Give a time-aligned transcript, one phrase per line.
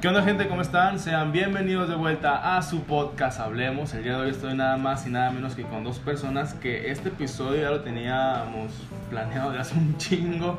[0.00, 0.48] ¿Qué onda gente?
[0.48, 0.98] ¿Cómo están?
[0.98, 3.92] Sean bienvenidos de vuelta a su podcast Hablemos.
[3.92, 6.90] El día de hoy estoy nada más y nada menos que con dos personas que
[6.90, 8.72] este episodio ya lo teníamos
[9.10, 10.58] planeado de hace un chingo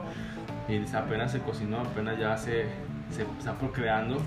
[0.70, 2.68] y apenas se cocinó, apenas ya se,
[3.10, 4.22] se está procreando.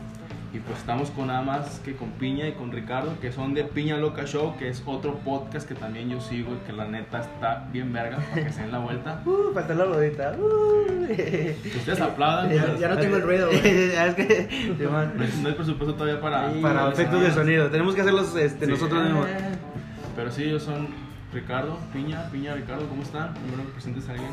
[0.55, 3.64] Y pues estamos con nada más que con Piña y con Ricardo, que son de
[3.64, 7.23] Piña Loca Show, que es otro podcast que también yo sigo y que la neta
[7.23, 9.21] está bien verga para que se den la vuelta.
[9.27, 10.36] Uh, faltó la rodita.
[10.39, 11.07] Uh.
[11.09, 12.50] Que ustedes aplaudan.
[12.53, 14.77] Ya, pero ya no tengo el ruido, es que sí.
[14.79, 15.08] No hay,
[15.43, 18.71] no hay presupuesto todavía para, para efectos de sonido, tenemos que hacerlos este, Sí.
[18.71, 19.27] nosotros mismos.
[20.14, 20.86] Pero sí, ellos son
[21.32, 23.35] Ricardo, Piña, Piña, Ricardo, ¿cómo están?
[23.35, 24.30] Primero que presentes a alguien.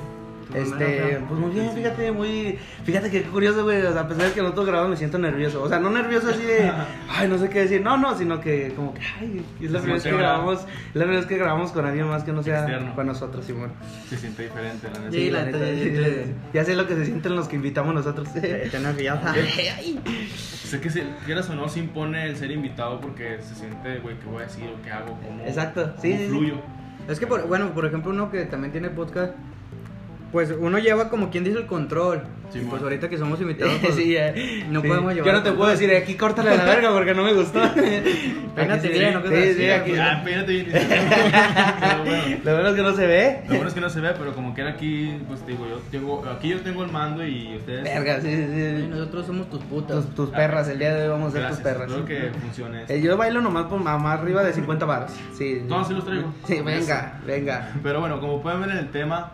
[0.54, 2.58] Este, pues muy bien, fíjate, muy.
[2.84, 3.82] Fíjate que qué curioso, güey.
[3.86, 5.62] O sea, a pesar de que nosotros grabamos, me siento nervioso.
[5.64, 6.72] O sea, no nervioso así de.
[7.10, 7.82] Ay, no sé qué decir.
[7.82, 10.60] No, no, sino que, como que, ay, es la primera vez que grabamos.
[10.60, 10.66] Es
[10.96, 12.96] la primera vez que grabamos con alguien más que no sea Externo.
[12.96, 13.72] con nosotros, Simón.
[14.10, 15.12] Se siente diferente, la neta.
[15.12, 16.32] Sí, la neta, neta, sí, sí, sí, sí.
[16.54, 18.28] Ya sé lo que se sienten los que invitamos nosotros.
[18.36, 19.34] Estoy nerviosa.
[20.72, 24.18] Sé que si quieras o no se impone el ser invitado porque se siente, güey,
[24.20, 25.18] ¿qué voy a decir o qué hago?
[25.22, 26.30] ¿Cómo, Exacto, sí, cómo sí, sí.
[26.30, 26.56] fluyo?
[27.10, 29.34] Es que, por- bueno, por ejemplo, uno que también tiene podcast,
[30.32, 32.22] pues uno lleva como quien dice el control.
[32.52, 34.18] Sí, y pues ahorita que somos invitados, pues, Sí,
[34.70, 34.88] no Sí.
[34.90, 37.62] podemos llevar Yo no te puedo decir, aquí córtale la verga porque no me gustó.
[38.82, 39.24] Sí, bien, ¿no?
[39.24, 39.92] Que Sí, aquí.
[39.92, 40.02] pues.
[40.02, 40.66] Ah, bien.
[42.04, 43.40] Bueno, Lo bueno es que no se ve.
[43.48, 45.78] lo bueno es que no se ve, pero como quiera aquí, pues te digo, yo
[45.90, 47.84] tengo, aquí yo tengo el mando y ustedes...
[47.84, 48.46] Verga, sí, sí,
[48.82, 48.88] sí.
[48.90, 50.06] nosotros somos tus putas.
[50.06, 51.90] Tus, tus perras, el día de hoy vamos a ser Gracias, tus perras.
[51.92, 52.94] espero que funcione esto.
[52.94, 55.12] Eh, yo bailo nomás por más arriba de 50 baros.
[55.34, 55.62] Sí.
[55.68, 56.34] No, sí los traigo.
[56.46, 57.72] Sí, venga, venga.
[57.82, 59.32] Pero bueno, como pueden ver en el tema,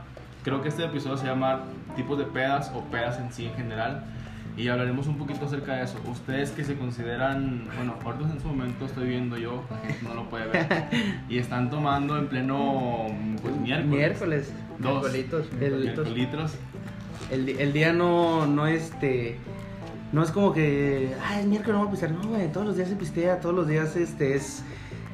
[0.47, 1.63] creo que este episodio se llama
[1.97, 4.05] tipos de pedas o pedas en sí en general.
[4.55, 5.99] Y hablaremos un poquito acerca de eso.
[6.09, 10.13] Ustedes que se consideran, bueno, ahorita en su momento estoy viendo yo, la gente no
[10.15, 10.67] lo puede ver,
[11.29, 13.07] y están tomando en pleno,
[13.41, 13.89] pues miércoles.
[13.97, 14.53] Miércoles.
[14.79, 15.01] Dos.
[15.11, 16.55] Miércolitos, El- miércolitos.
[17.29, 19.37] El día no, no este.
[20.13, 21.13] No es como que.
[21.23, 22.11] Ah, es miércoles, no voy a pistear.
[22.13, 22.49] No, güey.
[22.51, 23.39] Todos los días se pistea.
[23.41, 24.63] Todos los días este es.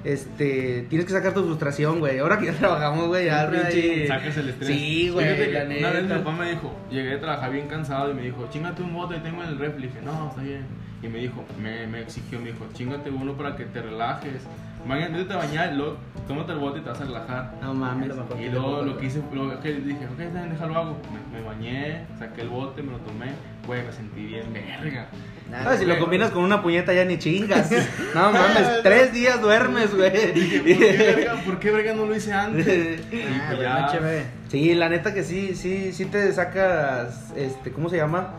[0.03, 0.85] Este.
[0.89, 2.19] Tienes que sacar tu frustración, güey.
[2.19, 3.25] Ahora que ya trabajamos, güey.
[3.25, 4.07] Ya, pinche.
[4.07, 4.67] Sacas el estrés.
[4.69, 7.67] Sí, güey, Fíjate que la Una vez mi papá me dijo, llegué de trabajar bien
[7.67, 9.81] cansado y me dijo, chingate un bote, tengo en el refri.
[9.81, 10.65] Le dije, no, está bien.
[11.01, 14.43] Y me dijo, me, me exigió, me dijo, chingate uno para que te relajes.
[14.85, 15.97] Mañana vete a bañar luego
[16.27, 17.53] tómate el bote y te vas a relajar.
[17.61, 18.09] No mames.
[18.09, 20.97] Lo mejor Y luego lo que hice, lo que dije, ok, déjalo hago.
[21.11, 23.31] Me, me bañé, saqué el bote, me lo tomé.
[23.67, 25.07] Güey, me sentí bien verga.
[25.53, 25.99] Nada, Ah, si lo güey.
[26.01, 27.69] combinas con una puñeta ya ni chingas.
[28.15, 29.89] No mames, tres días duermes,
[30.33, 30.97] Dije, ¿por qué güey.
[30.97, 33.01] verga, ¿por qué verga no lo hice antes?
[33.39, 34.23] Ah, pues ya-.
[34.49, 38.33] Sí, la neta que sí, sí, sí te sacas, este, ¿cómo se llama?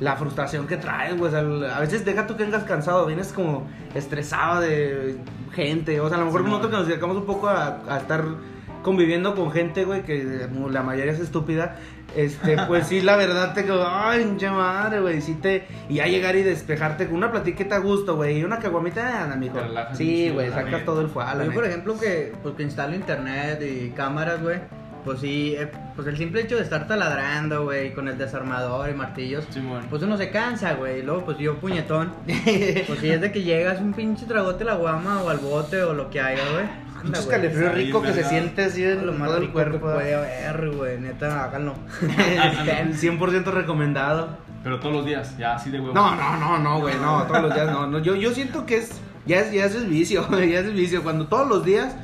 [0.00, 1.28] La frustración que traes, güey.
[1.28, 5.16] o sea, el- a veces deja tú que vengas cansado, vienes como estresado de
[5.54, 6.00] gente.
[6.00, 8.24] O sea, a lo mejor Sí, nosotros que nos dedicamos un poco a, a estar
[8.82, 11.76] conviviendo con gente, güey, que la mayoría es estúpida.
[12.16, 15.66] Este, pues sí, la verdad te quedo, ay, pinche madre, güey, sí te...
[15.90, 19.36] Y ya llegar y despejarte con una platiquita a gusto, güey, y una caguamita, anda,
[19.36, 19.56] mijo.
[19.58, 20.84] Te relajas Sí, güey, sacas también.
[20.86, 24.58] todo el fuá, la Yo, por ejemplo, que, pues, que instalo internet y cámaras, güey.
[25.04, 28.94] Pues sí, eh, pues el simple hecho de estar taladrando, güey, con el desarmador y
[28.94, 29.46] martillos.
[29.88, 30.98] Pues uno se cansa, güey.
[30.98, 32.12] Y luego, pues yo puñetón.
[32.86, 35.82] Pues si es de que llegas un pinche tragote a la guama o al bote
[35.82, 36.66] o lo que haya, güey.
[37.28, 39.92] Calefrío Ahí, rico que se siente así en Lo más todo el rico que cuerpo.
[39.92, 40.98] puede haber, güey.
[41.00, 41.74] Neta, háganlo.
[42.00, 44.38] 100% recomendado.
[44.62, 45.94] Pero todos los días, ya así de huevo.
[45.94, 47.86] No, no, no, no, güey, no, todos los días no.
[47.86, 47.98] no.
[48.00, 48.90] Yo, yo siento que es,
[49.24, 51.02] ya es, ya es el vicio, ya es el vicio.
[51.02, 51.94] Cuando todos los días,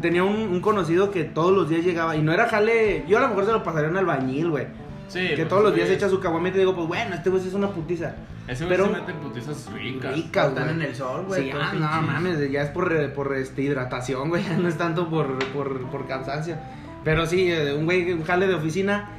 [0.00, 3.20] tenía un, un conocido que todos los días llegaba, y no era jale, yo a
[3.20, 4.66] lo mejor se lo pasaría un albañil, güey.
[5.10, 7.46] Sí, que pues, todos los días echa su caguamita y digo, pues bueno, este güey
[7.46, 8.14] es una putiza.
[8.46, 10.14] Ese güey pero- se mete en putizas ricas.
[10.14, 11.50] Rica, Están en el sol, güey.
[11.50, 15.10] Sí, ah, no mames, ya es por, por este, hidratación, güey, ya no es tanto
[15.10, 16.56] por, por, por cansancio.
[17.02, 19.10] Pero sí, eh, un güey, un jale de oficina,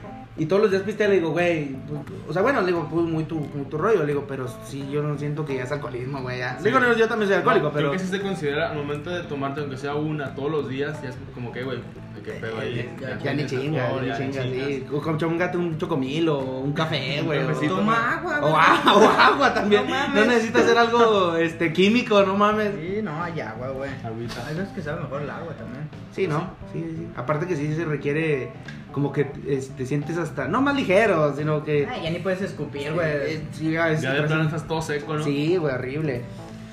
[0.42, 3.06] y todos los días pistea, le digo, güey, pues, o sea, bueno, le digo, pues
[3.06, 5.72] muy tu, muy tu rollo, le digo, pero sí, yo no siento que ya es
[5.72, 6.58] alcoholismo, güey, ya.
[6.58, 6.64] Sí.
[6.66, 7.90] Digo, no, yo también soy alcohólico, No, pero...
[7.90, 11.02] Creo que sí se considera al momento de tomarte, aunque sea una todos los días,
[11.04, 11.80] ya es como que, güey,
[12.26, 12.80] ¿qué pedo ahí?
[12.80, 14.86] Eh, Ya, tienes ni chinga, alcohol, ya ni chinga, sí.
[14.94, 17.40] O con chongate un chocomil o un café, güey.
[17.44, 18.54] o- Toma agua, O, güey.
[18.54, 19.84] agua, o agua también.
[19.88, 22.72] No No, necesitas hacer algo este, químico, no mames.
[22.80, 23.90] Sí, no, hay agua, güey.
[24.04, 25.90] Hay veces que sabe mejor el agua también.
[26.12, 26.52] Sí, ¿no?
[26.74, 27.08] Sí, sí, sí.
[27.16, 28.52] Aparte que sí se requiere
[28.92, 31.88] como que este, te sientes hasta, no más ligero, sino que...
[31.90, 33.42] Ay, ya ni puedes escupir, Eh, güey.
[33.54, 35.24] sí, a veces Ya de plano estás todo seco, ¿no?
[35.24, 36.22] Sí, güey, horrible.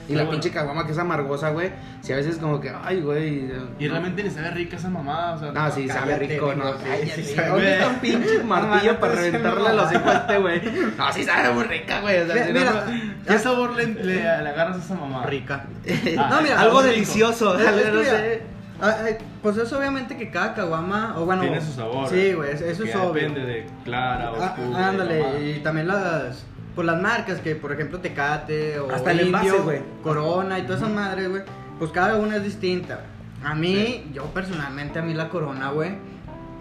[0.09, 0.31] Y la bueno.
[0.41, 1.71] pinche caguama que es amargosa, güey.
[2.01, 3.51] Si a veces como que, ay, güey.
[3.79, 3.91] Y no.
[3.91, 5.53] realmente ni sabe rica esa mamada, o sea.
[5.53, 6.65] No, sí, sabe rico, no.
[6.73, 7.67] rico, sí, Cállate, sí, ¿Dónde güey.
[7.73, 10.63] está un pinche martillo para reventarle los hijos a este, güey?
[10.97, 12.21] No, sí sabe muy rica, güey.
[12.23, 15.27] O sea, Mira, si mira, no- ¿Qué sabor le, le, le agarras a esa mamada?
[15.27, 15.67] Rica.
[16.19, 16.91] Ah, no, mira, algo rico.
[16.91, 17.55] delicioso.
[17.59, 18.43] Es- es que no sé.
[18.81, 21.43] Ah, eh, pues es obviamente que cada caguama, o bueno...
[21.43, 22.09] Tiene su sabor.
[22.09, 23.13] Sí, güey, eso es obvio.
[23.15, 24.55] Depende de clara, Ah, oscura.
[24.59, 24.89] y mamada.
[24.89, 26.45] ándale, y también las...
[26.75, 29.81] por las marcas que, por ejemplo, Tecate o Hasta el Indio, envase, güey.
[30.03, 31.43] Corona y todas esas madres, güey,
[31.79, 33.01] pues cada una es distinta.
[33.45, 35.93] A mí, yo personalmente, a mí la Corona, güey,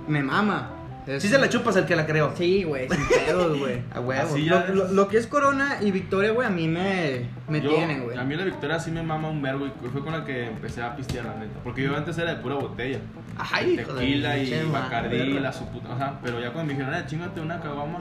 [0.08, 0.72] me mama.
[1.08, 2.34] Es- Sí se la chupas el que la creó.
[2.38, 3.82] Sí, güey, sin pedos, güey.
[3.94, 4.38] A huevo.
[4.38, 8.04] Lo, lo- lo que es Corona y Victoria, güey, a mí me, me Yo- tienen,
[8.04, 8.18] güey.
[8.18, 10.82] A mí la Victoria sí me mama un verbo y fue con la que empecé
[10.82, 11.60] a pistear, la neta.
[11.64, 13.00] Porque yo antes era de pura botella.
[13.38, 14.66] Ay, de Tequila y madre.
[14.72, 15.90] Bacardí, la su puta.
[15.94, 18.00] O sea, pero ya cuando me dijeron, eh, chingate una caguama,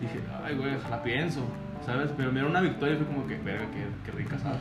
[0.00, 1.42] dije, ay, güey, la pienso,
[1.86, 2.10] ¿sabes?
[2.16, 4.58] Pero mira una Victoria y fue como que, verga, qué, qué rica, ¿sabes?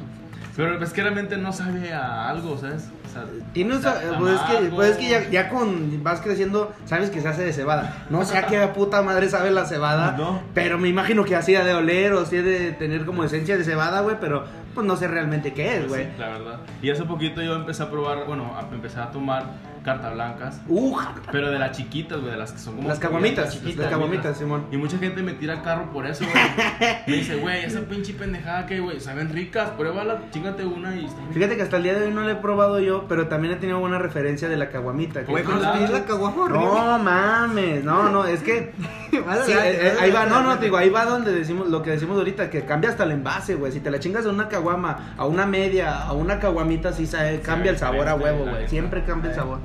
[0.60, 2.90] Pero es que realmente no sabe a algo, ¿sabes?
[3.08, 3.24] O sea,
[3.54, 7.10] Tiene un, sa- pues es que, pues es que ya, ya con vas creciendo, sabes
[7.10, 8.06] que se hace de cebada.
[8.10, 10.42] No sé a qué puta madre sabe la cebada, No.
[10.54, 13.58] pero me imagino que así ha de oler o sí ha de tener como esencia
[13.58, 14.44] de cebada, güey, pero
[14.76, 16.04] pues no sé realmente qué es, Pues güey.
[16.04, 16.60] sí, la verdad.
[16.82, 19.46] Y hace poquito yo empecé a probar, bueno, a- empecé a tomar
[19.84, 20.62] cartas blancas.
[20.68, 20.98] Uh,
[21.32, 22.88] Pero de las chiquitas, güey, de las que son como.
[22.88, 24.66] las caguamitas, chiquitas, las caguamitas, Simón.
[24.72, 26.36] Y mucha gente me tira carro por eso, güey.
[27.08, 31.20] Me dice, güey, esa pinche pendejada que, güey, saben ricas, pruébala, chingate una y está
[31.20, 31.34] bien.
[31.34, 33.58] Fíjate que hasta el día de hoy no la he probado yo, pero también he
[33.58, 35.22] tenido buena referencia de la caguamita.
[35.24, 38.74] Güey, cuando la- tienes la caguama no mames, no, no, es que
[39.12, 41.92] Sí, eh, eh, ahí va, no, no, te digo, ahí va donde decimos lo que
[41.92, 43.72] decimos ahorita, que cambia hasta el envase, güey.
[43.72, 47.42] Si te la chingas de una caguama a una media, a una caguamita, sí sabe,
[47.42, 48.68] cambia el sabor a huevo, güey.
[48.68, 49.60] Siempre cambia el sabor.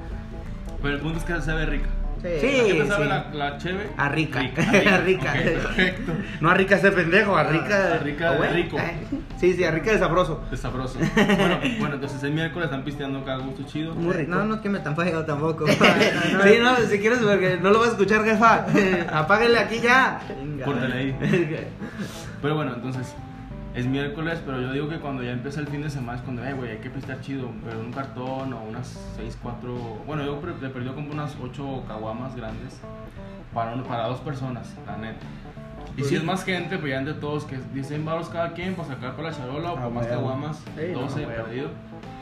[0.84, 1.88] Pero el punto es que sabe rica.
[2.20, 2.28] Sí.
[2.42, 2.60] Sí.
[2.60, 3.08] ¿A qué te sabe sí.
[3.08, 3.88] la, la cheve?
[3.96, 4.40] A rica.
[4.40, 4.62] rica.
[4.94, 5.32] A rica.
[5.32, 6.12] Perfecto.
[6.42, 7.94] No a rica ese pendejo, a rica.
[7.94, 8.76] a rica de rico.
[9.38, 10.44] Sí, sí, a rica de sabroso.
[10.52, 10.98] Es sabroso.
[11.14, 13.94] Bueno, bueno, entonces el miércoles están pisteando acá a gusto chido.
[13.94, 14.30] Muy rico.
[14.30, 15.66] No, no que me tan feo tampoco.
[15.66, 18.66] Sí, no, si quieres, porque no lo vas a escuchar, jefa.
[19.10, 20.20] Apáguele aquí ya.
[20.38, 20.66] Venga.
[20.66, 21.16] Córtale ahí.
[22.42, 23.14] Pero bueno, entonces
[23.74, 26.44] es miércoles, pero yo digo que cuando ya empieza el fin de semana es cuando,
[26.44, 28.86] eh, güey, hay que pistear chido, pero un cartón o unas
[29.16, 29.74] 6, 4,
[30.06, 32.80] bueno, yo le perdí como unas 8 caguamas grandes
[33.52, 35.26] para, un- para dos personas, la neta.
[35.96, 38.88] Y si es más gente, pues ya entre todos que dicen varos cada quien para
[38.88, 41.44] sacar para la charola o Ah, para más caguamas, Sí, no, 12 huevo.
[41.44, 41.68] perdido.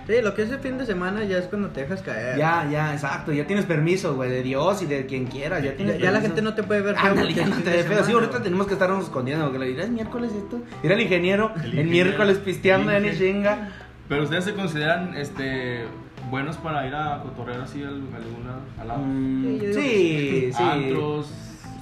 [0.06, 2.37] Sí, lo que es el fin de semana ya es cuando te dejas caer.
[2.37, 3.32] Ya, ya, exacto.
[3.32, 5.60] Ya tienes permiso, güey, de Dios y de quien quiera.
[5.60, 7.14] Ya, Ya, tienes ya la gente no te puede ver feo.
[7.28, 8.04] Ya no te ve feo.
[8.04, 9.50] Sí, ahorita tenemos que estarnos escondiendo.
[9.52, 10.60] Que le dirás miércoles esto.
[10.82, 11.90] Mira el ingeniero, El el, ingeniero.
[11.90, 13.69] miércoles pisteando en chinga.
[14.08, 15.84] Pero ustedes se consideran este
[16.31, 19.00] buenos para ir a cotorrear así al, a algún lado, al lado.
[19.05, 20.62] Mm, Sí, sí, sí.
[20.62, 21.31] Antros.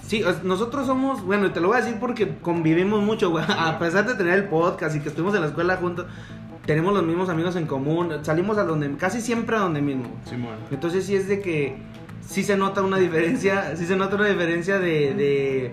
[0.07, 3.45] Sí, nosotros somos, bueno, y te lo voy a decir porque convivimos mucho, güey.
[3.49, 6.07] A pesar de tener el podcast y que estuvimos en la escuela juntos,
[6.71, 8.13] tenemos los mismos amigos en común.
[8.23, 10.05] Salimos a donde, casi siempre a donde mismo.
[10.25, 10.55] Simón.
[10.71, 11.77] Entonces sí es de que
[12.21, 15.73] sí se nota una diferencia, sí se nota una diferencia de, de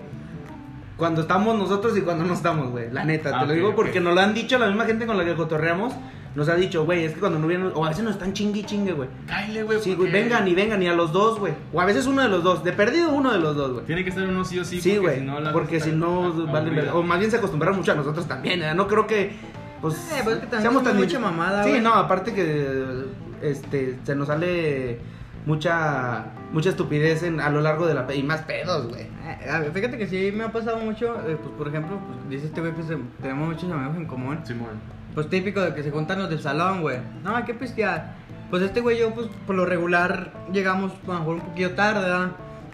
[0.96, 2.90] cuando estamos nosotros y cuando no estamos, güey.
[2.90, 5.06] La neta, Ah, te lo ok, digo porque nos lo han dicho la misma gente
[5.06, 5.94] con la que cotorreamos.
[6.34, 8.64] Nos ha dicho, güey, es que cuando no vienen, o a veces nos están chingue
[8.64, 9.08] chingue, güey.
[9.28, 9.78] Cáile, güey.
[9.80, 11.52] Sí, güey, porque vengan y vengan y a los dos, güey.
[11.72, 13.86] O a veces uno de los dos, de perdido uno de los dos, güey.
[13.86, 14.80] Tiene que ser uno sí o sí.
[14.80, 16.94] Sí, porque güey, si no la porque si no, verga.
[16.94, 18.74] O más bien se acostumbraron mucho a nosotros también, ¿eh?
[18.74, 19.32] No creo que,
[19.80, 21.80] pues, Eh, pues que también somos mucha mamada, Sí, güey.
[21.82, 23.04] no, aparte que,
[23.42, 24.98] este, se nos sale
[25.46, 28.12] mucha, mucha estupidez en- a lo largo de la...
[28.14, 29.02] Y más pedos, güey.
[29.26, 32.60] Eh, fíjate que sí me ha pasado mucho, eh, pues por ejemplo, pues, dice este
[32.60, 34.38] güey que se- tenemos muchos amigos en común.
[34.44, 34.98] Simón.
[35.14, 36.98] Pues típico de que se juntan los del salón, güey.
[37.24, 38.14] No, hay que pistear.
[38.50, 41.70] Pues este güey y yo, pues por lo regular, llegamos a lo mejor un poquito
[41.72, 42.30] tarde, ¿verdad?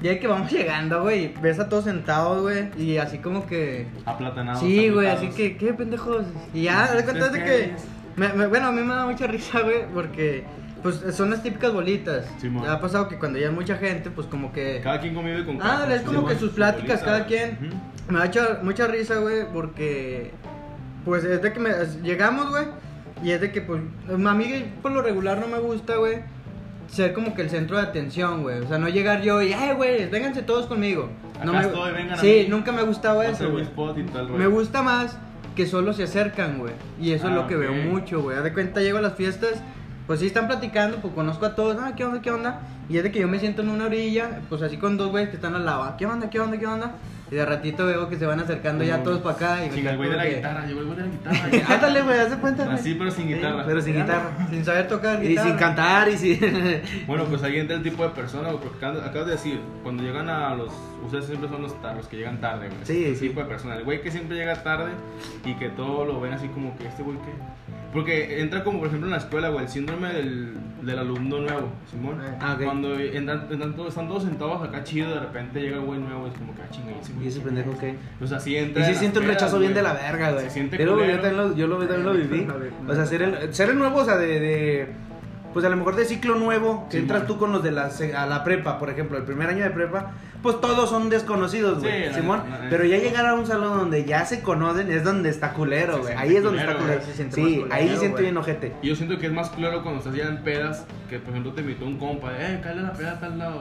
[0.08, 3.86] Ahí que vamos llegando, güey, ves a todos sentados, güey, y así como que...
[4.04, 4.60] Aplatanados.
[4.60, 6.24] Sí, güey, así que, ¿qué pendejos?
[6.52, 7.50] Y ya, de cuenta de que...
[7.74, 7.84] ¿Ustedes
[8.16, 10.44] me- me- bueno, a mí me da mucha risa, güey, porque...
[10.82, 12.26] Pues son las típicas bolitas.
[12.42, 14.82] Ya ha pasado que cuando ya hay mucha gente, pues como que...
[14.84, 17.52] Cada quien convive con Ah, es como que sus su pláticas, bolita, cada quien.
[17.52, 18.12] Ujú.
[18.12, 20.32] Me da mucha, mucha risa, güey, porque
[21.06, 21.70] pues es de que me,
[22.02, 22.66] llegamos, güey,
[23.22, 26.18] y es de que pues a mí por lo regular no me gusta, güey,
[26.94, 28.60] ser como que el centro de atención, güey.
[28.60, 31.10] O sea, no llegar yo y, eh, güey, vénganse todos conmigo.
[31.44, 32.46] No me, estoy, vengan a sí, mí.
[32.48, 33.66] nunca me ha gustado a eso, güey.
[34.36, 35.18] Me gusta más
[35.56, 36.72] que solo se acercan, güey.
[37.00, 38.40] Y eso es Ah, lo que veo mucho, güey.
[38.42, 39.62] De cuenta, llego a las fiestas,
[40.06, 42.60] pues sí están platicando, pues conozco a todos, ah, ¿qué onda, qué onda?
[42.88, 45.30] Y es de que yo me siento en una orilla, pues así con dos güeyes
[45.30, 46.92] que están al lado, ah, ¿qué onda, qué onda, qué onda?
[47.30, 49.96] Y de ratito veo que se van acercando ya Como- todos para acá y el
[49.96, 51.08] güey de la que- guitarra, llegó el güey de la
[51.48, 51.74] guitarra.
[51.74, 52.70] Ándale, güey, haz de cuenta.
[52.72, 53.64] Así, pero sin guitarra.
[53.64, 54.30] pero sin guitarra.
[54.50, 55.48] Sin saber tocar Y guitarra.
[55.48, 56.38] sin cantar y sin...
[57.06, 60.54] Bueno, pues ahí entra el tipo de persona, porque acabas de decir, cuando llegan a
[60.54, 60.70] los.
[61.02, 62.80] Ustedes siempre son los, los que llegan tarde, güey.
[62.84, 63.28] Sí, sí.
[63.28, 63.76] tipo de persona.
[63.76, 64.90] El güey que siempre llega tarde
[65.46, 67.63] y que todo lo ven así como que este güey que.
[67.94, 71.68] Porque entra como, por ejemplo, en la escuela, güey, el síndrome del, del alumno nuevo,
[71.90, 72.18] Simón.
[72.40, 72.64] Ah, ok.
[72.64, 76.26] Cuando entran, entran todos, están todos sentados acá chido, de repente llega el güey nuevo,
[76.26, 77.78] es como que, ah, chinga, ese güey Y ese pendejo, es?".
[77.78, 77.94] ¿qué?
[78.18, 78.82] Pues así entra.
[78.82, 80.44] Y sí siente un rechazo bien de la verga, güey.
[80.46, 82.46] Se siente Yo, lo, yo también lo, yo lo, también lo viví.
[82.88, 84.88] O sea, ser el, ser el nuevo, o sea, de, de...
[85.52, 87.28] pues a lo mejor de ciclo nuevo, que Sí, entras man.
[87.28, 90.10] tú con los de la, a la prepa, por ejemplo, el primer año de prepa,
[90.44, 92.42] pues todos son desconocidos, güey, Sí, Simón.
[92.70, 96.14] pero ya llegar a un salón donde ya se conocen es donde está culero, güey.
[96.16, 97.06] Ahí es donde está culero, culero.
[97.06, 98.76] se siente Sí, más culero, ahí se siente bien ojete.
[98.82, 101.52] Y yo siento que es más claro cuando estás ya en pedas, que por ejemplo
[101.54, 103.60] te invitó un compa, eh, cállate la peda a tal lado.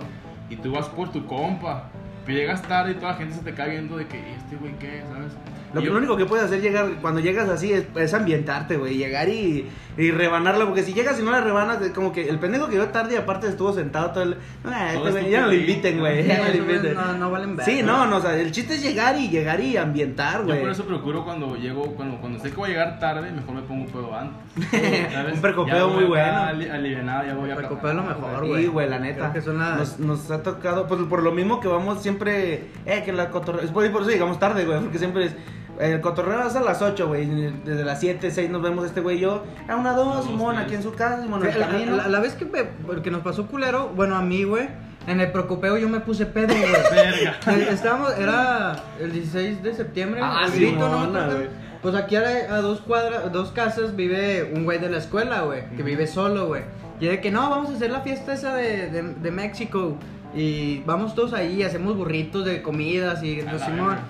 [0.49, 1.89] Y tú vas por tu compa.
[2.25, 4.55] Pero llegas tarde y toda la gente se te cae viendo de que, "¿Y este
[4.57, 5.03] güey qué?
[5.11, 5.33] ¿Sabes?
[5.73, 8.77] Lo, que- yo- lo único que puedes hacer llegar cuando llegas así es, es ambientarte,
[8.77, 8.95] güey.
[8.97, 10.65] Llegar y, y rebanarla.
[10.65, 13.15] Porque si llegas y no la rebanas, es como que el pendejo que llegó tarde
[13.15, 14.37] y aparte estuvo sentado todo el.
[14.63, 16.27] Ah, este Todo güey, ya no lo inviten, güey.
[16.27, 16.93] Ya no lo inviten.
[16.93, 17.71] no, no valen verga.
[17.71, 20.59] Sí, no, no, o sea, el chiste es llegar y llegar y ambientar, Yo güey.
[20.61, 23.61] por eso procuro cuando llego, cuando, cuando sé que voy a llegar tarde, mejor me
[23.63, 24.43] pongo un pedo antes.
[25.11, 25.33] ¿sabes?
[25.35, 26.37] Un precopeo muy bueno.
[26.43, 29.19] ali- alivianado, ya voy a Precopeo es lo mejor, Sí, güey, la neta.
[29.31, 32.65] Creo que son las- nos, nos ha tocado, pues por lo mismo que vamos siempre,
[32.85, 35.35] eh, que la cotorreo, es por, por eso llegamos tarde, güey, porque siempre es,
[35.79, 37.25] el cotorreo es a las 8, güey,
[37.63, 40.57] desde las 7, 6 nos vemos este güey y yo, a una 2, Dos, Simón,
[40.57, 41.95] aquí en su casa, Simón, en el La, camino.
[41.95, 44.67] la- la vez que, me- porque nos pasó culero, bueno, a mí, güey,
[45.07, 46.63] en el Procopeo yo me puse pedo, güey.
[46.91, 47.37] Verga.
[47.47, 51.47] Eh, Estábamos, era el 16 de septiembre, Ah, sí, grito, mona, güey.
[51.81, 55.69] Pues aquí a, a dos cuadras, dos casas vive un güey de la escuela, güey,
[55.75, 56.63] que vive solo, güey.
[57.01, 59.97] Y de que no, vamos a hacer la fiesta esa de, de, de México.
[60.33, 63.87] Y vamos todos ahí, hacemos burritos de comidas y A la Simón.
[63.89, 64.03] verga.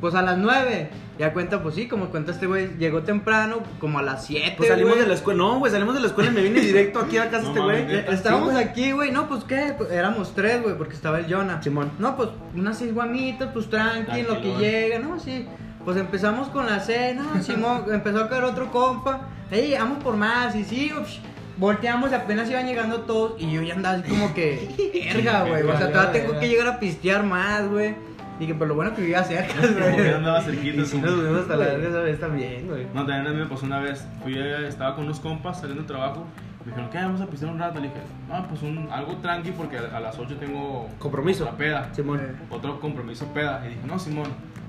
[0.00, 0.90] Pues a las 9.
[1.18, 4.54] Ya cuenta, pues sí, como cuenta este güey, llegó temprano, como a las 7.
[4.56, 5.02] Pues salimos güey.
[5.02, 7.28] de la escuela, no, güey, salimos de la escuela y me vine directo aquí a
[7.28, 7.96] casa No este mames, güey.
[7.96, 8.12] neta.
[8.12, 8.64] Estábamos Sí, güey.
[8.64, 11.60] aquí, güey, no, pues qué, Pues, éramos tres, güey, porque estaba el Jonah.
[11.60, 11.90] Simón.
[11.98, 15.18] No, pues unas seis guamitas, pues tranqui, lo que llega, ¿no?
[15.18, 15.46] Sí.
[15.84, 19.22] Pues empezamos con la cena, Simón, empezó a caer otro compa.
[19.50, 21.18] Ey, vamos por más, y sí, ups,
[21.56, 23.32] volteamos y apenas iban llegando todos.
[23.40, 24.68] Y yo ya andaba así como que,
[25.12, 25.62] verga, güey.
[25.64, 27.96] O sea, todavía tengo que llegar a pistear más, güey.
[28.38, 30.14] Dije, pero lo bueno que vivía cerca, Como que güey.
[30.14, 30.82] andaba cerquita.
[30.82, 32.84] Y como- nos vemos hasta la verga esa vez también, güey.
[32.94, 34.06] No, también a mí me pasó una vez.
[34.22, 36.24] Fui, estaba con unos compas saliendo de trabajo.
[36.64, 36.98] Me dijeron, ¿qué?
[36.98, 37.80] Vamos a pisar un rato.
[37.80, 41.44] Le dije, no, pues un, algo tranqui porque a, a las 8 tengo Compromiso.
[41.44, 41.88] la peda.
[41.94, 42.20] Simón.
[42.20, 42.34] Eh.
[42.50, 43.62] Otro compromiso peda.
[43.64, 44.28] Y dije, no, Simón,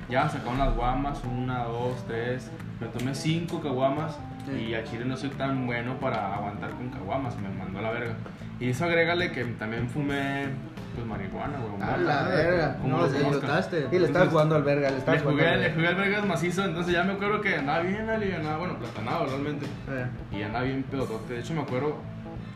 [0.10, 1.22] ya sacaron las guamas.
[1.26, 2.50] Una, dos, tres.
[2.80, 4.18] Me tomé cinco caguamas.
[4.48, 4.70] Sí.
[4.70, 7.36] Y a Chile no soy tan bueno para aguantar con caguamas.
[7.38, 8.14] Me mandó a la verga.
[8.60, 10.48] Y eso agrégale que también fumé,
[10.94, 11.82] pues marihuana, güey.
[11.82, 12.78] A la verga.
[12.82, 13.90] ¿Cómo No, lo.
[13.92, 16.66] Y le estabas jugando al verga, le estabas jugando jugué, le jugué al vergas macizo,
[16.66, 19.66] entonces ya me acuerdo que andaba bien alivianado, bueno, platanado realmente.
[19.66, 20.38] Eh.
[20.38, 21.36] Y andaba bien pedotote.
[21.36, 21.98] De hecho, me acuerdo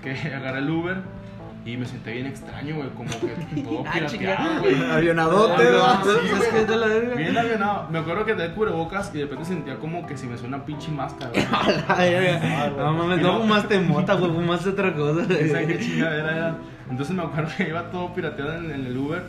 [0.01, 0.97] que agarré el Uber
[1.65, 4.75] y me senté bien extraño, güey, como que todo Ah, pirateado, güey.
[4.91, 5.63] Avionadote,
[6.51, 7.15] que verga.
[7.15, 7.87] Bien avionado.
[7.89, 10.65] Me acuerdo que tenía cubrebocas y de repente sentía como que si me suena una
[10.65, 11.45] pinche máscara, güey.
[11.87, 12.69] A la verga.
[12.77, 15.25] No mames, no fumaste mota, güey, fumaste otra cosa.
[15.27, 16.55] ¿Quién sabe qué chingadera era?
[16.89, 19.23] Entonces me acuerdo que iba todo pirateado en, en el Uber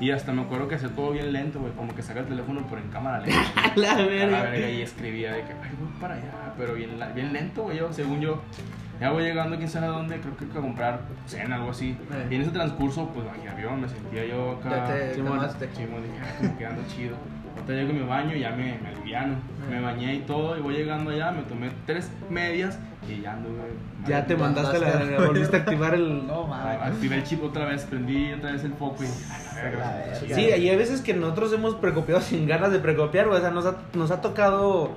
[0.00, 2.62] y hasta me acuerdo que hacía todo bien lento, güey, como que saca el teléfono
[2.68, 3.40] por en cámara lenta.
[3.56, 4.42] A la A la verga.
[4.42, 7.92] verga y escribía de que, ay, voy para allá, pero bien, bien lento, güey, yo,
[7.92, 8.40] según yo.
[9.00, 11.96] Ya voy llegando, quién sabe a dónde, creo que a comprar cena, algo así.
[12.12, 12.26] Eh.
[12.30, 14.86] Y en ese transcurso, pues bajé avión, me sentía yo Ya acá.
[14.94, 15.32] te Simón.
[15.38, 15.68] calmaste.
[15.74, 17.16] Chimo, dije, "Ah, como que ando chido.
[17.56, 19.32] Ahorita llego y me baño y ya me, me aliviano.
[19.34, 19.70] Eh.
[19.70, 22.78] Me bañé y todo, y voy llegando allá, me tomé tres medias
[23.08, 23.70] y ya ando, güey.
[24.06, 25.16] Ya te mandaste la mandaste.
[25.26, 26.26] volviste a activar el.
[26.26, 29.06] No Ah, Activé el chip otra vez, prendí otra vez el foco y.
[29.06, 30.14] a la verga.
[30.34, 33.38] Sí, y hay veces que nosotros hemos precopiado sin ganas de precopiar, güey.
[33.38, 34.90] O sea, nos ha, nos ha tocado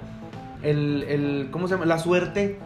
[0.61, 1.47] el, el.
[1.51, 1.85] ¿Cómo se llama?
[1.85, 2.59] La suerte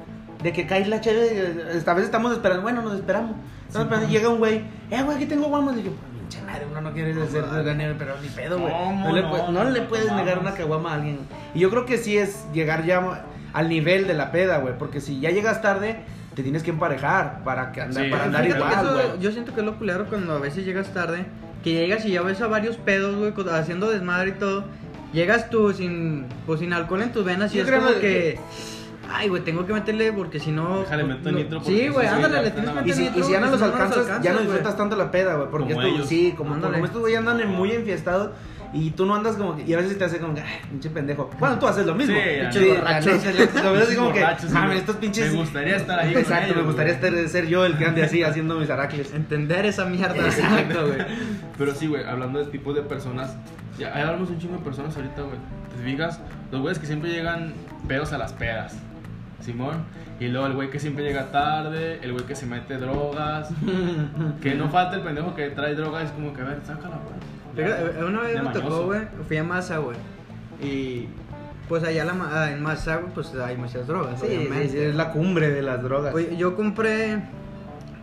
[0.48, 1.63] de que cae la chévere.
[1.86, 3.36] A veces estamos esperando, bueno, nos esperamos.
[3.68, 5.75] Estamos esperando, llega un güey, eh, güey, aquí tengo guamas.
[5.77, 8.72] Y yo, pinche madre, uno no quiere ser de pero ni pedo, güey.
[8.72, 9.30] ¿Cómo No, le, no?
[9.30, 11.20] puede- no le puedes negar una caguama a alguien.
[11.54, 13.24] Y yo creo que sí es llegar ya
[13.54, 14.77] al nivel de la peda, güey.
[14.77, 15.98] Porque si ya llegas tarde,
[16.34, 18.10] te tienes que emparejar para, que andar, Sí.
[18.10, 19.20] para andar igual, eso- güey.
[19.20, 21.25] yo siento que es lo culero cuando a veces llegas tarde,
[21.62, 24.63] que llegas y ya ves a varios pedos, güey, haciendo desmadre y todo.
[25.12, 28.00] Llegas tú sin, pues, sin alcohol en tus venas y Yo es creo como que-
[28.00, 28.39] que...
[29.09, 30.81] Ay, güey, tengo que meterle porque si no...
[30.81, 33.19] Déjale, pues, meto no- nitro Sí, sí güey, ándale, le tienes que meter nitro.
[33.19, 35.49] y si ya no los alcanzas, ya no disfrutas tanto la peda, güey.
[35.49, 36.07] Porque Como esto, ellos.
[36.09, 38.31] sí, como, como estos güey andan en- muy enfiestados
[38.73, 40.89] y tú no andas como que, y a veces te hace como que, ay, pinche
[40.89, 41.29] pendejo.
[41.39, 42.15] Bueno, tú haces lo mismo.
[42.17, 42.51] Sí, ya.
[42.51, 42.59] Sí,
[43.09, 43.37] Pinches
[43.81, 44.97] así como que, mames, estos.
[45.01, 48.03] Me gustaría estar ahí con Exacto, ellos, me gustaría estar- ser yo el que ande
[48.03, 49.13] así haciendo mis aracles.
[49.13, 50.17] Entender esa mierda.
[50.17, 50.99] Exacto, güey.
[51.57, 53.37] Pero sí, güey, hablando de tipos de personas,
[53.79, 55.37] ya hablamos un chingo de personas ahorita, güey.
[55.77, 56.19] Te fijas,
[56.51, 57.53] los güeyes que siempre llegan
[57.87, 58.75] pedos a las pedas,
[59.41, 59.84] Simón.
[60.20, 63.50] Y luego el güey que siempre llega tarde, el güey que se mete drogas,
[64.41, 67.65] que no falta el pendejo que trae drogas, es como que, a ver, sácala, güey.
[67.67, 69.98] Fíjate, Una vez me tocó, güey, fui a Masa, güey.
[70.62, 71.08] Y
[71.70, 74.70] pues allá la, ah, en Masa, güey, pues hay muchas drogas, Sí, obviamente.
[74.70, 76.13] sí, es la cumbre de las drogas.
[76.13, 77.22] Oye, yo compré.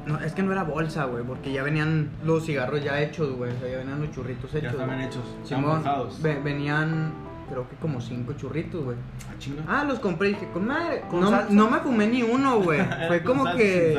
[0.07, 3.53] No, es que no era bolsa, güey, porque ya venían los cigarros ya hechos, güey.
[3.53, 4.62] O sea, ya venían los churritos hechos.
[4.62, 5.07] Ya estaban güey.
[5.07, 5.83] hechos, Simón,
[6.45, 7.12] venían,
[7.49, 8.97] creo que como cinco churritos, güey.
[9.29, 9.63] Ah, chinga.
[9.69, 11.03] Ah, los compré y dije, con madre.
[11.11, 11.49] ¿Con no, salsa?
[11.53, 12.81] no me fumé ni uno, güey.
[13.09, 13.99] Fue como salsa, que.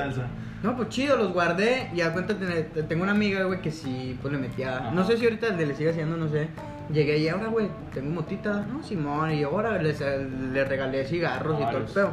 [0.64, 2.36] No, pues chido, los guardé y a cuenta
[2.88, 4.92] tengo una amiga, güey, que sí, pues le metía, Ajá.
[4.92, 6.48] no sé si ahorita le, sigue haciendo, no sé.
[6.92, 11.64] Llegué y ahora, güey, tengo motita, no, Simón, y ahora les- le regalé cigarros y
[11.66, 12.12] todo el pedo.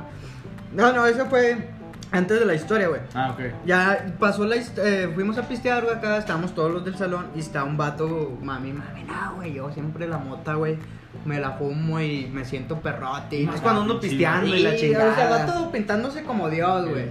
[0.74, 1.68] No, no, eso fue
[2.10, 3.00] antes de la historia, güey.
[3.14, 3.40] Ah, ok.
[3.64, 7.38] Ya pasó la eh, fuimos a pistear, güey, acá, estábamos todos los del salón y
[7.40, 10.76] está un vato, mami, mami, no, güey, yo siempre la mota, güey,
[11.24, 13.36] me la fumo y me siento perrote.
[13.40, 15.46] y Es cuando ando Sí, pisteando y y, la O sea, chingada.
[15.46, 17.04] vato pintándose como Dios, güey.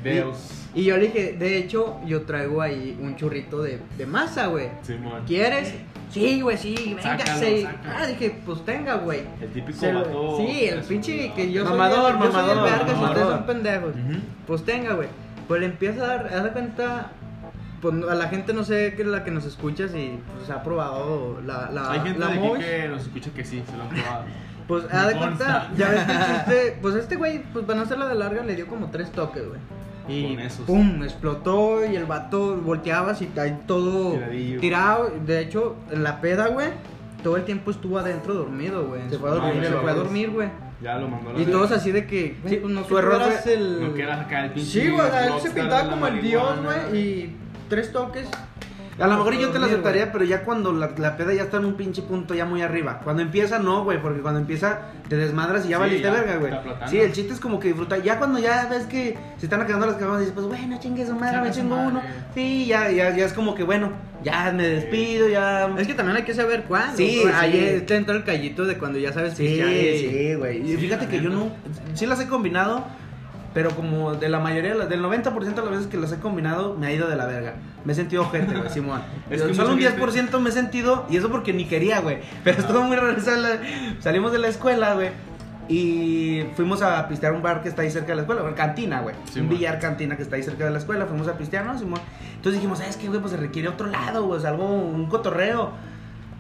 [0.74, 4.48] Y, y yo le dije, de hecho, yo traigo ahí un churrito de, de masa,
[4.48, 4.70] güey.
[4.82, 5.24] Simón.
[5.28, 5.74] ¿Quieres?
[6.10, 7.68] Sí, güey, sí, véngase.
[7.86, 9.22] Ah, dije, pues tenga, güey.
[9.42, 10.38] El típico vato.
[10.38, 13.02] Sí, el pinche que yo Mamador, soy el, yo soy el mamador, verga, si ustedes
[13.02, 13.32] mamador.
[13.38, 13.94] son pendejos.
[14.46, 15.08] Pues tenga, güey.
[15.48, 17.12] Pues le empieza a dar, haz de cuenta,
[17.82, 20.62] pues a la gente no sé qué es la que nos escucha si pues, ha
[20.64, 22.60] probado la, la, Hay gente la de aquí Mosh.
[22.60, 24.24] que nos escucha que sí, se lo han probado.
[24.68, 25.68] Pues Me haz de consta.
[25.68, 28.42] cuenta, ya ves que el chiste, pues este güey, pues para no hacerla de larga,
[28.44, 29.60] le dio como tres toques, güey.
[30.08, 30.66] Y Con esos.
[30.66, 34.60] pum, explotó y el vato volteaba así, ahí todo Tiradillo.
[34.62, 35.12] tirado.
[35.26, 36.70] De hecho, en la peda, güey,
[37.22, 39.02] todo el tiempo estuvo adentro dormido, güey.
[39.10, 40.50] Se fue a dormir, se fue a dormir, güey.
[40.82, 41.58] Ya lo mandó a la Y verga.
[41.60, 43.82] todos así de que, güey, Sí, pues no su error el...
[43.82, 44.82] No quieras sacar el pinche.
[44.82, 47.36] Sí, güey, o sea, él se rockstar pintaba la como el dios, güey, y
[47.72, 48.28] tres toques.
[49.00, 50.12] A lo mejor yo te la aceptaría, güey.
[50.14, 53.00] pero ya cuando la, la peda ya está en un pinche punto ya muy arriba.
[53.04, 56.36] Cuando empieza, no, güey, porque cuando empieza te desmadras y ya Sí, valiste ya, verga,
[56.36, 56.54] güey.
[56.88, 58.04] Sí, el chiste es como que disfrutar.
[58.04, 61.16] Ya cuando ya ves que se están acabando las caguamas, dices, pues bueno, chingue su
[61.16, 62.00] madre, me chingo uno.
[62.36, 63.92] Sí, ya, ya, ya es como que bueno,
[64.24, 65.68] ya me despido, ya.
[65.80, 66.98] Es que también hay que saber cuándo.
[66.98, 67.24] Sí.
[67.34, 67.86] Ahí sí.
[67.86, 70.62] te entra el callito de cuando ya sabes Sí, pistear y- sí, güey.
[70.62, 71.50] Y Sí, fíjate que yo no.
[71.96, 72.86] Sí las he combinado,
[73.54, 76.88] pero como de la mayoría, del 90% de las veces que las he combinado, me
[76.88, 77.56] ha ido de la verga.
[77.84, 79.02] Me he sentido ojete, güey, Simón.
[79.30, 82.20] Es que Solo un mucha 10% me he sentido, y eso porque ni quería, güey.
[82.44, 83.16] Pero estuvo muy raro.
[84.00, 85.10] Salimos de la escuela, güey.
[85.68, 89.02] Y fuimos a pistear un bar que está ahí cerca de la escuela, una cantina,
[89.02, 89.16] güey.
[89.32, 89.56] Sí, un man.
[89.56, 91.06] billar cantina que está ahí cerca de la escuela.
[91.06, 92.00] Fuimos a pistear, ¿no, Simón?
[92.36, 93.20] Entonces dijimos, ¿sabes qué, güey?
[93.20, 94.46] Pues se requiere otro lado, güey.
[94.46, 95.72] algo, un cotorreo.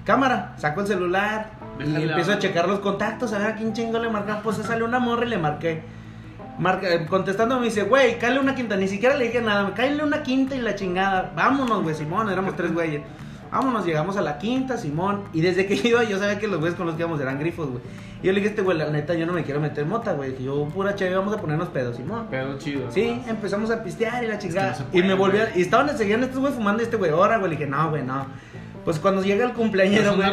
[0.05, 3.99] Cámara, saco el celular y empiezo a checar los contactos, a ver a quién chingo
[3.99, 4.41] le marca.
[4.41, 5.83] Pues se sale una morra y le marqué.
[6.61, 8.77] Marca, eh, contestando me dice, güey, cáele una quinta.
[8.77, 11.33] Ni siquiera le dije nada, cáele una quinta y la chingada.
[11.35, 13.01] Vámonos, güey, Simón, éramos tres güeyes.
[13.51, 15.23] Vámonos, llegamos a la quinta, Simón.
[15.33, 17.67] Y desde que iba, yo sabía que los güeyes con los que íbamos eran grifos,
[17.67, 17.81] güey.
[18.21, 20.13] Y yo le dije, a este güey, la neta, yo no me quiero meter mota,
[20.13, 20.35] güey.
[20.43, 22.27] Yo, pura chévere, vamos a ponernos pedos, Simón.
[22.29, 22.91] Pedo chido.
[22.91, 23.31] Sí, ¿no?
[23.31, 24.73] empezamos a pistear y la chingada.
[24.73, 25.57] no se y me volví a-.
[25.57, 27.49] Y estaban, seguían estos güey fumando y este güey, ahora, güey.
[27.49, 28.27] Le dije, no, güey, no.
[28.83, 30.29] Pues cuando llega el cumpleañero, güey.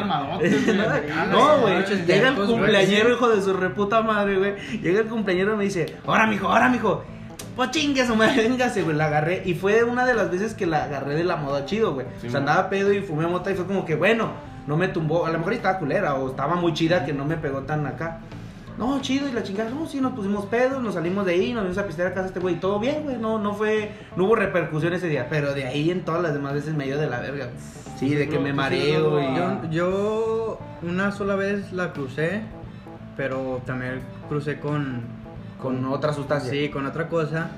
[1.31, 1.85] no, güey.
[2.07, 4.55] Llega el cumpleañero, hijo de su reputa madre, güey.
[4.81, 7.05] Llega el cumpleañero y me dice, ahora, mijo, ahora, mijo.
[7.57, 8.97] Pues chingue su madre, véngase, güey.
[8.97, 9.43] La agarré.
[9.45, 12.07] Y fue una de las veces que la agarré de la moda chido, güey.
[12.21, 14.31] Sí, o sea, andaba pedo y fumé mota y fue como que, bueno,
[14.67, 15.27] no me tumbó.
[15.27, 18.21] A lo mejor estaba culera o estaba muy chida que no me pegó tan acá.
[18.79, 21.62] No, chido, y la chingada, no, sí, nos pusimos pedos, nos salimos de ahí, nos
[21.62, 24.25] fuimos a pistear a casa este güey, y todo bien, güey, no, no fue, no
[24.25, 27.09] hubo repercusión ese día, pero de ahí en todas las demás veces me dio de
[27.09, 27.49] la verga,
[27.99, 29.37] sí, de que me mareo y...
[29.37, 32.43] Yo, yo una sola vez la crucé,
[33.17, 35.03] pero también crucé con...
[35.61, 36.53] Con otra sustancia.
[36.53, 37.51] Sí, con otra cosa.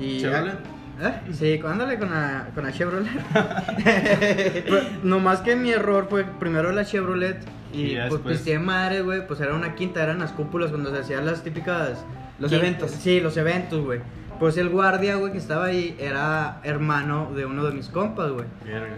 [0.00, 0.58] Y ¿Chevrolet?
[1.00, 1.32] ¿Eh?
[1.32, 3.06] Sí, ándale con la, con la Chevrolet.
[4.64, 7.38] Pero, nomás que mi error fue primero la Chevrolet
[7.76, 9.26] y, Y pues pisteé madre, güey.
[9.26, 12.04] Pues era una quinta, eran las cúpulas cuando se hacían las típicas.
[12.38, 12.90] Los eventos.
[12.90, 14.00] Sí, los eventos, güey.
[14.38, 18.44] Pues el guardia, güey, que estaba ahí era hermano de uno de mis compas, güey.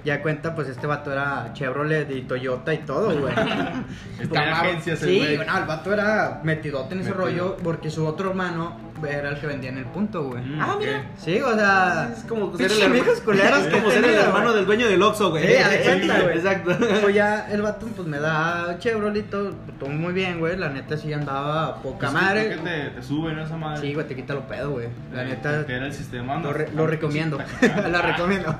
[0.04, 3.32] Ya cuenta, pues este vato era Chevrolet y Toyota y todo, güey.
[4.20, 5.46] Está en agencias el Sí, güey.
[5.46, 7.26] no, el vato era metidote en ese Metido.
[7.26, 10.42] rollo porque su otro hermano era el que vendía en el punto, güey.
[10.42, 11.04] Mm, Ah, mira.
[11.16, 12.10] Sí, o sea.
[12.12, 13.20] Es como ser el hermano, es
[13.70, 15.46] como ser el hermano del dueño del Oxxo, güey.
[15.46, 16.36] Sí, de cuenta, güey.
[16.38, 16.76] Exacto.
[17.02, 20.56] Pues ya el vato pues me da Chevrolet y todo, todo muy bien, güey.
[20.56, 22.48] La neta sí andaba poca madre.
[22.48, 23.80] que te, te suben esa madre.
[23.82, 24.88] Sí, güey, te quita lo pedo, güey.
[25.14, 26.36] La neta era el sistema.
[26.38, 27.38] lo, re- lo recomiendo.
[27.90, 28.54] lo recomiendo.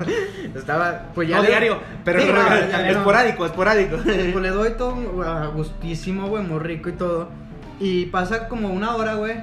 [0.55, 2.33] Estaba pues ya no le- diario, pero Sí, no,
[2.69, 2.87] ya- no.
[2.89, 3.97] esporádico, esporádico.
[4.03, 7.29] Pues le doy todo a gustísimo, güey, muy rico y todo.
[7.79, 9.35] Y pasa como una hora, güey.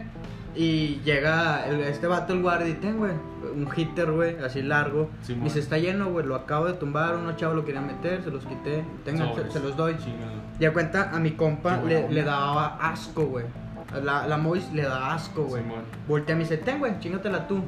[0.54, 3.12] Y llega el- este vato, el guardia, y ten, güey,
[3.54, 5.10] un hitter, güey, así largo.
[5.20, 8.22] Sí, y se está lleno, güey, lo acabo de tumbar, unos chavos lo querían meter,
[8.24, 8.82] se los quité.
[9.04, 9.96] Tengan, se, se los doy.
[9.98, 10.32] Chingado.
[10.58, 13.44] Ya cuenta, a mi compa le, le daba asco, güey.
[14.00, 15.62] La, la Mois le da asco, güey.
[15.62, 15.82] Simón.
[16.08, 17.62] Voltea y me dice, ten, güey, chingatela tú.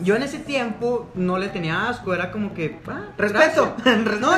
[0.00, 4.20] Yo en ese tiempo no le tenía asco, era como que, ah, Respeto, gracias.
[4.20, 4.32] No,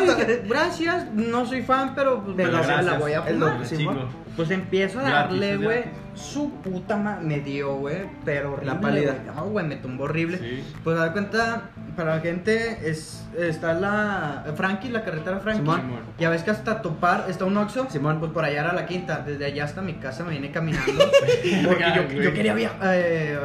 [0.49, 3.47] gracias, no soy fan, pero pues, Pero me la, gracias, la voy a es lo
[3.49, 3.67] fumar.
[3.67, 3.89] sí.
[4.37, 5.85] Pues empiezo a Gratis, darle, güey.
[6.15, 8.03] Su puta ma me dio, güey.
[8.25, 8.73] Pero horrible.
[8.75, 9.13] La pálida.
[9.13, 9.37] güey.
[9.37, 10.39] No, güey, me tumbó horrible.
[10.39, 10.65] Sí.
[10.83, 11.63] Pues a dar cuenta,
[11.97, 15.61] para la gente, es, está la Frankie, la carretera Frankie.
[15.61, 15.83] Simón.
[16.19, 17.89] Ya ves que hasta topar está un Oxxo.
[17.91, 18.19] Simón.
[18.21, 19.21] Pues por allá era la quinta.
[19.27, 20.93] Desde allá hasta mi casa me vine caminando.
[21.67, 22.79] porque yo quería viajar.
[22.95, 23.39] eh,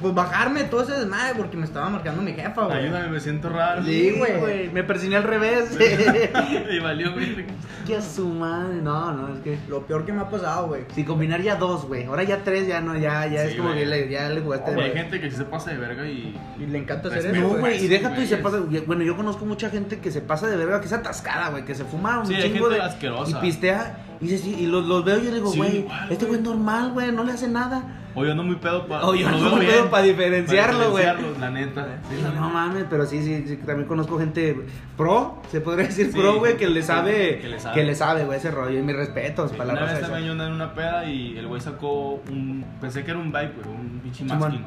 [0.00, 2.78] pues bajarme todo ese desmadre porque me estaba marcando mi jefa, güey.
[2.84, 3.82] Ayúdame, me siento raro.
[3.82, 4.38] Sí, güey.
[4.38, 4.68] güey.
[4.70, 5.76] Me persiné al revés.
[6.70, 7.46] y valió, güey.
[7.86, 8.76] que a su madre.
[8.82, 9.58] No, no, es que.
[9.68, 10.82] Lo peor que me ha pasado, güey.
[10.94, 12.04] Si combinar ya dos, güey.
[12.04, 13.80] Ahora ya tres, ya no, ya, ya Sí, es como güey.
[13.80, 14.70] que le, ya le jugaste.
[14.72, 16.38] Hay de- gente que sí se pasa de verga y.
[16.58, 17.84] Y le encanta hacer Respeto, eso, No, güey.
[17.84, 18.58] y deja tú y se pasa.
[18.86, 21.74] Bueno, yo conozco mucha gente que se pasa de verga, que es atascada, güey, que
[21.74, 22.82] se fuma un Sí, hay chingo gente de.
[22.82, 23.38] asquerosa.
[23.38, 23.98] Y pistea.
[24.20, 26.38] Y, dice, sí, y los, los veo y yo digo, Sí, güey, igual, este güey
[26.38, 28.02] es normal, güey, no le hace nada.
[28.18, 29.04] O yo ando muy pedo para.
[29.04, 31.04] O yo ando muy pedo pa' diferenciarlo, güey.
[31.38, 31.98] La neta.
[32.08, 32.48] Sí, la no neta.
[32.48, 34.56] mames, pero sí, sí, sí, también conozco gente
[34.96, 37.74] pro, se podría decir Sí, pro, güey, que le sabe, que le sabe.
[37.74, 38.78] que le sabe, güey, ese rollo.
[38.78, 41.46] Y mis respetos para la Una vez también yo andaba en una peda y el
[41.46, 42.64] güey sacó un.
[42.80, 44.64] Pensé que era un bike, güey, un bichi masking.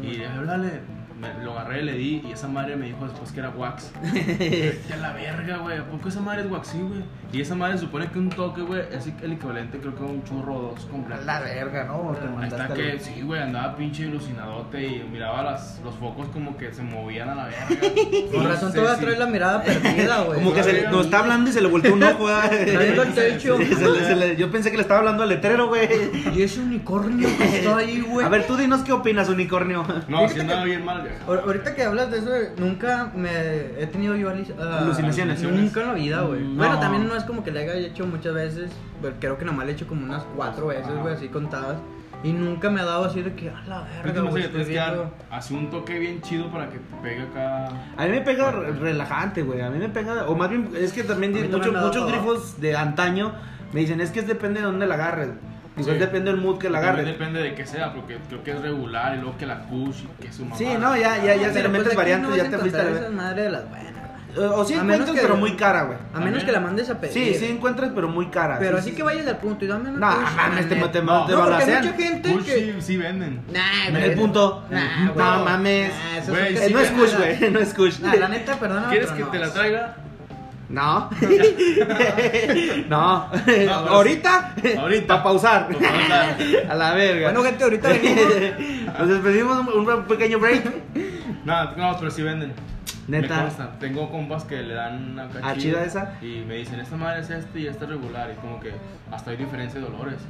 [0.00, 0.80] Y dije, dale,
[1.22, 3.92] me- lo agarré, le di y esa madre me dijo después que era wax.
[4.02, 5.78] Vete a la verga, güey.
[5.78, 6.68] ¿A poco esa madre es wax?
[6.68, 7.02] Sí, güey.
[7.32, 10.22] Y esa madre supone que un toque, güey, es el equivalente, creo que a un
[10.24, 11.22] churro o dos completo.
[11.24, 12.14] La verga, ¿no?
[12.40, 16.72] Te está que, sí, güey, andaba pinche alucinadote y miraba las, los focos como que
[16.74, 17.66] se movían a la verga.
[18.32, 20.38] Con No razón todavía si- trae la mirada perdida, güey.
[20.40, 22.34] Como que se le, nos está hablando y se le volteó un ojo, güey.
[22.68, 23.58] el techo.
[24.36, 25.88] Yo pensé que le estaba hablando al letrero, güey.
[26.34, 28.26] Y ese unicornio que está ahí, güey.
[28.26, 29.84] A ver, tú dinos qué opinas, unicornio.
[30.08, 31.02] No, si andaba bien mal.
[31.02, 33.30] Ahor- Ahorita que hablas de eso, nunca me
[33.80, 35.42] he tenido yo ah, Alucinaciones.
[35.42, 36.40] Nunca en la vida, güey.
[36.40, 36.80] Mm, Bueno, no.
[36.80, 38.70] también no es como que le haya hecho muchas veces.
[39.00, 41.00] pero creo que nomás le he hecho como unas cuatro veces, Ajá.
[41.02, 41.76] güey, así contadas.
[42.24, 44.48] Y nunca me ha dado así de que, a la verga, tú no sé güey,
[44.48, 47.66] tienes que dar así un toque bien chido para que te pegue acá.
[47.96, 49.60] A mí me pega re- relajante, güey.
[49.60, 53.32] A mí me pega, o más bien, es que también muchos, muchos grifos de antaño
[53.72, 55.30] me dicen, es que es depende de dónde la agarres.
[55.76, 56.00] Igual Sí.
[56.00, 57.18] depende del mood que la También agarres.
[57.18, 60.22] depende de qué sea, porque creo que es regular y luego que la kush y
[60.22, 60.56] que su mamá.
[60.56, 62.80] Sí, no, ya, ya, ya, si le metes pues aquí variantes, no ya te fuiste
[62.80, 63.92] a la madre de las buenas.
[64.34, 65.98] O, o sí A encuentras, que- pero muy cara, güey.
[66.14, 67.12] A menos que la mandes a pedir.
[67.12, 68.58] Sí, sí encuentras, pero muy cara.
[68.58, 70.74] Pero Sí, así sí, que vayas al punto y dame una No, kush, mames, te,
[70.74, 72.54] te, No, te No, porque hay mucha gente Kush que...
[72.54, 73.42] sí, sí venden.
[73.52, 74.04] Nah, En güey.
[74.04, 74.64] el punto.
[74.70, 75.92] Nah, No mames.
[75.92, 78.00] Nah, Eh, sí, no es kush, güey, no es kush.
[78.00, 78.88] Nah, la neta, perdóname.
[78.88, 79.96] ¿Quieres que no, te la traiga?
[80.72, 81.10] No.
[82.88, 82.96] no.
[83.88, 84.54] Ahorita.
[84.78, 85.06] Ahorita.
[85.06, 85.68] Para pausar.
[85.68, 86.36] Pa' pausar.
[86.70, 87.30] A la verga.
[87.30, 88.24] Bueno, gente, ahorita venimos.
[88.98, 90.64] Nos despedimos un, un pequeño break.
[91.44, 92.54] No, no, pero sí venden.
[93.06, 93.36] Neta.
[93.36, 93.78] Me consta.
[93.78, 96.14] Tengo compas que le dan una ¿Ah, chida esa?
[96.22, 98.30] Y me dicen, esta madre es este y esta es regular.
[98.32, 98.72] Y como que
[99.10, 100.20] hasta hay diferencia de olores.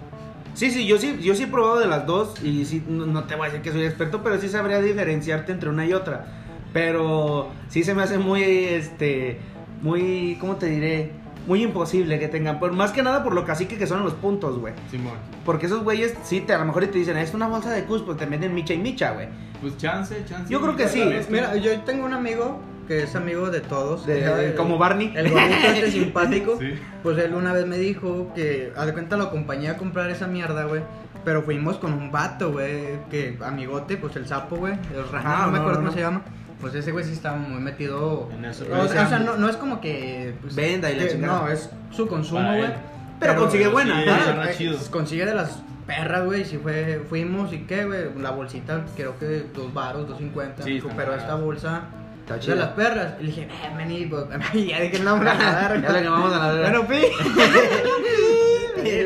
[0.54, 3.24] Sí, sí, yo sí, yo sí he probado de las dos y sí, no, no
[3.24, 6.24] te voy a decir que soy experto, pero sí sabría diferenciarte entre una y otra.
[6.72, 9.40] Pero sí se me hace muy, este,
[9.82, 11.10] muy, ¿cómo te diré?
[11.46, 14.58] Muy imposible que tengan, por, más que nada por lo cacique que son los puntos,
[14.60, 14.74] güey.
[14.90, 15.14] Simón.
[15.44, 18.02] Porque esos güeyes, sí, te, a lo mejor te dicen, es una bolsa de cus,
[18.02, 19.26] pues te venden micha y micha, güey.
[19.60, 20.50] Pues chance, chance.
[20.52, 21.02] Yo creo que sí.
[21.30, 24.06] Mira, yo tengo un amigo que es amigo de todos.
[24.06, 25.12] De- El- de- como Barney.
[25.16, 26.56] El gordito este simpático.
[26.60, 26.74] Sí.
[27.02, 30.28] Pues él una vez me dijo que, a de cuenta, lo acompañé a comprar esa
[30.28, 30.82] mierda, güey.
[31.24, 35.46] Pero fuimos con un vato, güey, que amigote, pues el sapo, güey, el rajá, Ah,
[35.46, 35.92] no, me no, acuerdo no, cómo no.
[35.92, 36.22] se llama.
[36.62, 38.30] Pues ese güey sí estaba muy metido.
[38.32, 40.34] En eso, o, o sea, no, no es como que.
[40.40, 41.16] pues, Venda y la que-.
[41.16, 42.70] No, es su consumo, güey.
[43.18, 44.52] Pero consigue pero buena.
[44.52, 44.76] sí, eh.
[44.90, 46.44] Consigue de las perras, güey.
[46.44, 48.14] Si fue, fuimos y qué, güey.
[48.18, 50.62] La bolsita, creo que dos baros, dos cincuenta.
[50.62, 51.82] Sí, pero esta bolsa.
[52.20, 52.54] Está De chida.
[52.54, 53.14] las perras.
[53.18, 55.30] Y le dije, eh, vení, pues, y ya dije el nombre.
[55.38, 56.80] Ya le llamamos a la verga.
[56.80, 57.02] Bueno, pi.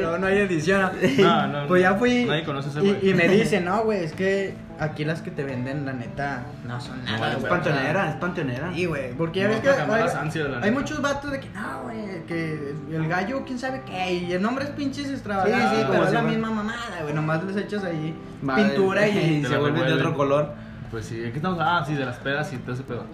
[0.01, 0.91] Luego no hay edición.
[1.19, 1.99] No, no, Pues ya no.
[1.99, 2.25] fui.
[2.25, 3.11] Nadie conoce a ese y, güey.
[3.11, 6.81] y me dice, no, güey, es que aquí las que te venden, la neta, no
[6.81, 7.51] son nada, vale, Es güey.
[7.51, 8.73] panteonera, es panteonera.
[8.75, 12.25] Sí, güey, porque ya No, ves que hay, ansias, muchos vatos de que no, güey,
[12.27, 16.05] que el gallo, quién sabe qué, y el nombre es pinches extravagantes, Sí, sí, pero
[16.05, 19.45] es la misma mamada, güey, nomás les echas ahí Madre, pintura y...
[19.49, 20.67] se vuelve de otro color.
[20.91, 21.59] Pues sí, ¿en qué estamos?
[21.61, 23.05] Ah, sí, de las pedas y todo ese pedo.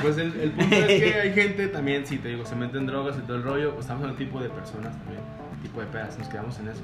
[0.00, 3.16] Pues el, el punto es que hay gente también, sí, te digo, se meten drogas
[3.18, 3.70] y todo el rollo.
[3.72, 5.20] Pues estamos en el tipo de personas también,
[5.62, 6.80] tipo de pedas, nos quedamos en eso.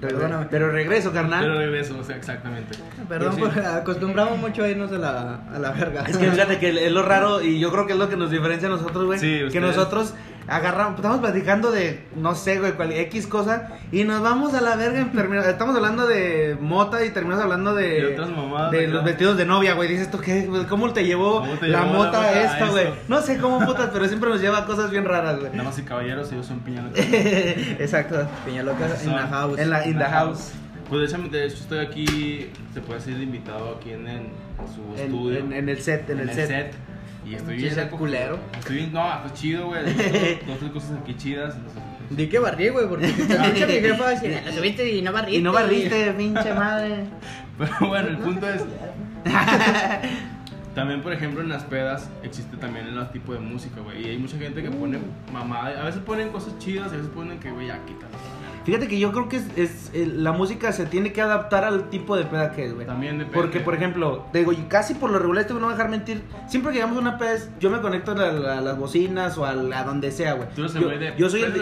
[0.00, 0.46] Perdóname.
[0.50, 1.40] Pero regreso, carnal.
[1.42, 2.78] Pero regreso, o sea, exactamente.
[3.08, 6.04] Perdón, sí, porque acostumbramos mucho a irnos a la, a la verga.
[6.08, 8.30] Es que fíjate que es lo raro y yo creo que es lo que nos
[8.30, 9.18] diferencia a nosotros, güey.
[9.18, 10.14] Sí, que nosotros
[10.48, 14.76] agarramos, estamos platicando de, no sé, güey, cual, X cosa y nos vamos a la
[14.76, 15.00] verga.
[15.00, 19.36] en estamos hablando de mota y terminamos hablando de, De otras mamadas, de los vestidos
[19.36, 19.88] de novia, güey.
[19.88, 20.42] Dices tú, ¿qué?
[20.46, 20.64] güey?
[20.66, 22.84] ¿Cómo te llevó ¿Cómo te la llevó la mota mota a a esta, güey?
[22.84, 22.96] esto?
[23.08, 25.56] No sé cómo putas, pero siempre nos lleva a cosas bien raras, güey.
[25.56, 26.92] Damas y caballeros, ellos son piñones.
[27.80, 28.26] Exacto.
[28.44, 29.58] Piñaloca en Son- la house.
[29.58, 30.52] En la in the house.
[30.88, 34.28] Pues de hecho, de hecho estoy aquí, se puede decir de invitado aquí en, en
[34.72, 35.38] su En, estudio.
[35.40, 36.74] en- en el set, en, el, set.
[37.28, 37.98] Y estoy bien acogido.
[37.98, 38.38] culero.
[38.58, 39.84] Estoy bien, no, está chido, güey.
[40.46, 41.54] Dos, tres cosas aquí chidas.
[41.54, 42.14] sé.
[42.14, 45.12] Di que barrí, güey, porque escucha mi jefa va a decir, "La subiste y no
[45.12, 45.38] barriste.
[45.38, 47.04] Y no barriste, pinche madre.
[47.58, 48.62] Pero bueno, el punto es.
[50.74, 54.06] También, por ejemplo, en las pedas existe también el tipo de música, güey.
[54.06, 54.98] Y hay mucha gente que pone
[55.32, 55.68] mamá.
[55.68, 58.12] A veces ponen cosas chidas, a veces ponen que, güey, ya quítalo.
[58.66, 61.88] Fíjate que yo creo que es, es- eh, la música se tiene que adaptar al
[61.88, 62.86] tipo de peda que es, güey.
[62.86, 63.38] También depende.
[63.40, 66.22] Porque, por ejemplo, te digo, y casi por lo regular, me va a dejar mentir.
[66.48, 69.38] Siempre que llegamos a una peda, es- yo me conecto a, la- a las bocinas
[69.38, 70.48] o a, la- a donde sea, güey.
[70.54, 71.52] Tú eres Yo, de, yo soy el.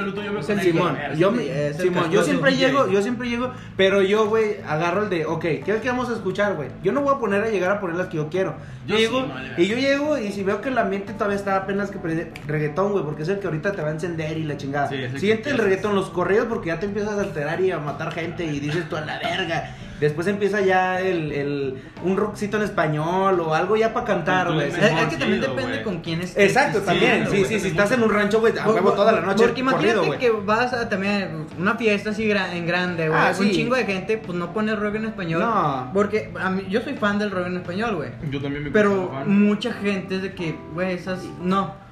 [0.62, 5.10] Simón, yo, me- Simón, yo siempre llego, yo siempre llego, pero yo, güey, agarro el
[5.10, 6.70] de, ok, ¿qué es que vamos a escuchar, güey?
[6.82, 8.54] Yo no voy a poner a llegar a poner las que yo quiero.
[8.86, 11.56] Yo sí, llego, vale, y yo llego, y si veo que el ambiente todavía está
[11.56, 11.98] apenas que
[12.46, 14.88] reggaetón, güey, porque es el que ahorita te va a encender y la chingada.
[14.88, 18.12] Sí, Siguiente el reggaetón, los corridos, porque ya te empiezas a alterar y a matar
[18.12, 19.74] gente y dices tú a la verga.
[19.98, 24.68] Después empieza ya el, el un rockcito en español o algo ya para cantar, güey.
[24.68, 25.82] Es, es que también chido, depende güey.
[25.82, 26.36] con quién es.
[26.36, 27.24] Exacto, estés también.
[27.24, 27.44] Sí, güey.
[27.44, 29.44] sí, si estás en un rancho, güey, a huevo toda la noche.
[29.44, 33.20] Porque imagínate corrido, que vas a también una fiesta así en grande, güey.
[33.20, 33.52] Ah, Un sí.
[33.52, 35.40] chingo de gente, pues no pones rock en español.
[35.40, 35.90] No.
[35.92, 38.10] Porque a mí, yo soy fan del rock en español, güey.
[38.30, 41.83] Yo también me Pero mucha gente es de que, güey, esas no.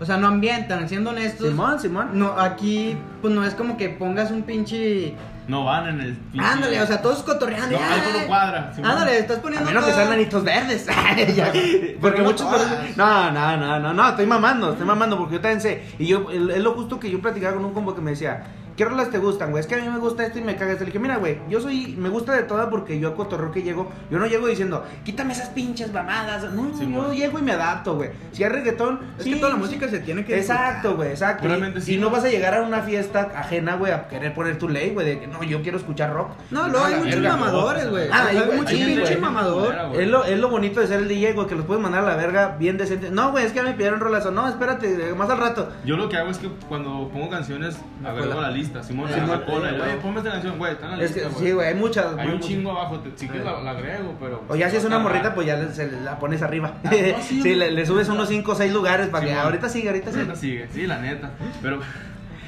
[0.00, 1.48] O sea, no ambientan, siendo honestos.
[1.48, 2.10] Simón, Simón.
[2.14, 5.14] No, aquí, pues no es como que pongas un pinche.
[5.46, 6.16] No van en el.
[6.32, 7.78] pinche- Ándale, o sea, todos cotorreando.
[7.78, 8.72] No, algo no cuadra.
[8.74, 8.90] Simón.
[8.90, 9.66] Ándale, estás A poniendo.
[9.68, 10.86] menos que sean nanitos verdes.
[11.36, 11.52] Ya.
[12.00, 12.50] porque no muchos.
[12.50, 12.96] todas.
[12.96, 15.82] No, no, no, no, no, estoy mamando, estoy mamando porque yo también sé.
[15.98, 18.42] Y yo, es lo justo que yo platicaba con un combo que me decía.
[18.76, 19.60] ¿Qué rolas te gustan, güey?
[19.60, 20.80] Es que a mí me gusta esto y me cagas.
[20.80, 23.62] Le dije, mira, güey, yo soy, me gusta de toda porque yo a cotorreo que
[23.62, 26.52] llego, yo no llego diciendo, quítame esas pinches mamadas.
[26.52, 27.18] No, Sí, yo güey.
[27.18, 28.10] llego y me adapto, güey.
[28.32, 29.62] Si hay reggaetón, Es sí, que toda la sí.
[29.62, 30.36] música se tiene que.
[30.36, 31.46] Exacto, güey, exacto.
[31.46, 34.34] Realmente y, sí, y no vas a llegar a una fiesta ajena, güey, a querer
[34.34, 36.30] poner tu ley, güey, de que no, yo quiero escuchar rock.
[36.50, 37.36] No, luego hay muchos verga.
[37.36, 38.08] mamadores, güey.
[38.12, 39.16] Ah, hay muchos sí, pinche güey.
[39.20, 39.74] mamador.
[39.94, 42.08] Es lo, es lo bonito de ser el DJ, güey, que los puedes mandar a
[42.08, 43.10] la verga bien decente.
[43.10, 44.32] No, güey, es que me pidieron rolazo.
[44.32, 45.68] No, espérate, más al rato.
[45.84, 48.63] Yo lo que hago es que cuando pongo canciones, agrego la lista.
[48.82, 49.70] Simón, Sí, la no, cola.
[49.72, 49.82] güey.
[49.82, 51.68] Oye, ponme esta canción, güey, está en la Es que, lista, sí, güey.
[51.68, 52.18] hay muchas.
[52.18, 54.42] Hay un chingo abajo, te, si quieres la, la agrego, pero.
[54.48, 56.74] O ya si es una morrita, pues ya le, se la pones arriba.
[56.84, 59.44] Ah, no, sí, sí, le, le subes unos 5 o 6 lugares para que Simón.
[59.46, 60.22] ahorita sigue, ahorita sigue.
[60.22, 61.30] Ahorita sigue, sí, la neta.
[61.62, 61.80] Pero.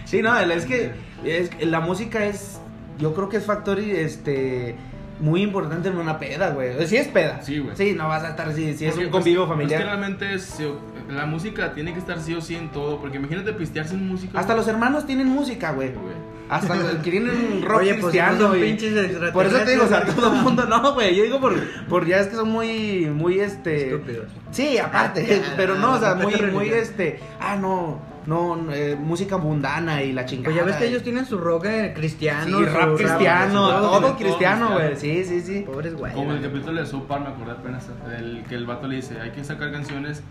[0.05, 0.93] Sí, no, es que
[1.25, 2.61] es, la música es,
[2.99, 4.77] yo creo que es factor este
[5.19, 6.87] muy importante en una peda, güey.
[6.87, 7.41] Sí es peda.
[7.43, 7.75] Sí, güey.
[7.77, 9.81] Sí, no vas a estar si, si es un pues, pues, familiar.
[9.81, 10.59] Es que realmente es,
[11.09, 13.01] la música tiene que estar sí o sí en todo.
[13.01, 14.39] Porque imagínate pistear sin música.
[14.39, 15.93] Hasta los hermanos tienen música, güey.
[15.93, 16.15] güey.
[16.49, 18.39] Hasta los que tienen un rock Oye, pues, cristiano.
[18.39, 20.15] son y- pinches extraterrestres, por eso te digo, o sea, güey.
[20.15, 21.17] todo el mundo, no, güey.
[21.17, 21.55] Yo digo por,
[21.89, 23.87] por ya es que son muy, muy este.
[23.95, 24.27] Estúpidos.
[24.53, 27.19] Sí, aparte, Ya, pero no, o sea, muy, muy este.
[27.41, 30.45] Ah, no, no, eh, música mundana y la chingada.
[30.53, 32.59] Pues ya ves que ellos tienen su rock eh, cristiano.
[32.59, 34.97] Sí, su rap cristiano, todo, todo, todo cristiano, güey.
[34.97, 35.61] Sí, sí, sí.
[35.67, 36.13] Pobres güey.
[36.13, 39.31] Como el capítulo de South me acordé apenas, el, que el vato le dice, hay
[39.31, 40.23] que sacar canciones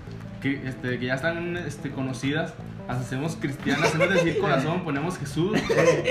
[0.46, 2.54] que, este, que ya están este, conocidas,
[2.88, 5.58] las hacemos cristianas, en vez de decir corazón, ponemos Jesús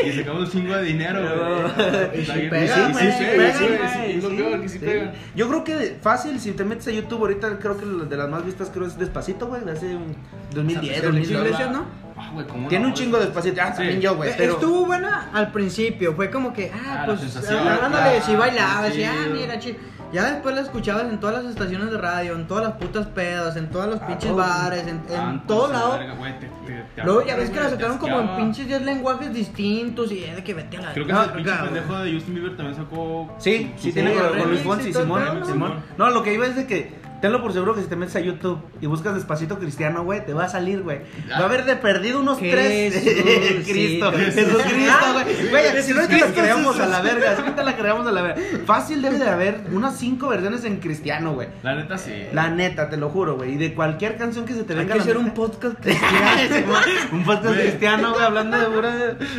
[0.04, 2.20] y sacamos un chingo de dinero, güey.
[2.22, 5.12] Y pega, sí sí pega.
[5.36, 8.44] Yo creo que fácil, si te metes a YouTube ahorita, creo que de las más
[8.44, 10.16] vistas creo es Despacito, güey, de hace un
[10.52, 11.32] 2010, Esa- 2012.
[11.34, 11.86] esa- Iglesias, ¿no?
[12.16, 12.88] Ah, güey, ¿cómo Tiene no?
[12.90, 13.76] un chingo de Despacito, ah, Sí.
[13.78, 14.54] también yo, güey, pero...
[14.54, 18.22] Estuvo buena al principio, fue como que, ah, Ah, la pues, sensación, ah, ándale, ah,
[18.24, 19.76] sí bailaba, sí, ah, mira, chido.
[20.14, 23.56] Ya después la escuchabas en todas las estaciones de radio, en todas las putas pedas,
[23.56, 24.36] en todos los Ah, pinches todo.
[24.36, 25.98] bares, en, en todo lado.
[25.98, 28.82] verga, güey, te- te- te Luego ya ves que la sacaron como en pinches 10
[28.82, 31.64] lenguajes distintos y es de que vete a la Creo que ese verga, pinche güey.
[31.64, 33.34] pendejo de Justin Bieber también sacó.
[33.38, 35.44] Sí, su- sí, su tiene con, con Luis Fonsi, Simón, ¿no?
[35.46, 35.74] Simón.
[35.98, 38.20] No, lo que iba es de que tenlo por seguro que si te metes a
[38.20, 40.98] YouTube y buscas Despacito Cristiano, güey, te va a salir, güey.
[41.32, 42.92] Va a haber de perdido unos tres.
[43.02, 45.48] Jesús, Cristo, Jesucristo, Ah, güey.
[45.48, 48.06] Güey, si no es que la creamos a la verga, si no te la creamos
[48.06, 48.42] a la verga.
[48.66, 51.48] Fácil debe de haber unas cinco versiones en cristiano, güey.
[51.62, 52.12] La neta sí.
[52.34, 53.54] La neta, te lo juro, güey.
[53.54, 55.76] Y de cualquier canción que se te Hay venga que a la hacer un podcast
[55.80, 56.74] cristiano.
[57.10, 58.94] un podcast cristiano, güey, hablando de pura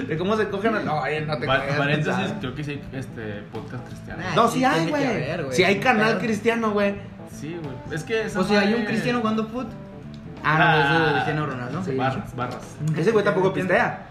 [0.08, 0.74] de cómo se cogen.
[0.74, 4.24] a- No, no te paréntesis, creo que sí hay este podcast cristiano.
[4.36, 5.36] No, sí hay, que güey.
[5.52, 7.14] Si hay canal cristiano, güey.
[7.40, 7.76] Sí, güey.
[7.92, 9.68] Es que esa O sea, hay un cristiano jugando foot.
[10.44, 11.84] Ah, no, ese- ese Cristiano Ronaldo.
[11.84, 11.96] Sí.
[11.96, 12.76] Barras, barras.
[12.98, 14.08] Ese güey tampoco pistea.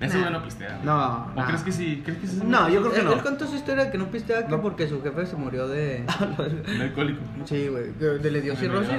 [0.00, 0.80] Ese güey no pistea.
[0.82, 1.46] No, ¿O nah.
[1.46, 2.02] crees que sí?
[2.04, 2.40] ¿Crees que sí?
[2.44, 3.12] No, yo creo que Él, no.
[3.12, 4.60] él contó su historia de que no pistea que No.
[4.60, 6.04] porque su jefe se murió de.
[6.74, 7.20] Un alcohólico.
[7.44, 7.92] Sí, güey.
[7.92, 8.90] De le dio cirrosis.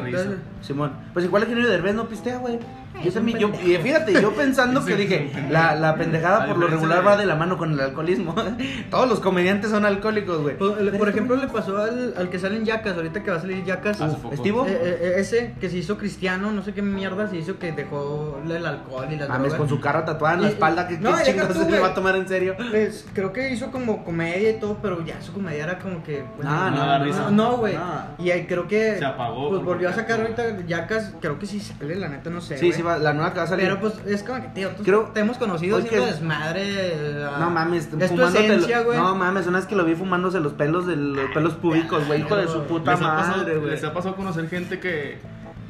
[0.62, 2.58] Simón, pues igual que Eugenio Derbez no pistea, güey.
[3.04, 7.00] Yo también, yo, y fíjate, yo pensando que dije, la, la pendejada por lo regular
[7.00, 8.36] de- va de la mano con el alcoholismo.
[8.92, 10.58] Todos los comediantes son alcohólicos, güey.
[10.58, 13.64] Por ejemplo, le pasó al, al que sale en Yacas, ahorita que va a salir
[13.64, 13.98] Yacas.
[13.98, 14.34] Poco.
[14.34, 14.66] ¿Estivo?
[14.68, 18.40] Eh, eh, ese que se hizo cristiano, no sé qué mierda se hizo que dejó
[18.46, 19.60] el alcohol y las Mames, drogas.
[19.60, 21.34] con su cara tatuada en la espalda, que no, se
[21.70, 22.56] le va a tomar en serio.
[22.72, 26.24] Pues, creo que hizo como comedia y todo, pero ya su comedia era como que.
[26.36, 27.22] pues, Ah, no no, da no, risa.
[27.24, 27.76] No, no, güey.
[27.76, 28.24] no.
[28.24, 28.98] Y ahí creo que.
[28.98, 32.40] Se apagó Pues volvió a sacar ahorita Yacas, creo que sí sale, la neta, no
[32.42, 32.58] sé.
[32.58, 33.66] Sí, va, la nueva que va a salir.
[33.66, 37.24] Pero pues es como que, tío, tú Creo- te hemos conocido que- desmadre.
[37.26, 38.98] ah, No mames, es tu fumándote esencia, lo- güey.
[39.00, 42.22] No mames, una vez que lo vi fumándose los pelos de los pelos públicos, güey,
[42.22, 43.72] hijo de su puta ¿Les ha, pasado, madre, güey.
[43.72, 45.20] les ha pasado conocer gente que,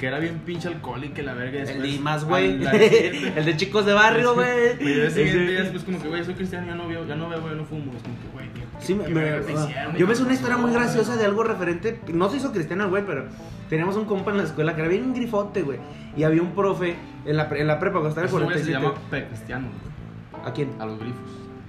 [0.04, 1.62] que era bien pinche alcohólico y que la verga.
[1.62, 2.58] El después, Dimas, güey.
[2.58, 4.50] al- al siguiente- El de chicos de barrio, güey.
[4.82, 7.64] Y después como que, güey, soy cristiano, ya no veo, ya no veo, güey, no
[7.64, 7.94] fumo.
[7.96, 9.96] Es como que, güey, ¿qué- Sí, me, hicieron?
[9.96, 11.20] yo me hice una ¿Qué historia muy graciosa güey?
[11.20, 12.02] de algo referente.
[12.12, 13.28] No se hizo cristiano el güey, pero
[13.70, 15.80] teníamos un compa en la escuela que era bien grifote, güey.
[16.18, 18.72] Y había un profe en la, en la prepa cuando estaba en Ese güey se
[18.74, 19.08] 47.
[19.10, 20.70] llama cristiano, güey, ¿A quién?
[20.80, 21.22] a los grifos.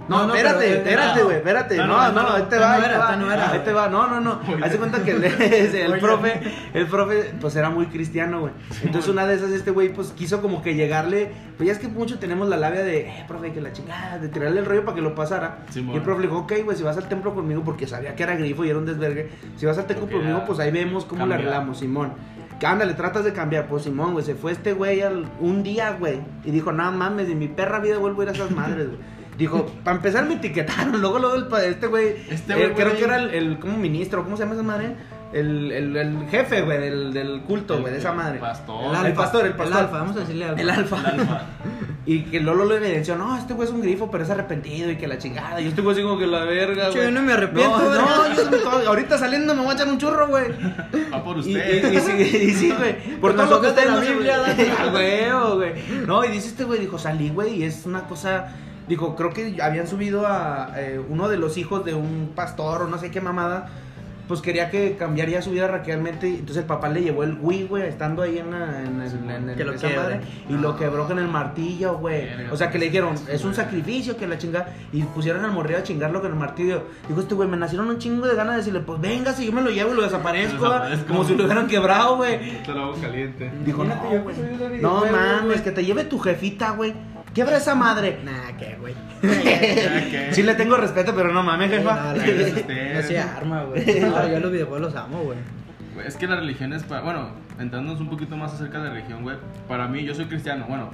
[0.09, 1.77] No, No, espérate, pero, eh, espérate, güey, espérate.
[1.77, 3.17] No, No, no, no, no, ahí te no va, ahí era, te va.
[3.17, 3.51] no era.
[3.51, 4.41] Ahí te va, no, no, no.
[4.57, 6.41] De cuenta que el, el profe,
[6.75, 8.53] el profe, pues era muy cristiano, güey.
[8.83, 11.33] Entonces una de esas, este güey, pues quiso como que llegarle.
[11.57, 14.29] Pues ya es que mucho tenemos la labia de, eh, profe, que la chingada, de
[14.29, 15.59] tirarle el rollo para que lo pasara.
[15.71, 18.15] Sí, y el profe le dijo, ok, güey, si vas al templo conmigo, porque sabía
[18.15, 19.31] que era grifo y era un desvergue.
[19.57, 22.13] Si vas al templo Porque conmigo, ya pues ahí vemos cómo le arreglamos, Simón.
[22.65, 23.67] Ándale, tratas de cambiar.
[23.67, 25.03] Pues Simón, güey, se fue este güey
[25.41, 26.21] un día, güey.
[26.45, 28.99] Y dijo, no mames, en mi perra vida vuelvo a ir a esas madres, güey.
[29.39, 31.01] Dijo, para empezar me etiquetaron.
[31.01, 32.15] Luego, luego, el, pa- este güey.
[32.31, 32.99] Este eh, güey, creo güey.
[32.99, 34.97] que era el, el como ministro, ¿cómo se llama esa madre?
[35.33, 38.39] El, el, el jefe, güey, del, del culto, güey, de esa madre.
[38.39, 38.85] Pastor.
[38.85, 39.79] El, alfa, El pastor, el pastor.
[39.79, 40.61] alfa, vamos a decirle alfa.
[40.63, 40.99] El alfa.
[41.01, 41.43] El alfa.
[42.07, 44.97] Y que Lolo le evidenció, no, este güey es un grifo, pero es arrepentido y
[44.97, 45.59] que la chingada.
[45.63, 47.03] Y este güey así como que la verga, güey.
[47.03, 49.97] yo no me arrepiento, No, no, yo me- ahorita saliendo me voy a echar un
[49.97, 50.45] churro, güey.
[51.11, 51.93] Va por Y, y, usted.
[51.95, 52.97] y sí, y sí, güey.
[53.23, 54.37] Por todo lo que de ustedes la Biblia,
[55.55, 55.73] güey.
[56.07, 58.49] No, y dice este güey, dijo, salí, güey, y es una cosa.
[58.89, 62.87] Dijo, creo que habían subido a eh, uno de los hijos de un pastor o
[62.89, 63.69] no sé qué mamada.
[64.27, 66.29] Pues quería que cambiaría su vida radicalmente.
[66.29, 69.49] Entonces el papá le llevó el Wii, güey, estando ahí en, la- en, el- en
[69.51, 70.21] el- Que lo esa madre.
[70.49, 72.29] Y lo quebró con el martillo, güey.
[72.51, 74.69] O sea, que le dijeron, es un sacrificio que la chinga.
[74.95, 76.85] Y pusieron al morrillo a chingarlo con el martillo.
[77.07, 79.53] Dijo este güey, me nacieron un chingo de ganas de decirle, pues venga, si yo
[79.53, 80.57] me lo llevo y lo desaparezco.
[80.65, 81.07] Desaparezco.
[81.07, 82.63] Como si lo hubieran quebrado, güey.
[83.67, 84.37] Dijo, no, güey.
[84.81, 86.95] No mames, que te lleve tu jefita, güey.
[87.35, 88.21] Quiebra esa madre.
[88.25, 88.95] Nah, qué, güey.
[89.21, 90.29] ¿qué?
[90.31, 91.95] Sí le tengo respeto, pero no mames, jefa.
[91.95, 94.01] no, la verdad, no se arma, güey.
[94.01, 95.39] No, yo los videojuegos los amo, güey.
[95.95, 97.03] Güey, Es que la religión es para.
[97.03, 99.37] Bueno, entrándonos un poquito más acerca de la religión, güey.
[99.69, 100.67] Para mí, yo soy cristiano.
[100.69, 100.91] Bueno,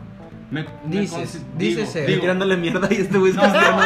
[0.51, 0.63] me.
[0.63, 0.69] me
[1.01, 3.83] Dices, consi- dices digo, digo, tirándole mierda y este güey es No, no, cristiano.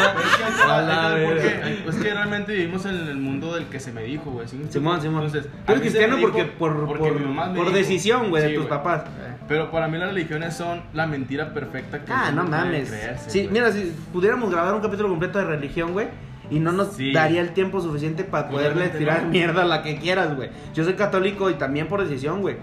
[1.89, 4.49] es que es realmente vivimos en el mundo del que se me dijo, güey.
[4.49, 4.61] ¿sí?
[4.71, 5.25] Simón, Simón.
[5.25, 7.77] Entonces, Tú eres cristiano me porque dijo- por, porque por, mi mamá me por dijo.
[7.79, 8.69] decisión, güey, de tus güey.
[8.69, 9.03] papás.
[9.47, 12.89] Pero para mí las religiones son la mentira perfecta que Ah, no mames.
[12.89, 13.53] creerse, Sí, güey.
[13.53, 16.07] mira, si pudiéramos grabar un capítulo completo de religión, güey,
[16.51, 17.13] y no nos Sí.
[17.13, 19.31] daría el tiempo suficiente para poderle tirar no.
[19.31, 20.51] mierda a la que quieras, güey.
[20.75, 22.57] Yo soy católico y también por decisión, güey.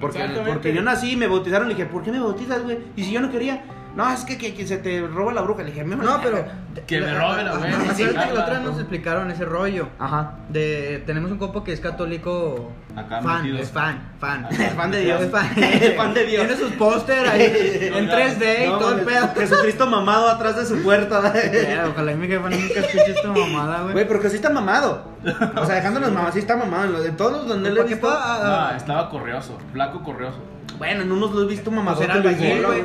[0.00, 2.78] Porque, porque yo nací y me bautizaron y dije, ¿por qué me bautizas, güey?
[2.96, 3.64] Y si yo no quería,
[3.96, 5.62] no, es que, que, que se te roba la bruja.
[5.62, 6.44] Le dije, me No, pero.
[6.86, 9.88] Que me robe la Acuérdate sí, que la otra vez nos explicaron ese rollo.
[9.98, 10.38] Ajá.
[10.48, 13.58] De, tenemos un compa que es católico Acá fan, metido.
[13.58, 14.44] es fan, fan.
[14.46, 14.70] Ajá.
[14.76, 15.20] Fan de Dios.
[15.22, 15.48] Es fan,
[15.96, 16.46] Fan de Dios.
[16.46, 17.42] Tiene sus póster ahí
[17.94, 19.28] en 3D y No, todo el pedo.
[19.36, 21.32] Jesucristo mamado atrás de su puerta.
[21.34, 24.06] Eh, Ojalá y mi jefa nunca escuche esta mamada, Güey, güey.
[24.08, 25.08] pero que sí está mamado.
[25.56, 27.02] O sea, dejándonos mamá, sí está mamado.
[27.02, 28.08] De todos los donde le he ¿Para qué visto.
[28.12, 30.38] ah, No, estaba corrioso, flaco corrioso.
[30.78, 31.96] Bueno, en unos lo he visto mamado.
[31.98, 32.84] Pues era güey.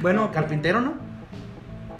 [0.00, 0.94] Bueno, carpintero, ¿no?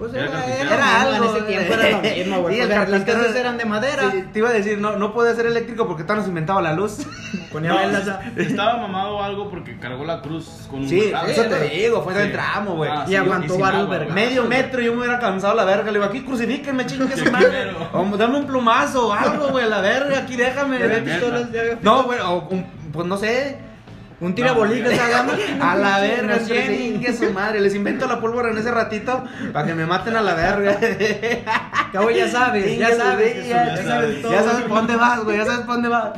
[0.03, 1.25] Pues Era era, era, Era algo.
[1.31, 2.55] En ese tiempo era lo mismo, güey.
[2.61, 4.11] Sí, Pues, las casas era- eran de madera.
[4.11, 6.73] Sí, te iba a decir, no, no puede ser eléctrico porque todavía nos inventaba la
[6.73, 7.07] luz.
[7.53, 8.09] Ponía No, velas.
[8.37, 11.77] estaba mamado algo porque cargó la cruz con un Sí, eso te sí.
[11.77, 12.19] digo, fue Sí.
[12.19, 12.91] del tramo, güey.
[12.93, 14.13] Ah, Y sí, aguantó sin varos, agua, verga.
[14.13, 14.27] güey.
[14.27, 15.85] Medio metro y yo me hubiera cansado la verga.
[15.85, 17.71] Le digo, aquí crucifíquenme, chingue su Sí, madre.
[17.93, 20.81] O dame un plumazo o algo, güey, la verga, aquí déjame.
[21.83, 23.71] No, güey, o un- pues no sé.
[24.23, 25.35] Un tirabolígrafo, No, hagamos.
[25.61, 26.77] A la verga, cien.
[26.77, 27.61] chingue su madre.
[27.61, 30.79] Les invento la pólvora en ese ratito para que me maten a la verga.
[31.93, 33.49] Cabo, ya sabes, ya sabes.
[33.49, 34.33] Ya, sabes todo.
[34.33, 36.11] ya sabes por dónde vas, güey, ya sabes por dónde vas.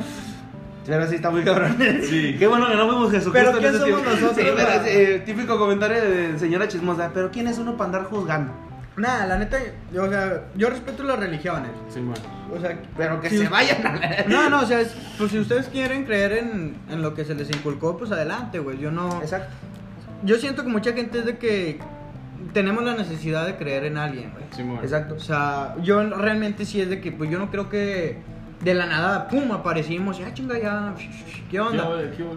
[0.87, 1.79] Pero sí está muy cabrón.
[2.03, 2.37] Sí.
[2.38, 3.53] Qué bueno que no fuimos Jesucristo.
[3.59, 7.11] Pero ¿quién somos nosotros, Sí, pero eh, típico comentario de señora chismosa.
[7.14, 8.53] Pero ¿quién es uno para andar juzgando?
[8.96, 9.59] Nah, la neta,
[9.92, 11.70] yo, o sea, yo respeto las religiones.
[11.88, 12.14] Sí, man.
[12.54, 14.24] O sea, Pero que si se us- vayan a la...
[14.28, 17.35] No, no, o sea, es- pues si ustedes quieren creer en, en lo que se
[17.35, 18.78] les inculcó, pues adelante, güey.
[18.78, 19.20] Yo no.
[19.20, 19.52] Exacto.
[20.22, 21.80] Yo siento que mucha gente es de que
[22.52, 24.44] tenemos la necesidad de creer en alguien, güey.
[24.54, 24.78] Sí, man.
[24.83, 25.14] Exacto.
[25.16, 28.18] O sea, yo realmente sí es de que, pues yo no creo que
[28.64, 30.94] de la nada, pum, aparecimos y, ah, chinga, ya,
[31.50, 31.87] ¿qué onda?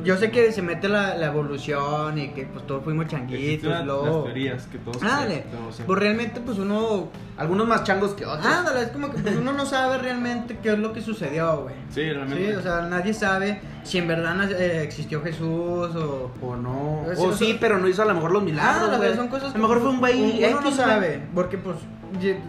[0.03, 3.85] Yo sé que se mete la, la evolución y que, pues todos fuimos changuitos, las-
[3.85, 4.05] luego.
[4.05, 7.09] las teorías que todos Ándale, todos- pues realmente, pues uno.
[7.37, 8.45] Algunos más changos que otros.
[8.45, 11.75] Ándale, es como que pues, uno no sabe realmente qué es lo que sucedió, güey.
[11.91, 12.47] Sí, realmente.
[12.51, 16.31] Sí, o sea, nadie sabe si en verdad eh, existió Jesús o.
[16.41, 17.03] O no.
[17.15, 18.89] Sí, o sí, sea- pero no hizo a lo mejor los milagros.
[18.91, 19.15] Ah, güey.
[19.15, 20.19] son cosas A lo mejor fue un güey.
[20.43, 21.77] Uno X, no sabe, porque pues
[22.19, 22.39] gui-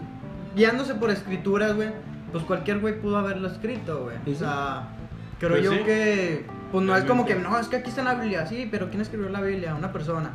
[0.55, 1.89] guiándose por escrituras, güey,
[2.31, 4.17] pues cualquier güey pudo haberlo escrito, güey.
[4.17, 4.35] O sí.
[4.35, 4.87] sea,
[5.39, 5.79] creo Pues yo sí.
[5.79, 8.89] que pues no es como que no, es que aquí está la Biblia, sí, pero
[8.89, 9.73] ¿quién escribió la Biblia?
[9.75, 10.31] Una persona.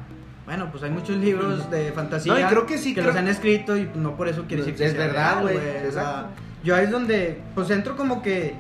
[0.47, 3.17] Bueno, pues hay muchos libros de fantasía No, y creo que sí, que creo- los
[3.17, 5.61] han escrito y pues, no por eso quiere decir que Es sea verdad, güey, O
[5.61, 6.29] sea, exacto.
[6.65, 8.55] yo ahí es donde pues entro como que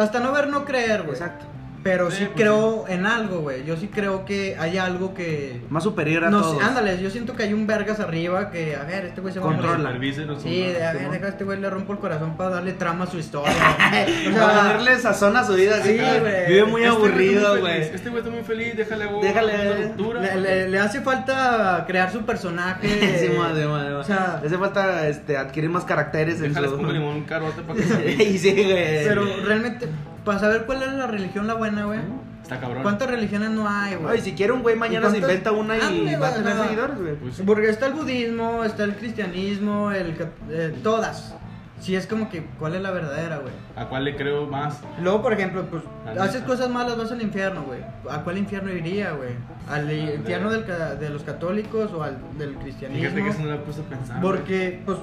[0.00, 1.12] hasta no ver no creer, güey.
[1.12, 1.44] Exacto.
[1.82, 3.64] Pero Sí, sí, pues creo en algo, güey.
[3.64, 5.62] Yo sí creo que hay algo que.
[5.70, 6.62] Más superior a No todos.
[6.62, 9.46] ándale, yo siento que hay un vergas arriba que, a ver, este güey se va
[9.46, 9.70] a morir.
[9.70, 10.38] Controla.
[10.42, 13.04] Sí, de, a ver, deja a este güey le rompo el corazón para darle trama
[13.04, 13.50] a su historia.
[14.28, 15.76] o Para sea, darle sazón a su vida.
[15.76, 16.46] así Sí, que güey.
[16.48, 17.80] Vive muy Este aburrido, güey.
[17.80, 20.20] Este güey está muy feliz, déjale güey, Déjale- una ruptura.
[20.20, 22.88] le, le- le hace falta crear su personaje.
[23.20, 23.94] Sí, madre, madre.
[23.94, 26.76] O sea, Le hace falta este, adquirir más caracteres en Déjale su...
[26.76, 29.04] pongo limón un carote para que se y sí, güey.
[29.06, 29.86] pero realmente,
[30.24, 32.00] para saber cuál es la religión la buena, güey.
[32.42, 32.82] Está cabrón.
[32.82, 34.16] ¿Cuántas religiones no hay, güey?
[34.16, 36.42] Ay, si quiere un güey mañana ¿Y se inventa una y Ándale, va a güey,
[36.42, 37.14] tener o sea, seguidores, güey.
[37.16, 37.42] Pues sí.
[37.46, 40.16] Porque está el budismo, está el cristianismo, el
[40.50, 41.34] eh, todas.
[41.80, 43.54] Sí, es como que, ¿cuál es la verdadera, güey?
[43.76, 44.80] ¿A cuál le creo más?
[45.00, 45.82] Luego, por ejemplo, pues,
[46.14, 46.46] La haces neta.
[46.46, 47.80] cosas malas, vas al infierno, güey.
[48.10, 49.30] ¿A cuál infierno iría, güey?
[49.68, 53.02] ¿Al infierno del ca- de los católicos o al del cristianismo?
[53.04, 54.20] Fíjate que eso no lo he puesto a pensar.
[54.20, 54.98] Porque, pues,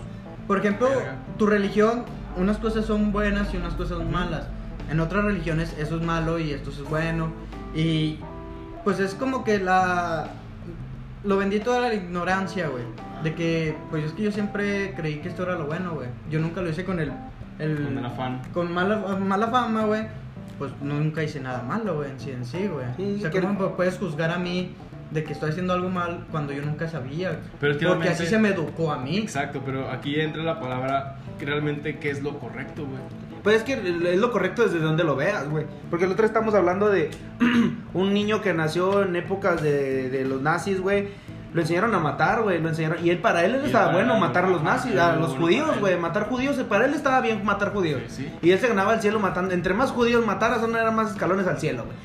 [0.47, 1.15] por ejemplo, Verga.
[1.39, 2.03] tu religión,
[2.35, 4.43] unas cosas son buenas y unas cosas malas.
[4.89, 7.29] En otras religiones eso es malo y esto es bueno.
[7.75, 8.17] Y
[8.83, 10.29] pues es como que la...
[11.23, 12.83] Lo bendito de la ignorancia, güey.
[13.23, 16.07] De que, pues es que yo siempre creí que esto era lo bueno, güey.
[16.29, 17.11] Yo nunca lo hice con el...
[17.59, 18.41] el Con el afán.
[18.53, 20.03] Con mala, mala fama, güey.
[20.57, 22.85] Pues nunca hice nada malo, güey, en sí, en sí, güey.
[22.95, 24.71] Sí, o sea, que- ¿cómo puedes juzgar a mí
[25.11, 27.39] de que estoy haciendo algo mal cuando yo nunca sabía?
[27.59, 29.17] Pero es que Porque realmente- así se me educó a mí.
[29.17, 32.99] Exacto, pero aquí entra la palabra realmente qué es lo correcto, güey.
[33.47, 33.75] Pues es que
[34.11, 35.65] es lo correcto desde donde lo veas, güey.
[35.89, 37.11] Porque el otro estamos hablando de
[37.93, 41.07] un niño que nació en épocas de, de los nazis, güey.
[41.53, 42.61] Lo enseñaron a matar, güey.
[42.61, 42.97] Lo enseñaron.
[43.05, 45.45] Y él para él Y estaba bueno él, matar a los nazis, a los bueno
[45.45, 45.79] judíos, él.
[45.79, 45.97] güey.
[45.97, 46.57] Matar judíos.
[46.67, 48.01] Para él estaba bien matar judíos.
[48.07, 48.33] Sí, sí.
[48.41, 49.53] Y él se ganaba el cielo matando.
[49.53, 51.95] Entre más judíos mataras, son eran más escalones al cielo, güey.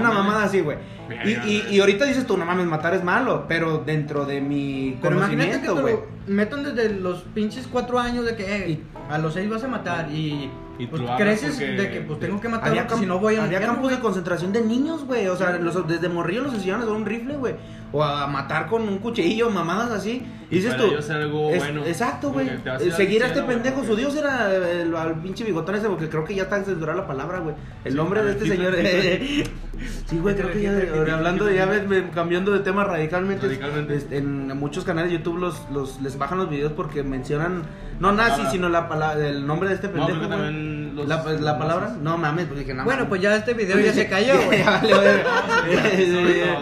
[0.00, 0.78] Una mamada así, güey.
[1.24, 3.44] Y, y, y ahorita dices tú, no mames, matar es malo.
[3.48, 5.96] Pero dentro de mi Pero imagínate que conocimiento, güey.
[6.26, 9.68] metan desde los pinches cuatro años de que eh, Y- a los seis vas a
[9.68, 13.18] matar y, Y pues, creces porque- de que pues tengo que matar Había, si no
[13.18, 15.26] voy a había campos de concentración de niños, güey.
[15.28, 17.54] O sea, los- desde morrillos los enseñaban a usar un rifle, güey.
[17.94, 20.22] O a matar con un cuchillo, mamadas así.
[20.50, 21.12] Y dices para tú.
[21.12, 21.84] algo es- bueno.
[21.84, 22.48] Exacto, güey.
[22.48, 23.84] Eh, Seguir a este pendejo.
[23.84, 27.06] Su dios era el, al pinche bigotón ese, porque creo que ya está censurada la
[27.06, 27.54] palabra, güey.
[27.84, 28.74] El Sí, nombre de este señor.
[30.06, 30.70] Sí, güey, creo que ya.
[31.02, 31.66] Hitler, hablando de Hitler.
[31.68, 33.46] ya ves, me- cambiando de tema radicalmente.
[33.46, 33.96] Radicalmente.
[33.96, 37.62] este, en muchos canales de YouTube los, los, les bajan los videos porque mencionan.
[38.02, 40.26] No nazi, sino la palabra, el nombre de este pendejo.
[40.28, 43.54] también los- la, la los palabra, no mames, pues dije, no Bueno, pues ya este
[43.54, 44.62] video ya se cayó, güey.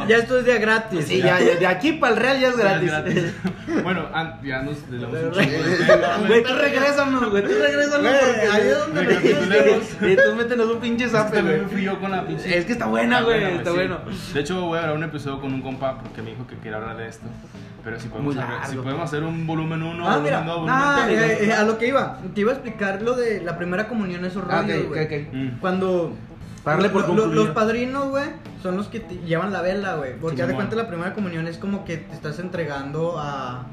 [0.08, 1.06] Ya esto es día gratis.
[1.06, 2.92] Sí, ya, ya, de aquí para el Real ya es Ya gratis.
[2.92, 3.34] es gratis.
[3.82, 4.76] bueno, an- ya nos
[6.26, 11.10] Güey, tú regrésanos, güey, tú regrésanos porque ahí es donde tú métenos un pinche Es
[11.12, 11.86] que zape, güey.
[12.00, 12.58] con la pinche.
[12.58, 13.98] Es que está buena, güey, está bueno.
[14.34, 16.76] De hecho, voy a grabar un episodio con un compa porque me dijo que quería
[16.76, 17.26] hablar de esto.
[17.84, 18.82] Pero si podemos, Muy hacer, si largo.
[18.82, 20.40] podemos hacer un volumen 1, Ah, volumen mira.
[20.42, 21.18] 2, volumen Ah, tres.
[21.40, 24.24] Eh, eh, a lo que iba, te iba a explicar lo de la primera comunión,
[24.24, 25.04] esos Ah, rollos, ok, güey.
[25.04, 25.34] ok, ok.
[25.34, 25.48] Mm.
[25.60, 26.12] Cuando
[26.62, 28.26] Para darle por lo- los padrinos, güey,
[28.62, 30.12] son los que te llevan la vela, güey.
[30.20, 33.64] Porque Sí, haz de cuenta la primera comunión es como que te estás entregando a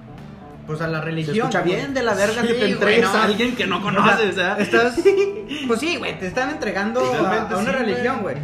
[0.66, 1.36] pues a la Se religión.
[1.38, 1.76] escucha güey.
[1.76, 3.18] bien de la verga que Sí, te güey, entregues no.
[3.18, 4.54] a alguien que no O sea, conoces, ¿eh?
[4.60, 5.00] Estás
[5.68, 8.36] pues sí, güey, te están entregando a, a una sí, religión, güey.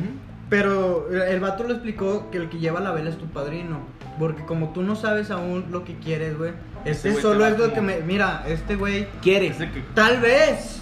[0.53, 3.79] Pero el vato lo explicó que el que lleva la vela es tu padrino.
[4.19, 6.51] Porque como tú no sabes aún lo que quieres, güey.
[6.85, 8.01] Este güey te solo es lo que me.
[8.01, 9.55] Mira, este güey ¿Quieres?
[9.55, 10.79] Ese que- tal vez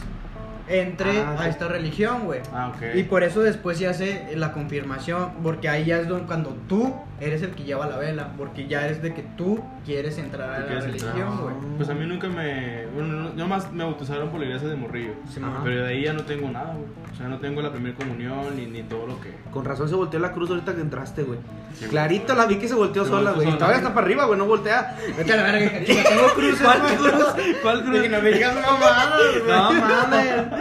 [0.72, 2.40] entre Ah, a esta religión, güey.
[2.54, 2.96] Ah, ok.
[2.96, 6.96] Y por eso después se hace la confirmación, porque ahí ya es donde, cuando tú
[7.20, 10.60] eres el que lleva la vela, porque ya es de que tú quieres entrar a
[10.60, 11.56] la religión, güey.
[11.78, 12.86] Pues a mí nunca me.
[12.96, 15.14] Bueno, no- yo más me bautizaron por la iglesia de Morrillo.
[15.32, 15.54] Simón.
[15.64, 16.86] Pero de ahí ya no tengo nada, güey.
[17.12, 19.34] O sea, no tengo la primera comunión ni, ni todo lo que.
[19.52, 21.40] Con razón se volteó la cruz ahorita que entraste, güey.
[21.78, 21.86] Sí.
[21.86, 23.48] Clarito la vi que se volteó Se sola, güey.
[23.50, 24.98] Y todavía está para arriba, güey, no voltea.
[25.18, 26.62] Vete a la verga, tengo cruces.
[26.62, 27.26] ¿Cuál cruz?
[27.62, 28.02] ¿Cuál cruz?
[28.02, 29.48] Que no me digas güey.
[29.48, 30.61] No mames.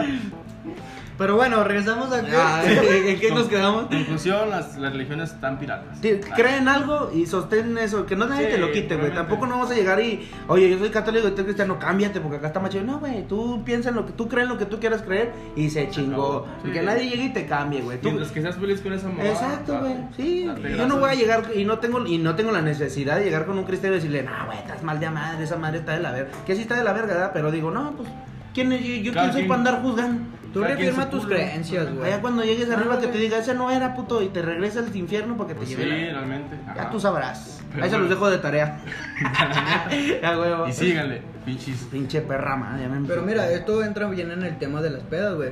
[1.21, 3.85] Pero bueno, regresamos a Ah, ¿En qué nos quedamos?
[3.85, 5.99] Conclusión, las, las religiones están piratas.
[6.35, 9.13] Creen algo y sostén eso, que no nadie Sí, te lo quite, güey.
[9.13, 12.37] Tampoco no vamos a llegar y, oye, yo soy católico y tú cristiano, cámbiate porque
[12.37, 12.85] acá está más chido.
[12.85, 15.69] No, güey, tú piensa en lo que tú crees, lo que tú quieras creer y
[15.69, 16.47] se chingó.
[16.65, 16.71] Sí.
[16.71, 17.99] Que nadie llegue y te cambie, güey.
[18.01, 19.23] Mientras que seas feliz con esa mamá.
[19.23, 19.97] Exacto, güey.
[20.17, 23.25] Sí, yo no voy a llegar y no tengo y no tengo la necesidad de
[23.25, 25.91] llegar con un cristiano y decirle, "No, güey, estás mal de madre, esa madre está
[25.91, 27.31] de la verga." Que sí está de la verga, ¿verdad?
[27.31, 28.09] Pero digo, "No, pues
[28.53, 30.23] ¿quién es yo, yo quién soy quien- para andar juzgando?"
[30.53, 32.11] Tú reafirma tus creencias, güey.
[32.11, 34.93] Allá cuando llegues arriba que te diga, "Ese no era puto" y te regresa al
[34.93, 36.57] infierno para que Pues te sí, lleve la- realmente.
[36.75, 37.61] Ya tú sabrás.
[37.71, 38.81] Pero Ahí se los dejo de tarea.
[40.21, 40.67] ya huevo.
[40.67, 41.87] Y síganle, pinches.
[41.89, 45.51] Pinche perra, man, Pero mira, esto entra bien en el tema de las pedas, güey.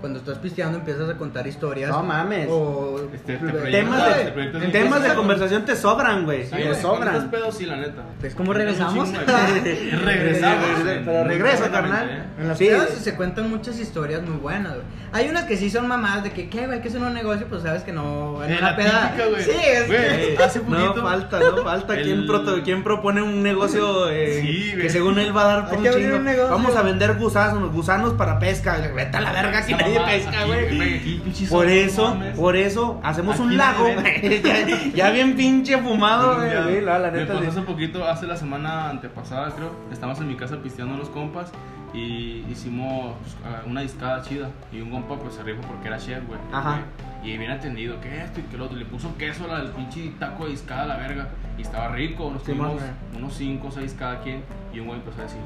[0.00, 1.90] Cuando estás pisteando empiezas a contar historias.
[1.90, 2.48] No mames.
[2.50, 6.44] O Este- este proyecto- Temas este de, proyecto es temas de conversación te sobran, güey.
[6.44, 7.30] Sí, te cuando estás sobran.
[7.30, 8.02] pedo, sí, la neta.
[8.20, 9.08] ¿Ves cómo regresamos?
[10.04, 10.66] Regresamos.
[11.04, 12.08] Pero regresa, Muy carnal.
[12.10, 12.22] ¿eh?
[12.40, 12.66] En las Sí.
[12.66, 14.86] pedas se cuentan muchas historias muy buenas, güey.
[15.12, 16.80] Hay unas que sí son mamadas de que, ¿qué, güey?
[16.80, 17.46] ¿Qué es un negocio?
[17.48, 18.42] Pues sabes que no.
[18.44, 19.08] En una la peda.
[19.10, 19.42] típica, güey.
[19.42, 20.42] Sí, es Güey, que.
[20.44, 21.02] hace No poquito.
[21.02, 21.94] falta, no falta.
[21.96, 25.68] ¿Quién, El- proto- quién propone un negocio eh, Sí, que según él va a dar
[25.68, 26.48] por un que chingo?
[26.48, 28.78] Vamos a vender gusanos, gusanos para pesca.
[28.94, 31.20] Vete a la verga, aquí Esa nadie pesca, güey.
[31.48, 33.86] Por eso, por eso, hacemos un lago,
[34.44, 36.80] ya, ya bien pinche fumado, güey.
[36.80, 37.34] La, la me neta.
[37.34, 37.50] pasó sí.
[37.50, 39.74] hace poquito, hace la semana antepasada, creo.
[39.92, 41.52] Estábamos en mi casa pisteando unos compas
[41.92, 43.36] y hicimos pues,
[43.66, 44.50] una discada chida.
[44.72, 46.38] Y un compa pues se rifó porque era chef, güey.
[46.52, 46.82] Ajá.
[47.22, 48.76] Y bien atendido, que esto y que lo otro.
[48.76, 51.28] Le puso queso al pinche taco de discada a la verga.
[51.58, 52.30] Y estaba rico.
[52.30, 52.80] Nos tuvimos
[53.16, 54.42] unos 5 o 6 cada quien.
[54.72, 55.40] Y un güey empezó a decir: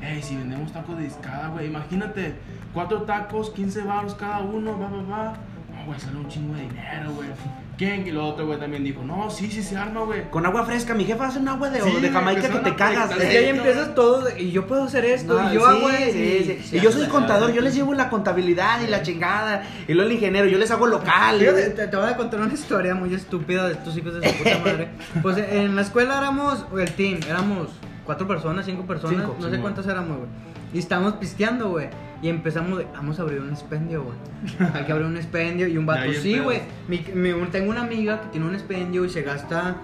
[0.00, 2.34] Hey, si vendemos tacos de discada, güey, imagínate,
[2.72, 5.32] cuatro tacos, 15 baros cada uno, va, va, va.
[5.74, 7.28] No, güey, sale un chingo de dinero, güey.
[7.78, 8.06] ¿Quién?
[8.06, 10.30] Y lo otro, güey, también dijo: No, sí, sí se arma, güey.
[10.30, 13.10] Con agua fresca, mi jefa hace un agua de, Sí, de Jamaica que te cagas.
[13.10, 16.18] que ahí empiezas todo, y yo puedo hacer esto, No, y yo sí, hago sí,
[16.20, 16.76] y- sí.
[16.76, 19.64] Y yo soy contador, yo les llevo la contabilidad y la chingada.
[19.88, 21.36] Y luego el ingeniero, yo les hago local.
[21.36, 24.28] y- Fíjate, te, te voy a contar una historia muy estúpida de estos hijos de
[24.30, 24.88] su puta madre.
[25.22, 27.68] Pues en la escuela éramos, el team, éramos
[28.04, 30.28] cuatro personas, cinco personas, Cinco, no sé cuántas éramos, güey.
[30.72, 31.88] Y estábamos pisteando, güey.
[32.22, 34.16] Y empezamos de, vamos a abrir un expendio, güey.
[34.74, 36.60] Hay que abrir un expendio y un vato, Ya, bien sí, güey.
[36.88, 39.76] Mi- mi- Tengo una amiga que tiene un expendio y se gasta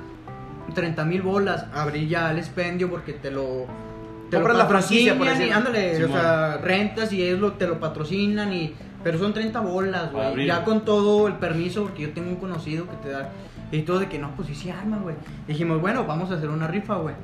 [0.75, 1.67] 30 mil bolas.
[1.75, 3.67] Abrir ya el expendio porque te lo...
[4.31, 5.55] Te lo Compras la franquicia, por decirlo.
[5.57, 6.21] ándale, o Simón.
[6.21, 8.75] sea, rentas y ellos lo, te lo patrocinan y...
[9.03, 10.45] Pero son 30 bolas, güey.
[10.47, 13.31] Ya con todo el permiso, porque yo tengo un conocido que te da.
[13.71, 15.15] Y todo de que no, pues sí se arma, güey.
[15.47, 17.15] Dijimos, bueno, vamos a hacer una rifa, güey.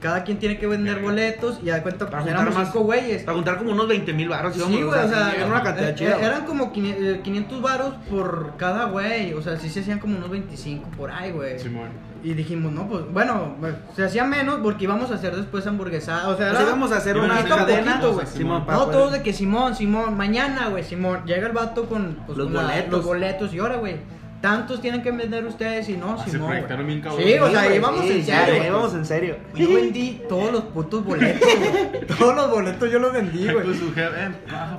[0.00, 2.84] Cada quien tiene que vender boletos y de cuenta, Para pues juntar éramos más- cinco
[2.84, 3.22] güeyes.
[3.22, 4.54] Para juntar como unos 20 mil baros.
[4.54, 6.16] Sí, güey, o sea, era una cantidad eh, chida.
[6.18, 9.34] eh, Eran como 500 eh, 500 varos por cada güey.
[9.34, 11.58] O sea, sí se hacían como unos 25 por ahí, güey.
[11.58, 11.88] Simón.
[12.22, 16.28] Y dijimos, no, pues bueno, pues, se hacía menos porque íbamos a hacer después hamburguesada.
[16.30, 17.90] O sea, O sea, íbamos a hacer una hacer cadena.
[17.92, 18.26] poquito, güey.
[18.26, 21.24] Simón, No, poder- todos de que Simón, Simón, mañana, güey, Simón.
[21.26, 22.90] Llega el vato con, pues, Los con la- boletos.
[22.92, 23.54] los boletos.
[23.54, 23.96] Y ahora, güey,
[24.40, 26.46] tantos tienen que vender ustedes y no, Ah, se Simón.
[26.48, 26.60] güey.
[26.60, 27.22] proyectaron bien cabrón.
[27.22, 28.64] Sí, o Sí, sea, íbamos sí, en serio.
[28.66, 29.36] íbamos en serio.
[29.54, 32.06] Yo vendí todos los putos boletos, güey.
[32.06, 33.74] Todos los boletos yo los vendí, güey.
[33.74, 34.30] su jefe, eh,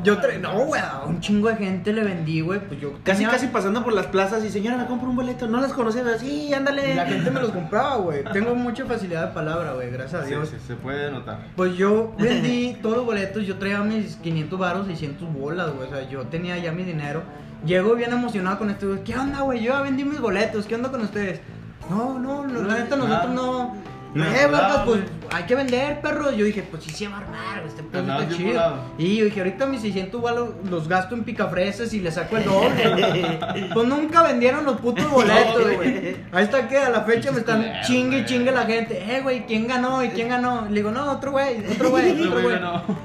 [0.03, 2.59] Yo tra- no, güey, a un chingo de gente le vendí, güey.
[2.59, 5.47] Pues yo Casi, tenía- casi pasando por las plazas y señora, me compro un boleto.
[5.47, 6.95] No las conocía, pero sí, ándale.
[6.95, 8.24] La gente me los compraba, güey.
[8.34, 10.49] Tengo mucha facilidad de palabra, güey, gracias a Sí, Dios.
[10.49, 11.39] sí, se puede notar.
[11.55, 15.88] Pues yo vendí todos los boletos, yo traía mis 500 baros, 600 bolas, güey.
[15.88, 17.22] O sea, yo tenía ya mi dinero.
[17.66, 18.97] Llego bien emocionado con esto.
[19.05, 19.62] ¿Qué onda, güey?
[19.62, 21.41] Yo ya vendí mis boletos, ¿qué onda con ustedes?
[21.89, 23.76] No, no, no, la neta nosotros no.
[24.14, 24.99] No, eh, vergas, pues
[25.32, 26.32] hay que vender, perro.
[26.32, 28.49] Yo dije, pues sí se va a armar, güey, este pedo está chido.
[28.49, 28.78] volado.
[28.97, 32.43] Y yo dije, ahorita mis 600 baros los gasto en picafresas y le saco el
[32.43, 32.89] doble.
[32.89, 33.70] güey.
[33.74, 36.18] pues nunca vendieron los putos boletos, güey.
[36.34, 39.01] Ahí está que a la fecha me están culero, chingue y chingue la gente.
[39.01, 40.03] Eh, güey, ¿quién ganó?
[40.03, 40.66] ¿Y quién ganó?
[40.70, 42.57] Le digo, no, otro güey, otro güey, Otro güey.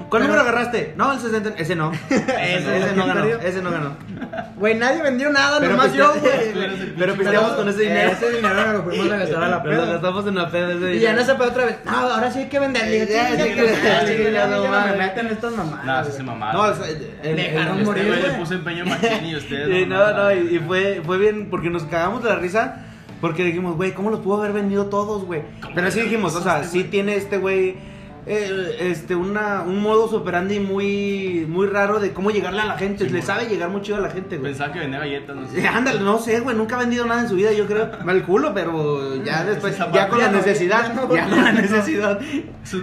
[0.09, 0.93] ¿Cuál número agarraste?
[0.97, 1.49] No, el 60.
[1.57, 1.91] Ese no.
[2.09, 2.73] ese, no.
[2.73, 3.25] ese no ganó.
[3.25, 3.95] Ese no ganó.
[4.57, 6.93] Güey, nadie vendió nada, Pero nomás yo, piste- güey.
[6.97, 7.57] Pero pisteamos ganador.
[7.57, 8.11] con ese dinero.
[8.11, 9.91] Ese dinero lo fuimos a gastar a la Pero lo peda.
[9.93, 11.77] gastamos en la peda ese Y ya no se puede otra vez.
[11.85, 12.83] No, ahora sí hay que vender.
[12.85, 16.05] Le digo, Ya, "Chinga, sí, que- sí, ya, sí, ya, no no meten estas mamadas.
[16.05, 16.17] Sí güey.
[16.17, 16.61] se mamaron.
[16.61, 16.87] No, o sea,
[17.23, 19.87] el- Dejaron el- Este morir, güey le puso empeño machín y ustedes.
[19.87, 22.83] No no, no, y fue, fue bien porque nos cagamos de la risa
[23.21, 25.41] porque dijimos, güey, ¿cómo los pudo haber vendido todos, güey?
[25.73, 27.75] Pero así dijimos, o sea, sí tiene este güey
[28.29, 33.05] eh, este una un modus operandi muy muy raro de cómo llegarle a la gente,
[33.05, 34.51] Sí, le sabe llegar muy chido a la gente, güey.
[34.51, 35.67] Pensaba que vendía galletas, no Eh, sé.
[35.67, 37.89] Ándale, no sé, güey, nunca ha vendido nada en su vida, yo creo.
[38.03, 42.19] Mal culo, pero ya después, ya con la necesidad, ya no, ya con la necesidad.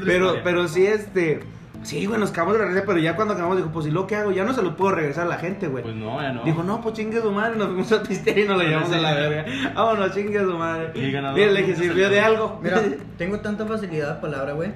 [0.05, 1.40] Pero, pero sí, este,
[1.82, 4.07] sí, güey, nos cagamos de la risa, pero ya cuando acabamos, dijo, pues, ¿y lo
[4.07, 4.32] que hago?
[4.32, 5.82] Ya no se lo puedo regresar a la gente, güey.
[5.84, 6.42] Pues no, ya no.
[6.45, 8.97] Dijo, no, pues chingue su madre, nos fuimos a pistear y nos lo llevamos a
[8.99, 9.45] la verga.
[9.74, 10.90] Vámonos, chingue su madre.
[10.95, 12.61] Y ganador, Mira, le dije, ¿cómo se sirvió de algo.
[12.62, 12.82] Mira,
[13.18, 14.70] tengo tanta facilidad de palabra, güey.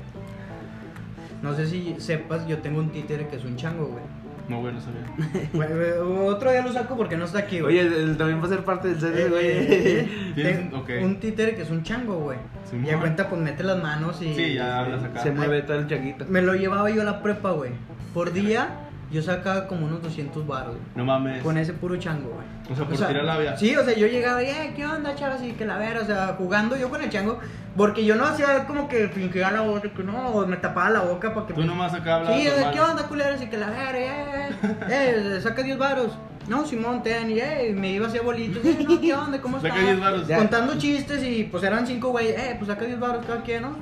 [1.43, 4.03] No sé si sepas, yo tengo un títere que es un chango, güey.
[4.49, 5.03] No, güey, no sabía.
[5.53, 5.91] Güey, güey,
[6.29, 7.79] Otro día lo saco porque no está aquí, güey.
[7.79, 10.47] Oye, él también va a ser parte del set, Eh, güey.
[10.47, 10.91] eh, ok.
[11.03, 12.39] Un títere que es un chango, güey.
[12.69, 12.87] Simón.
[12.87, 14.35] Y de cuenta, pues mete las manos y.
[14.35, 15.23] Sí, ya hablas acá.
[15.23, 16.25] Se mueve todo el chaquito.
[16.31, 17.73] Me lo llevaba yo a la prepa, güey.
[18.15, 20.77] Por día, yo sacaba como unos 200 baros.
[20.95, 21.43] No mames.
[21.43, 22.47] Con ese puro chango, güey.
[22.71, 23.57] O sea, por tirar labia.
[23.57, 25.43] Sí, o sea, yo llegaba y, eh, ¿qué onda, chavas?
[25.43, 27.39] Y que la vera, o sea, jugando yo con el chango.
[27.77, 31.01] Porque yo no hacía como que fingía la boca, que no, o me tapaba la
[31.01, 31.55] boca para que.
[31.55, 32.35] Tú nomás acá hablas.
[32.35, 32.71] Sí, o sea.
[32.71, 33.41] ¿qué onda, culeros?
[33.41, 34.49] Y que la vera, eh,
[34.89, 36.13] eh, eh, saca 10 varos.
[36.49, 38.65] No, Simón, ten, y eh, me iba a hacer bolitos.
[38.65, 39.41] Eh, no, ¿qué onda?
[39.41, 39.87] ¿Cómo Saca estás?
[39.87, 40.27] 10 varos.
[40.27, 40.39] Ya.
[40.39, 43.77] Contando chistes y pues eran 5 güey, eh, pues saca 10 varos cada quien, ¿no?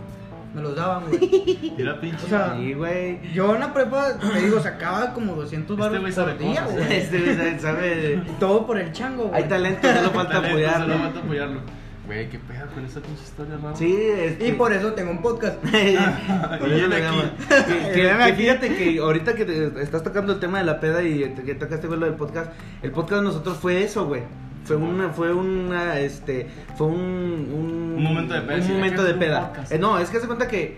[0.57, 1.73] Me los daban, güey.
[1.79, 2.25] Mira, pinche.
[2.25, 3.21] O sea, Sí, güey.
[3.33, 6.73] Yo en la prepa, te digo, sacaba como 200 Este baros güey por día, cosas,
[6.87, 6.97] güey.
[6.97, 8.23] Este güey sabe-.
[8.41, 9.43] Todo por el chango, güey.
[9.43, 10.87] Hay talento, solo falta Talento, apoyarlo.
[10.87, 11.61] Solo falta apoyarlo.
[12.07, 13.75] Güey, qué pedo con esa pinche historia rara.
[13.77, 15.57] Sí, este- Y por eso tengo un podcast.
[15.65, 17.05] Por Y eso le aquí.
[17.05, 17.33] llama.
[17.49, 21.03] Que, que- que fíjate que ahorita que te- estás tocando el tema de la peda
[21.03, 22.53] y te- que tocaste güey, lo del podcast,
[22.83, 24.23] el podcast de nosotros fue eso, güey.
[24.67, 26.47] Fue una, fue una, este,
[26.77, 29.53] fue un, un, Un momento de peda, Un momento de peda.
[29.71, 30.77] Eh, no, es que se cuenta que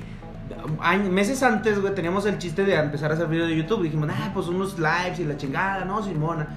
[0.80, 3.82] años- meses antes, güey, teníamos el chiste de empezar a hacer videos de YouTube.
[3.82, 6.48] Dijimos, ah, pues unos lives y la chingada, no, Simona.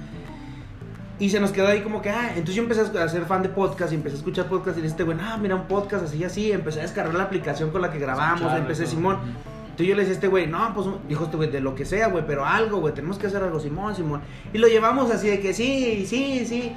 [1.18, 3.48] Y se nos quedó ahí como que, ah, entonces yo empecé a ser fan de
[3.48, 6.50] podcast y empecé a escuchar podcast y este güey, ah, mira un podcast así, así.
[6.52, 8.92] Empecé a descargar la aplicación con la que grabamos, empecé todo.
[8.92, 9.16] Simón.
[9.62, 11.84] Entonces yo le decía a este güey, no, pues dijo este güey, de lo que
[11.86, 14.20] sea, güey, pero algo, güey, tenemos que hacer algo, Simón, Simón.
[14.52, 16.72] Y lo llevamos así de que sí, sí, sí.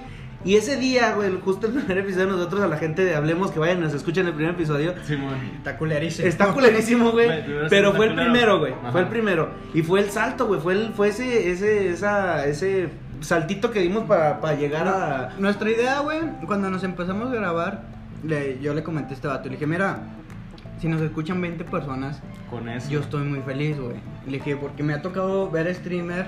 [0.45, 3.57] Y ese día, güey, justo el primer episodio, nosotros a la gente de Hablemos que
[3.59, 4.93] vayan y nos escuchen el primer episodio.
[5.03, 5.33] Simón.
[5.57, 6.27] Está culerísimo.
[6.27, 7.29] Está culerísimo, güey.
[7.69, 8.73] Pero fue el primero, güey.
[8.91, 9.49] Fue el primero.
[9.73, 10.61] Y fue el salto, güey.
[10.61, 12.89] Fue, el, fue ese, ese, esa, ese
[13.21, 15.33] saltito que dimos para, para llegar a.
[15.39, 17.81] Nuestra idea, güey, cuando nos empezamos a grabar,
[18.23, 19.45] le- yo le comenté a este vato.
[19.45, 19.97] Le dije, mira,
[20.79, 22.21] si nos escuchan 20 personas,
[22.51, 22.87] Con eso.
[22.91, 23.95] yo estoy muy feliz, güey.
[24.27, 26.27] Le dije, porque me ha tocado ver streamer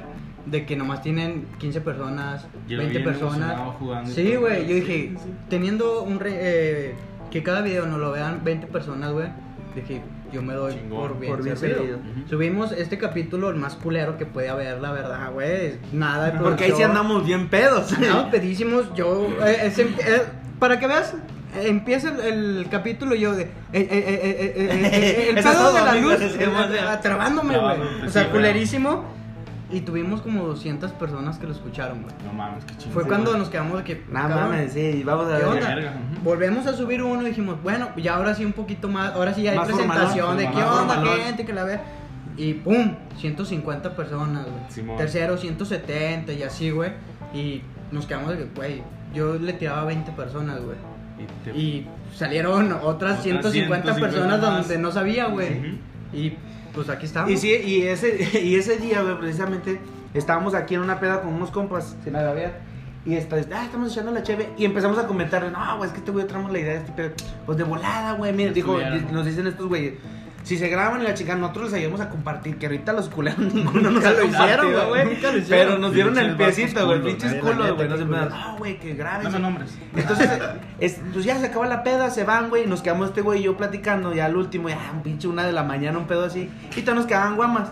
[0.49, 3.59] de que nomás tienen 15 personas, Llego 20 bien personas.
[3.79, 5.29] jugando Sí, güey, yo dije, sí, sí.
[5.49, 6.19] teniendo un...
[6.19, 6.95] re- eh,
[7.31, 9.27] que cada video nos lo vean 20 personas, güey.
[9.75, 11.79] Dije, yo me doy Chingón, por bien, por bien servido.
[11.79, 11.97] servido.
[11.99, 12.29] Ujú.
[12.29, 15.73] Subimos este capítulo, el más culero que puede haber, la verdad, güey.
[15.91, 17.91] Nada de Porque ahí sí andamos bien pedos.
[17.97, 19.27] Andamos pedísimos, yo...
[19.45, 20.23] eh, ese- eh,
[20.59, 21.13] para que veas...
[21.55, 23.43] eh, Empieza el, el capítulo y yo de.
[23.43, 26.13] eh, eh, eh, eh, eh, eh, eh, el es pedo de la luz.
[26.21, 26.97] eh, eh.
[27.01, 27.77] Trabándome, güey.
[27.99, 29.03] pues o sea, culerísimo.
[29.69, 32.13] Y tuvimos como 200 personas que lo escucharon, güey.
[32.25, 32.93] No mames, qué chingón.
[32.93, 33.39] Fue Sí, cuando güey.
[33.41, 33.95] nos quedamos de que.
[34.07, 35.91] No cabrón, mames, sí, vamos a ¿Qué ver.
[36.23, 39.41] Volvemos a subir uno y dijimos, bueno, ya ahora sí un poquito más, ahora sí
[39.43, 41.19] ya hay Más presentación formalón, de qué onda, formalón.
[41.19, 41.79] gente, que la ve.
[42.37, 44.55] Y pum, 150 personas, güey.
[44.69, 44.95] Simón.
[44.97, 46.91] Tercero, 170 y así, güey.
[47.33, 47.61] Y
[47.91, 50.77] nos quedamos de que, güey, yo le tiraba a 20 personas, güey.
[51.19, 54.59] Y te- Y salieron otras Otras 150 personas 150 más.
[54.67, 55.57] donde no sabía, güey.
[55.59, 55.67] Ujú.
[56.13, 56.37] Y
[56.77, 57.31] pues aquí estamos.
[57.31, 59.81] Y sí, y ese, y ese día, güey, precisamente,
[60.13, 62.59] estábamos aquí en una peda con unos compas, sin agraviar.
[63.03, 64.49] Y está, ah, estamos echando la cheve.
[64.57, 66.79] Y empezamos a comentar, no, güey, es que te voy a traer la idea de
[66.79, 67.11] este pedo.
[67.45, 68.31] Pues de volada, güey.
[68.31, 68.77] Miren, dijo,
[69.11, 69.95] nos dicen estos güeyes.
[70.47, 72.57] Si se graban y la chica, nosotros les ayudamos a compartir.
[72.57, 75.67] Que ahorita los culeros ninguno nos lo hicieron, güey, nunca lo hicieron.
[75.67, 77.01] Pero nos dieron el piecito, güey.
[77.03, 77.89] Pinches culos, güey.
[77.89, 79.23] Nos qué empezaron, no, güey, que graben.
[79.25, 79.77] Dame nombres.
[79.93, 80.29] Entonces,
[80.79, 83.41] es- pues ya se acaba la peda, se van, güey, y nos quedamos este güey
[83.41, 86.23] y yo platicando, ya al último, ya un pinche una de la mañana, un pedo
[86.23, 87.67] así, y todos nos quedaban guamas.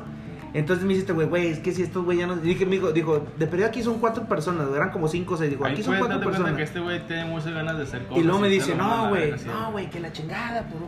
[0.55, 2.41] Entonces me dice este güey, güey, es que si estos güey ya nos...
[2.41, 5.65] Dije, dijo, dijo, de periodo aquí son cuatro personas, eran como cinco o seis, dijo,
[5.65, 6.55] aquí son cuatro personas.
[6.55, 8.23] que este güey tiene muchas ganas de hacer cosas.
[8.23, 10.87] Y luego me dice, no, güey, no, güey, que la chingada, puro.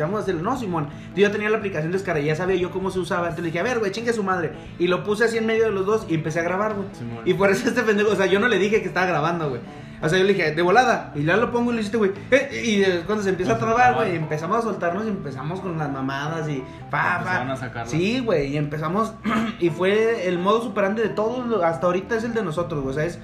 [0.00, 0.42] Vamos a hacerlo.
[0.42, 0.88] No, Simón.
[1.14, 3.28] Yo ya tenía la aplicación descargada, ya sabía yo cómo se usaba.
[3.28, 4.52] Entonces le dije, a ver, güey, chingue su madre.
[4.78, 6.88] Y lo puse así en medio de los dos y empecé a grabar, güey.
[7.24, 9.60] Y por eso este pendejo, o sea, yo no le dije que estaba grabando, güey.
[10.04, 11.12] O sea, yo le dije, de volada.
[11.14, 12.12] Y ya lo pongo y le dijiste, güey.
[12.30, 15.78] eh, y eh, cuando se empieza a trabar, güey, empezamos a soltarnos y empezamos con
[15.78, 17.86] las mamadas y pa, Empezaron pa.
[17.86, 19.14] Sí, güey, y empezamos.
[19.60, 22.92] y fue el modo superante de todos, hasta ahorita es el de nosotros, güey.
[22.92, 23.18] O sea, es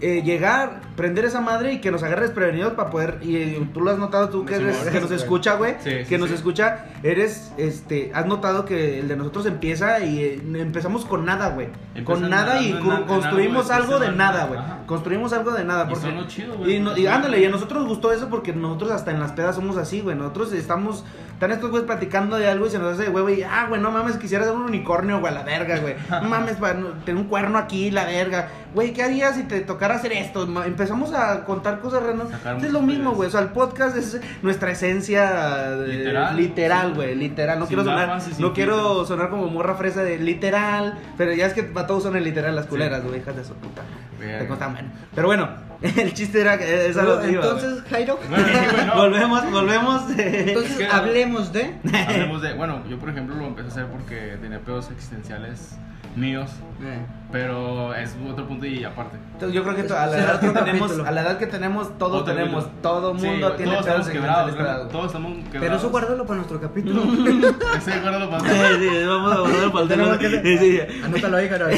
[0.00, 3.18] eh, llegar, prender esa madre y que nos agarre desprevenidos para poder.
[3.22, 5.76] Y eh, tú lo has notado, tú que, eres- que nos escucha, güey.
[5.82, 6.34] Sí, sí, que nos sí.
[6.34, 7.52] escucha, eres.
[7.56, 11.68] este Has notado que el de nosotros empieza y eh, empezamos con nada, güey.
[12.04, 12.72] Con nada y
[13.06, 14.60] construimos algo de nada, güey.
[14.86, 15.86] Construimos algo de nada.
[15.88, 18.52] Y Porque, lo chido, y, no- y ándale, y a nosotros nos gustó eso porque
[18.52, 20.16] nosotros hasta en las pedas somos así, güey.
[20.16, 21.04] Nosotros estamos.
[21.44, 23.78] Están estos güeyes platicando de algo y se nos hace de huevo y, ah, güey,
[23.78, 25.94] no mames, quisiera ser un unicornio, güey, a la verga, güey.
[26.08, 26.56] No mames,
[27.04, 28.48] tener un cuerno aquí, la verga.
[28.72, 30.48] Güey, ¿qué harías si te tocara hacer esto?
[30.64, 32.62] Empezamos a contar cosas raras.
[32.64, 33.28] Es lo mismo, güey.
[33.28, 36.36] O sea, el podcast es nuestra esencia eh, Literal.
[36.38, 37.58] literal, güey, literal.
[37.58, 41.62] No quiero sonar, no quiero sonar como morra fresa de literal, pero ya es que
[41.62, 43.82] para todos son el literal las culeras, güey, hijas de su puta.
[44.18, 44.38] Verga.
[44.38, 44.88] Te contan, bueno.
[45.14, 45.48] Pero bueno,
[45.96, 47.20] el chiste era que esa iba.
[47.44, 48.18] Entonces, Jairo.
[48.30, 48.94] No.
[48.96, 50.10] Volvemos, volvemos.
[50.18, 51.74] eh, Entonces, Es que- hablemos de.
[52.08, 52.54] Hablemos de.
[52.64, 55.76] Bueno, yo por ejemplo lo empecé a hacer porque tenía pedos existenciales
[56.16, 56.50] míos.
[56.82, 56.98] Eh,
[57.32, 59.16] Pero es otro punto y aparte.
[59.52, 62.34] Yo creo que a la edad que tenemos, a la edad que tenemos, todos Otro
[62.34, 62.82] tenemos, capítulo.
[62.82, 64.20] todo Sí, mundo güey, tiene todos pedos estamos
[64.54, 64.56] quebrados.
[64.84, 64.88] ¿no?
[64.88, 65.60] Todos estamos quebrados.
[65.60, 67.02] Pero eso guárdalo para nuestro capítulo.
[67.76, 70.18] Ese guárdalo para Sí, sí, vamos a volver para el tema.
[70.18, 70.80] que- Sí, sí.
[71.04, 71.72] Anótalo ahí, atrás,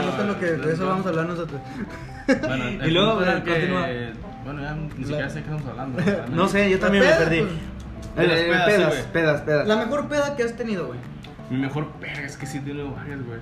[0.00, 1.60] Anótalo que de eso vamos a hablar nosotros.
[2.26, 3.86] Bueno, Y luego, bueno, continúa.
[4.44, 5.98] Bueno, ya ni siquiera sé qué estamos hablando.
[6.32, 7.40] No sé, yo también me perdí.
[8.14, 9.66] pedas, las Eh, pedas, sí, pedas, pedas.
[9.68, 10.98] La mejor peda que has tenido, güey.
[11.50, 13.38] Mi mejor verga es que sí tiene varias, güey.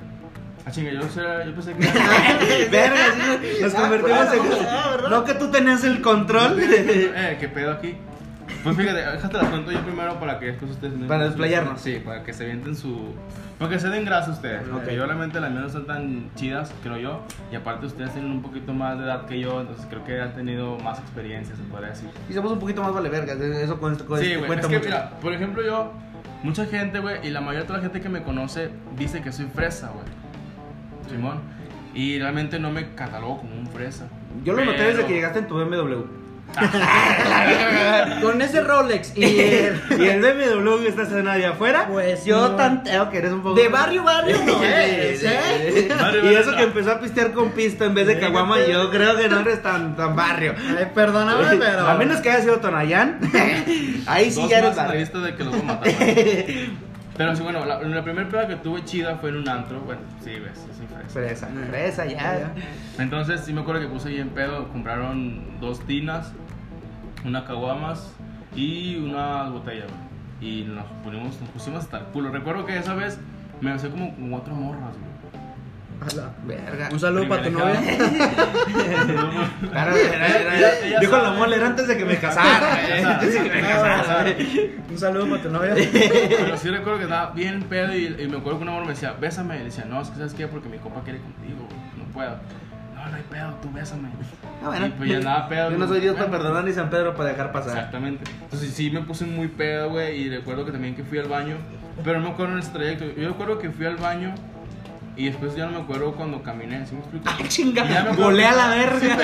[0.66, 1.86] Ah, chinga, yo, yo pensé que.
[2.70, 3.04] Verga,
[3.60, 5.10] nos Ah, convertimos en.
[5.10, 6.58] No que tú tenías el control.
[6.60, 7.96] eh, ¿qué pedo aquí?
[8.62, 10.94] Pues fíjate, déjate la cuento yo primero para que después ustedes...
[11.06, 11.80] Para desplayarnos.
[11.80, 13.14] Sí, para que se vienten su...
[13.58, 14.62] Para que se den grasa ustedes.
[14.66, 14.72] Ok.
[14.72, 17.20] Porque yo realmente las mías no son tan chidas, creo yo.
[17.52, 20.34] Y aparte ustedes tienen un poquito más de edad que yo, entonces creo que han
[20.34, 22.08] tenido más experiencia, se podría decir.
[22.28, 23.38] Y somos un poquito más vale vergas.
[23.38, 24.50] Eso con esto Sí, güey.
[24.58, 24.80] Es que, mucho.
[24.88, 25.92] mira, por ejemplo, yo,
[26.42, 29.30] mucha gente, güey, y la mayoría de toda la gente que me conoce dice que
[29.32, 30.06] soy fresa, güey.
[31.08, 31.40] Simón.
[31.94, 34.06] Y realmente no me catalogo como un fresa.
[34.44, 36.02] Yo lo noté desde que llegaste en tu BMW.
[38.22, 42.50] Con ese Rolex y el- y el BMW que está escena de afuera, Pues yo
[42.50, 42.56] no.
[42.56, 43.54] tanteo que eres un poco.
[43.54, 45.72] de barrio barrio no eres, ¿eh?
[45.74, 45.88] sí.
[45.88, 46.56] Barrio, Y eso no.
[46.58, 49.62] que empezó a pistear con pista en vez de caguama, yo creo que no eres
[49.62, 50.54] tan, tan barrio.
[50.78, 51.88] Ay, perdóname, pero.
[51.88, 53.18] A menos que haya sido Tonayán.
[54.06, 55.20] Ahí sí Dos ya eres en barrio.
[55.22, 55.92] de que los voy a matar.
[57.16, 59.80] Pero sí, bueno, la, la primera prueba que tuve chida fue en un antro.
[59.80, 61.46] Bueno, sí, ves, sí, fresa.
[61.46, 62.52] Fresa, fresa, ya.
[62.98, 64.68] Entonces, sí me acuerdo que puse ahí en pedo.
[64.68, 66.32] Compraron dos tinas,
[67.24, 68.12] una caguamas
[68.56, 70.14] y unas botellas, güey.
[70.40, 72.30] Y nos, ponimos, nos pusimos hasta el culo.
[72.30, 73.18] Recuerdo que esa vez
[73.60, 75.13] me hacé como con cuatro morras, güey.
[76.46, 76.88] Verga.
[76.92, 77.80] Un saludo para tu novia.
[79.70, 82.78] Claro, era- era- Ella- ella Dijo la mole, era antes de que me casara.
[82.88, 84.34] Eh, Antes de que me casara.
[84.90, 85.74] Un saludo para tu novia.
[85.74, 88.92] Pero sí recuerdo que estaba bien pedo y, y me acuerdo que una morra me
[88.92, 89.56] decía, bésame.
[89.56, 91.66] Y le decía, no, es que sabes qué, porque mi compa quiere contigo,
[91.96, 92.36] no puedo.
[92.94, 94.08] No, no hay pedo, tú bésame.
[94.62, 94.86] Ah, bueno.
[94.86, 95.70] Y pues ya andaba pedo.
[95.70, 97.76] Yo no soy Dios para perdonar ni San Pedro para dejar pasar.
[97.76, 98.24] Exactamente.
[98.42, 101.56] Entonces sí me puse muy pedo, güey, y recuerdo que también que fui al baño,
[102.04, 103.04] pero no me acuerdo en ese trayecto.
[103.18, 104.34] Yo recuerdo que fui al baño
[105.16, 107.24] y después ya no me acuerdo cuando caminé, ¿sí me explico?
[107.28, 107.84] ¡Ah, chinga!
[107.84, 109.18] Ya me acuerdo Volé que- a la verga.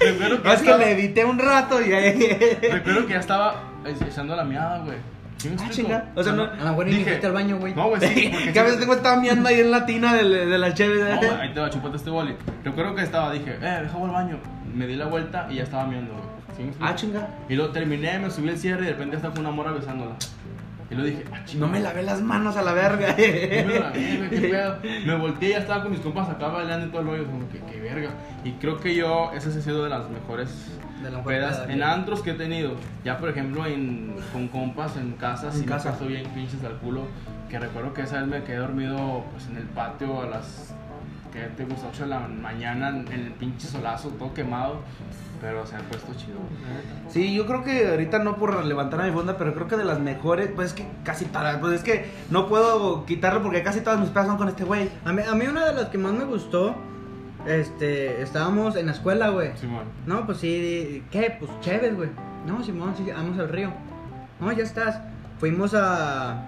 [0.00, 2.58] Recuerdo que, No, es que estaba- le evité un rato y ahí.
[2.72, 4.96] recuerdo que ya estaba eh, echando la miada, güey.
[5.36, 6.04] ¿Sí me Ah, chinga.
[6.14, 7.74] O sea, no- A lo mejor ni Dije- fuiste al baño, güey.
[7.74, 8.28] No, güey, sí.
[8.32, 10.72] porque Que a sí- veces tengo estaba miando ahí en la tina de, de la
[10.74, 11.02] cheve.
[11.10, 12.34] No, güey, ahí te va, chupate este boli.
[12.64, 14.38] Recuerdo que estaba, dije, eh, deja voy al baño.
[14.74, 16.24] Me di la vuelta y ya estaba miando, güey.
[16.56, 16.92] ¿Sí me explico?
[16.92, 17.28] Ah, chinga.
[17.48, 20.14] Y luego terminé, me subí el cierre y de repente estaba con una morra besándola.
[20.94, 21.40] Y luego dije, ah.
[21.56, 23.08] No me lavé las manos a la verga.
[23.10, 24.78] No me la vi, güey, qué pedo.
[25.06, 27.26] Me volteé y ya estaba con mis compas acá bailando y todo el rollo.
[27.26, 28.10] Como que, qué verga.
[28.44, 31.82] Y creo que yo, esa ha sido de las mejores De la pedas peda, en
[31.82, 32.74] antros que he tenido.
[33.04, 35.96] Ya, por ejemplo, en, con compas en casa, En sí casa.
[36.00, 37.06] me bien pinches al culo.
[37.48, 40.74] Que recuerdo que esa vez me quedé dormido pues, en el patio a las,
[41.34, 44.80] que te gusta, 8 de la mañana, en el pinche solazo, todo quemado.
[45.40, 46.38] Pero se ha puesto chido.
[47.10, 49.84] Sí, yo creo que ahorita no por levantar a mi fonda, pero creo que de
[49.84, 53.80] las mejores, pues es que casi todas, pues es que no puedo quitarlo porque casi
[53.80, 54.88] todas mis pedas son con este güey.
[55.04, 56.74] A mí, a mí una de las que más me gustó,
[57.46, 59.54] este, estábamos en la escuela, güey.
[59.58, 59.84] Simón.
[60.06, 61.36] No, pues sí, ¿qué?
[61.38, 62.08] Pues chévere, güey.
[62.46, 63.70] No, Simón, sí, vamos al río.
[64.40, 65.00] No, ya estás.
[65.38, 66.46] Fuimos a,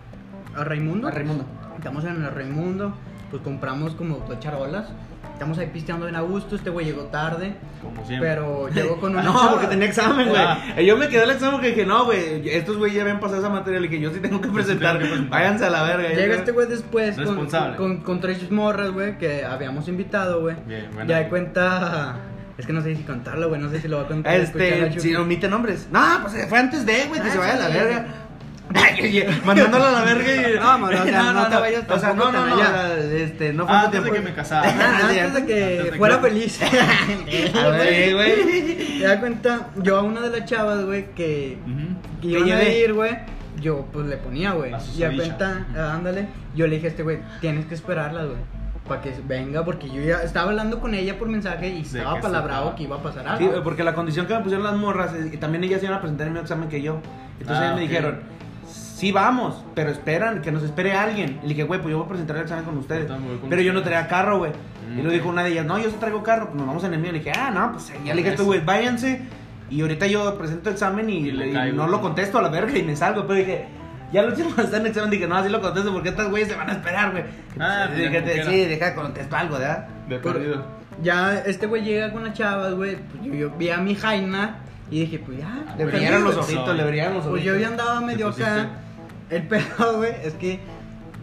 [0.55, 1.09] a Raimundo.
[1.09, 1.45] A Raimundo.
[1.76, 2.95] Estamos en el Raimundo,
[3.31, 4.87] pues compramos como dos charolas.
[5.33, 8.27] Estamos ahí pisteando en a gusto, este güey llegó tarde, Como siempre.
[8.27, 9.51] pero llegó con una No, chava.
[9.53, 10.41] porque tenía examen, güey.
[10.41, 10.81] Ah.
[10.81, 13.51] Yo me quedé el examen porque dije, no, güey, estos güey ya habían pasado esa
[13.51, 13.79] materia.
[13.79, 14.99] Le dije, yo sí tengo que presentar.
[15.29, 16.09] Váyanse a la verga.
[16.09, 17.77] Llega este güey después con, Responsable.
[17.77, 20.57] con, con tres morras, güey, que habíamos invitado, güey.
[20.66, 21.07] Bien, bueno.
[21.11, 22.16] Ya de cuenta...
[22.57, 24.35] Es que no sé si contarlo, güey, no sé si lo va a contar.
[24.41, 25.89] Este, si omite nombres.
[25.93, 27.72] No, pues fue antes de, güey, que Ah, se vaya a la sí.
[27.74, 28.07] verga.
[29.44, 30.58] Mandándolo a la verga y.
[30.58, 32.56] No, mano, o sea, no te vayas O sea, no, no, no.
[33.12, 34.68] Este, no fue Ah, antes de que me casara.
[34.68, 36.60] Ah, Ah, sí, antes de que fuera feliz.
[37.54, 38.98] A ver, güey.
[38.98, 41.58] Te das cuenta, yo a una de las chavas, güey, que,
[42.20, 43.16] que iban a ir, güey,
[43.60, 44.72] yo pues le ponía, güey.
[44.96, 48.38] Y a cuenta, ah, ándale, yo le dije a este güey, tienes que esperarla, güey.
[48.88, 52.74] Para que venga, porque yo ya estaba hablando con ella por mensaje y estaba palabrado
[52.76, 53.48] que iba a pasar Sí, algo.
[53.50, 56.00] güey, porque la condición que me pusieron las morras, es que también ellas iban a
[56.00, 57.00] presentar el mismo examen que yo.
[57.40, 57.88] Entonces Ah, ellas me ok.
[57.88, 58.20] dijeron,
[58.97, 61.38] sí vamos, pero esperan, que nos espere alguien.
[61.42, 63.07] Y le dije, güey, pues yo voy a presentar el examen con ustedes.
[63.09, 64.53] Yo con Pero yo no traía carro, güey.
[64.94, 66.84] Mm, y lo dijo una de ellas, no, yo sí traigo carro, pues nos vamos
[66.84, 67.12] en el mío.
[67.12, 69.20] Le dije, ah, no, pues ya le dije estos güey, váyanse.
[69.68, 72.49] Y ahorita yo presento el examen y, Y le y no lo contesto a la
[72.49, 73.26] verga y me salgo.
[73.26, 73.66] Pero dije,
[74.12, 76.49] ya lo último está en el examen, dije, no, así lo contesto porque estas güeyes
[76.49, 77.24] se van a esperar, güey.
[77.59, 78.51] Ah, Entonces, dije, como quiera.
[78.51, 79.88] sí, deja contesto algo, ¿verdad?
[80.09, 80.64] De perdido.
[81.03, 82.97] Ya este güey llega con las chavas, güey.
[82.97, 85.74] Pues yo, yo vi a mi Jaina y dije, pues ya.
[85.76, 87.55] Le brillaron los ojitos, le brillaron los Pues ojitos.
[87.55, 88.68] yo ya andaba medio acá.
[89.31, 90.61] El pedo, güey, es que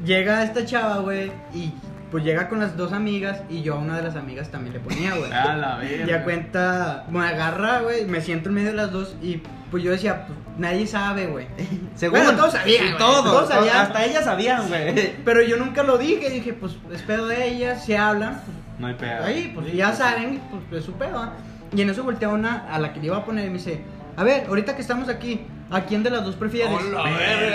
[0.06, 1.74] llega esta chava, güey, y
[2.12, 4.80] pues llega con las dos amigas y yo a una de las amigas también le
[4.80, 5.32] ponía, güey.
[5.32, 6.06] A la verga.
[6.06, 9.42] Ya cuenta, me agarra, güey, me siento en medio de las dos y
[9.72, 11.48] pues yo decía, pues nadie sabe, güey.
[11.96, 13.78] Según Bueno, todos sabían, Sí, todos, Todos sabían.
[13.78, 15.16] Hasta ellas sabían, güey.
[15.26, 18.88] Pero yo nunca lo dije, dije, pues es pedo de ellas, si hablan, pues No
[18.88, 19.24] hay pedo.
[19.24, 20.40] ahí, pues ya saben,
[20.70, 21.18] pues es su pedo.
[21.18, 21.34] ¿ah?
[21.76, 23.82] Y en eso voltea una a la que le iba a poner y me dice,
[24.16, 25.42] a ver, ahorita que estamos aquí,
[25.72, 26.72] ¿a quién de las dos prefieres?
[26.74, 27.04] Hola,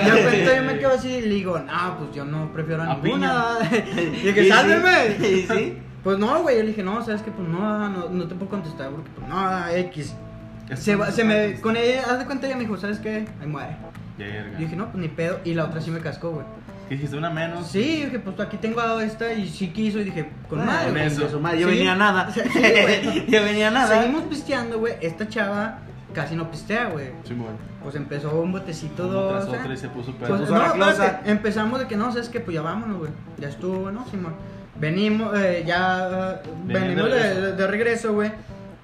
[0.02, 2.82] Y de repente yo me quedo así y le digo, no, pues yo no prefiero
[2.82, 3.58] a, A ninguna.
[3.72, 5.06] y Y dije, sí, sálveme.
[5.28, 5.78] y sí.
[6.04, 8.50] Pues no, güey, yo le dije, no, sabes que pues no, no, no te puedo
[8.50, 10.14] contestar porque pues no, X.
[10.74, 13.26] Se, va- se me, con ella, haz de cuenta, ella me dijo, ¿sabes qué?
[13.40, 13.76] Ahí muere.
[14.18, 15.40] Yo dije, no, pues ni pedo.
[15.44, 16.46] Y la otra sí me cascó, güey.
[16.88, 17.16] ¿Qué dijiste?
[17.16, 17.68] ¿Una menos?
[17.68, 19.98] Sí, dije, pues aquí tengo a esta y sí quiso.
[20.00, 21.58] Y dije, con Ah, madre, güey.
[21.60, 21.74] Yo Sí.
[21.76, 22.30] venía nada.
[22.32, 22.40] Sí.
[23.28, 24.00] Yo venía nada.
[24.00, 24.94] Seguimos pisteando, güey.
[25.00, 25.80] Esta chava
[26.14, 27.10] casi no pistea, güey.
[27.24, 27.56] Simón.
[27.82, 29.44] Pues empezó un botecito Uno dos.
[29.46, 32.28] tras otro y se puso Pues, puso no, la espérate, empezamos de que no, sabes
[32.28, 33.10] que pues ya vámonos, güey.
[33.38, 34.06] Ya estuvo, ¿no?
[34.08, 34.34] Simón.
[34.80, 37.40] Venimos, eh, ya Venían de venimos de, regreso.
[37.42, 38.32] de- de regreso, güey.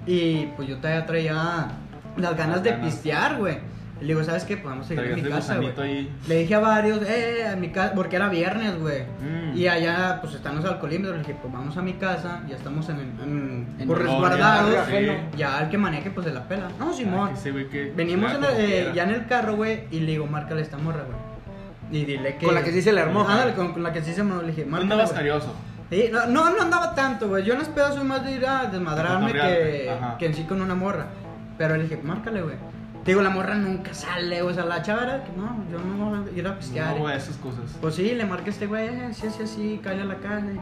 [0.07, 1.69] Y pues yo todavía traía
[2.17, 2.87] las ganas de ganas.
[2.87, 3.59] pistear, güey.
[4.05, 4.57] Le digo, ¿sabes qué?
[4.59, 6.09] Pues vamos a seguir en mi casa, güey.
[6.29, 9.03] Le dije a varios, eh, a mi casa, porque era viernes, güey.
[9.03, 9.57] Mm.
[9.57, 11.17] Y allá, pues están los alcoholímetros.
[11.17, 14.75] Le dije, pues vamos a mi casa, ya estamos en, en, En el resguardados.
[14.89, 15.07] sí.
[15.39, 16.69] Ya el que maneje, pues se la pela.
[16.79, 17.31] No, Simón.
[17.33, 20.27] Ah, que que Venimos en el- eh, ya en el carro, güey, y le digo,
[20.27, 22.03] márcale esta morra, güey.
[22.03, 22.45] Y dile que.
[22.47, 23.27] Con la que sí se le armó.
[23.27, 24.83] Ándale, con, con la que sí se me le dije, márcale.
[24.93, 25.17] andabas güey".
[25.17, 25.55] carioso.
[25.91, 27.45] Sí, no, no, no andaba tanto, güey.
[27.45, 30.61] Yo en las pedas soy más de ir a desmadrarme que, que en sí con
[30.61, 31.07] una morra.
[31.57, 32.57] Pero le dije, márcale, güey.
[33.05, 34.41] Te Digo, la morra nunca sale.
[34.43, 36.95] O sea, la chava era que no, yo no voy a ir a pistear.
[36.95, 37.77] No, güey, esas cosas.
[37.81, 40.59] Pues sí, le marqué a este güey, eh, sí, sí, sí, cállate a la calle.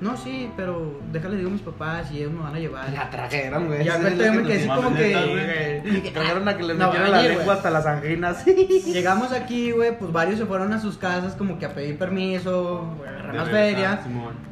[0.00, 2.90] No, sí, pero déjale, digo a mis papás y ellos me van a llevar.
[2.90, 3.84] La trajeron, güey.
[3.84, 6.10] Ya es yo me quedé así como que.
[6.14, 8.46] Trajeron a que le no, metieran la lengua hasta las anginas.
[8.86, 12.94] Llegamos aquí, güey, pues varios se fueron a sus casas como que a pedir permiso,
[12.96, 14.00] güey, a agarrar las ferias.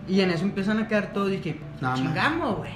[0.06, 2.72] Y en eso empiezan a quedar todos y dije, No, chingamos, güey.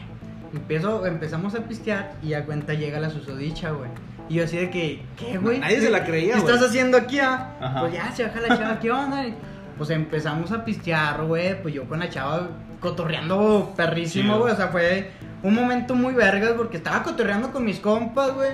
[0.55, 3.91] Empiezo, empezamos a pistear y a cuenta llega la susodicha, güey.
[4.29, 5.59] Y yo así de que, ¿qué, güey?
[5.59, 6.55] Nadie se la creía, ¿Qué güey.
[6.55, 7.55] estás haciendo aquí, ah?
[7.61, 7.81] Ajá.
[7.81, 9.27] Pues ya, se baja la chava, ¿qué onda?
[9.27, 9.35] Y,
[9.77, 11.61] Pues empezamos a pistear, güey.
[11.61, 12.49] Pues yo con la chava
[12.81, 14.41] cotorreando perrísimo, Chido.
[14.41, 14.53] güey.
[14.53, 15.11] O sea, fue
[15.43, 18.51] un momento muy vergas porque estaba cotorreando con mis compas, güey.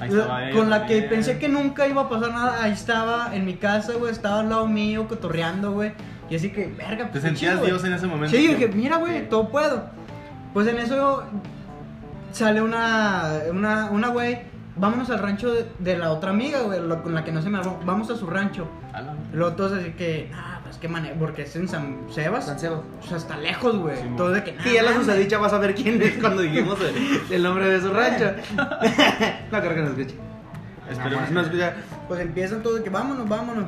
[0.00, 2.72] Ahí estaba La- ella Con la que pensé que nunca iba a pasar nada, ahí
[2.72, 5.92] estaba en mi casa, güey, estaba al lado mío cotorreando, güey.
[6.30, 7.70] Y así que, verga, ¿Te pues, sentías chido, güey.
[7.70, 8.34] Dios en ese momento?
[8.34, 9.84] Sí, yo dije, mira, güey, todo puedo.
[10.54, 11.24] Pues en eso
[12.32, 14.38] sale una, una, una güey,
[14.76, 17.50] vámonos al rancho de, de la otra amiga, güey, lo- con la que no se
[17.50, 17.78] me habló.
[17.84, 18.66] Vamos a su rancho.
[18.92, 21.98] A la- Y luego todos así que, ah, pues qué manera, porque es en San
[22.10, 22.46] Sebas.
[22.46, 22.80] San Sebas.
[23.02, 23.96] O sea, está lejos, güey.
[23.96, 26.78] Sí, todo de que, Sí, ya la susadicha vas a ver quién es cuando dijimos
[26.80, 28.32] el, el nombre de su rancho.
[28.56, 30.16] no creo que nos escuche.
[30.90, 31.30] Esperemos.
[31.30, 31.74] No, no escucha.
[32.08, 33.64] Pues empiezan todos de que vámonos, vámonos.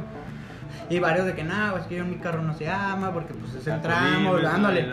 [0.90, 3.32] Y varios de que nada, es que yo en mi carro no se ama porque
[3.32, 4.86] pues es el tramo, dándole.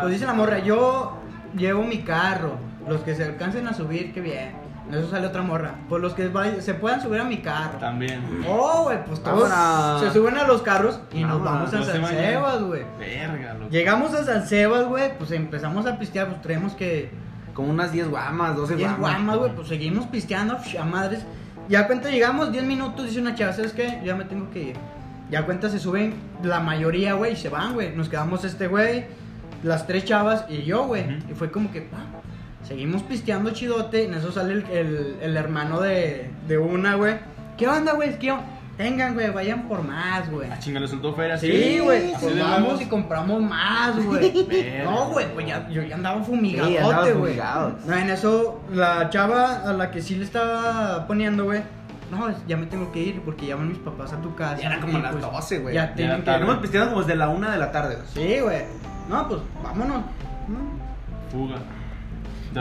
[0.00, 1.18] Pues dice la morra, yo
[1.56, 2.56] llevo mi carro.
[2.88, 4.52] Los que se alcancen a subir, qué bien.
[4.94, 5.74] Eso sale otra morra.
[5.88, 6.30] Pues los que
[6.60, 7.78] se puedan subir a mi carro.
[7.78, 8.22] También.
[8.48, 10.02] Oh, güey, pues todos Vámonos.
[10.02, 12.24] se suben a los carros y nos Vámonos, vamos a no se San vayan.
[12.24, 12.82] Sebas, güey.
[12.98, 13.70] Verga, loco.
[13.70, 17.10] Llegamos a San Sebas, güey, pues empezamos a pistear, pues creemos que
[17.54, 19.00] Como unas 10 guamas, 12 10 guamas.
[19.16, 21.24] guamas, güey, pues seguimos pisteando psh, a madres.
[21.68, 24.00] Ya cuenta llegamos 10 minutos, dice una chava, ¿sabes qué?
[24.04, 24.76] Ya me tengo que ir.
[25.30, 27.94] Ya cuenta se suben la mayoría, güey, y se van, güey.
[27.96, 29.06] Nos quedamos este güey,
[29.62, 31.02] las tres chavas y yo, güey.
[31.04, 31.30] Ujú.
[31.32, 32.20] Y fue como que, ah,
[32.64, 34.04] seguimos pisteando chidote.
[34.04, 37.14] En eso sale el, el- el hermano de, de una, güey.
[37.56, 38.18] ¿Qué onda, güey?
[38.18, 38.44] ¿Qué onda?
[38.76, 40.48] Tengan, güey, vayan por más, güey.
[40.58, 41.38] Chinga, le soltó feria.
[41.38, 44.32] Sí, güey, pues vamos y compramos más, güey.
[44.84, 47.36] No, güey, pues ya, yo ya andaba fumigadote, güey.
[47.86, 51.62] no, en eso, la chava a la que sí le estaba poniendo, güey,
[52.10, 54.60] no, ya me tengo que ir porque llaman mis papás a tu casa.
[54.60, 55.74] Ya era como y, las pues, 12, güey.
[55.76, 56.26] Ya Ya tienen era que...
[56.26, 56.38] tarde.
[56.40, 57.94] Tenemos pisteando como desde la 1 de la tarde.
[57.94, 58.06] güey.
[58.28, 58.62] Sí, güey.
[59.08, 60.02] No, pues vámonos.
[61.30, 61.56] Fuga.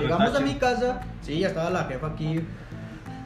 [0.01, 0.45] Llegamos a retache.
[0.45, 2.41] mi casa, sí, ya estaba la jefa aquí.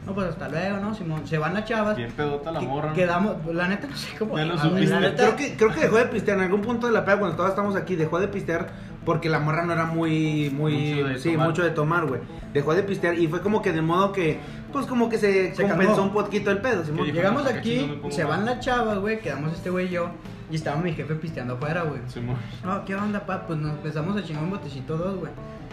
[0.06, 1.26] No, pues hasta luego, ¿no, Simón?
[1.26, 1.94] Se van las chavas.
[1.94, 2.88] Bien pedota la morra.
[2.88, 2.94] ¿no?
[2.94, 4.38] Quedamos, la neta no sé cómo.
[4.58, 4.86] Supiste.
[4.86, 7.18] la neta- Creo que, creo que dejó de pistear en algún punto de la peda
[7.18, 7.94] cuando todos estamos aquí.
[7.94, 8.70] Dejó de pistear
[9.04, 11.48] porque la morra no era muy, muy, Mucho de sí, tomar.
[11.48, 12.20] mucho de tomar, güey.
[12.54, 14.40] Dejó de pistear y fue como que de modo que,
[14.72, 16.06] pues como que se, Se compensó calmó.
[16.08, 17.04] un poquito el pedo, Simón.
[17.06, 20.08] Llegamos ¿Para qué aquí, se van las chavas, güey, quedamos este güey y yo.
[20.50, 22.00] Y estaba mi jefe pisteando afuera, güey.
[22.06, 22.36] Simón.
[22.64, 23.46] No, ¿qué onda, pa?
[23.46, 25.32] Pues nos empezamos a chingar un botecito dos, güey.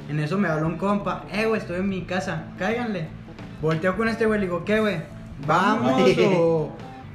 [0.09, 1.23] En eso me habló un compa.
[1.31, 3.07] Eh, güey, estoy en mi casa, cáiganle.
[3.61, 4.97] Volteo con este güey, le digo, ¿qué, güey?
[5.47, 6.01] ¿Vamos
[6.37, 6.71] o...?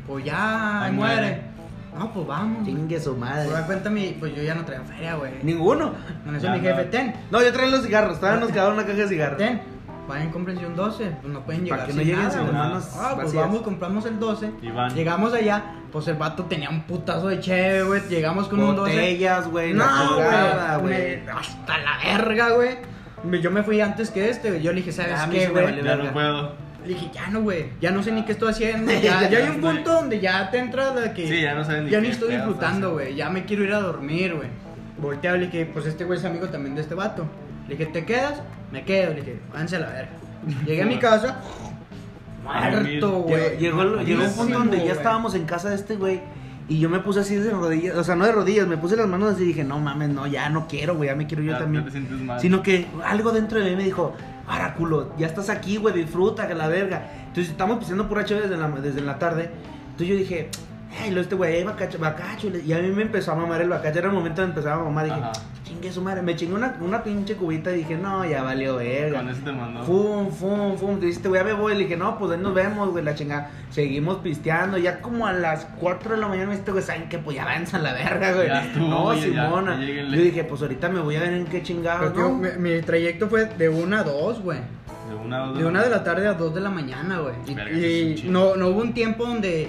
[0.07, 0.93] Pues ya, muere.
[0.93, 1.43] muere.
[1.97, 2.64] No, pues vamos.
[2.66, 3.66] Chingue su Pues da madre.
[3.66, 4.16] cuenta mi...
[4.18, 5.32] Pues yo ya no traía feria, güey.
[5.43, 5.93] Ninguno.
[6.26, 6.91] En eso Ya mi jefe, no.
[6.91, 8.18] ten, No, yo traía los cigarros.
[8.18, 9.38] Todavía nos quedaba una caja de cigarros.
[9.38, 9.61] ten.
[10.09, 11.05] Vayan, cómprense un 12.
[11.20, 13.45] Pues no pueden llegar Para que no sin lleguen nada, sin Ah, pues vacías.
[13.45, 14.51] vamos, compramos el 12.
[14.62, 14.95] Y van.
[14.95, 15.62] Llegamos allá,
[15.93, 18.03] pues el vato tenía un putazo de cheve, güey.
[18.09, 18.93] Llegamos con un 12.
[18.93, 19.74] Botellas, güey.
[19.74, 21.20] la No, güey.
[21.28, 22.78] Hasta la verga, güey.
[23.43, 24.62] Yo me fui antes que este, güey.
[24.62, 25.76] Yo le dije, ¿sabes qué, güey?
[25.76, 26.05] Ya verga.
[26.05, 26.55] no puedo.
[26.82, 27.66] Le dije, ya no, güey.
[27.80, 28.91] Ya no sé ni qué estoy haciendo.
[29.03, 31.28] Ya, ya hay un punto donde ya te entra la que.
[31.28, 33.14] Sí, ya no saben ni Ya ni estoy disfrutando, güey.
[33.14, 34.49] Ya me quiero ir a dormir, güey.
[34.99, 37.26] Volteaba y le dije, pues este güey es amigo también de este vato.
[37.68, 38.43] Le dije, ¿te quedas?
[38.70, 39.14] Me quedo.
[39.14, 40.11] Le dije, váyanse a la verga.
[40.66, 41.41] Llegué a mi casa.
[42.45, 43.59] Muerto, güey.
[43.59, 46.20] Llegó, llegó, llegó un punto donde ya estábamos en casa de este güey
[46.68, 49.09] Y yo me puse así de rodillas, o sea, no de rodillas, me puse las
[49.09, 51.51] manos así y dije, no mames, no, ya no quiero, güey, ya me quiero yo
[51.53, 51.84] Ya- ya también.
[51.84, 52.41] te sientes mal.
[52.41, 54.14] Sino que algo dentro de mí me dijo,
[54.47, 57.11] ahora culo, ya estás aquí, güey, disfruta, que la verga.
[57.26, 59.51] Entonces estamos pisando pura chévere desde la, desde la tarde.
[59.91, 60.49] Entonces yo dije,
[60.99, 62.49] ay, lo este güey, bacacho, bacacho.
[62.49, 63.99] Y a mí me empezó a mamar el bacacho.
[63.99, 65.05] Era el momento de empezar a mamar.
[65.05, 65.32] Dije, Ajá.
[65.64, 66.22] chingue su madre.
[66.22, 69.18] Me chingué una, una pinche cubita y dije, no, ya valió verga.
[69.18, 69.84] Con ese te mandó.
[69.84, 71.01] Fum, fum, fum.
[71.01, 71.74] Dice, este güey, ya me voy.
[71.74, 73.51] Le dije, no, pues ahí nos vemos, güey, la chingada.
[73.70, 74.78] Seguimos pisteando.
[74.78, 77.18] Ya como a las 4 de la mañana me dice, este güey, ¿saben qué?
[77.18, 78.49] Pues ya avanza la verga, güey.
[78.49, 79.78] Ya estuvo, no, oye, Simona.
[79.78, 80.03] ya.
[80.03, 82.34] Yo dije, pues ahorita me voy a ver en qué Pero, tío, ¿no?
[82.34, 84.59] mi, mi trayecto fue de una a dos, güey.
[85.09, 87.34] De una a dos De una de la tarde a dos de la mañana, güey.
[87.47, 89.68] Y, Verga, y eso no, no hubo un tiempo donde.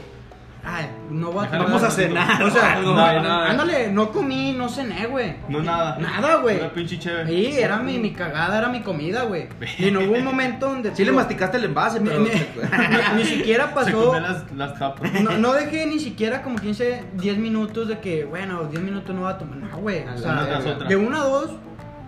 [0.64, 2.43] Ay, no voy a Déjalo, Vamos a cenar.
[2.43, 3.41] O sea, algo, no, no, ¿no?
[3.41, 5.36] ándale, no comí, no cené, güey.
[5.49, 5.97] No nada.
[5.99, 6.59] Nada, güey.
[6.59, 7.28] Una pinche chévere.
[7.28, 9.47] Sí, era mi, mi cagada, era mi comida, güey.
[9.80, 10.95] Y no hubo un momento donde.
[10.95, 12.20] Sí le masticaste el envase, ni, pero...
[12.22, 12.30] ni-
[13.16, 13.91] ni- ni siquiera Se pasó.
[14.05, 15.12] comió las, las tapas.
[15.22, 19.22] No, no dejé ni siquiera como 15, 10 minutos de que, bueno, 10 minutos no
[19.24, 19.57] va a tomar.
[19.57, 20.03] No, güey.
[20.07, 20.88] O sea, otra.
[20.88, 21.51] de una a dos,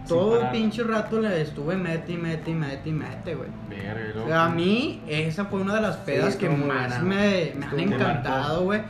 [0.08, 3.50] todo pinche rato le estuve mete y mete y mete y mete, güey.
[3.70, 7.66] Verga, O sea, A mí, esa fue una de las pedas que más me, me
[7.66, 8.82] han encantado, güey.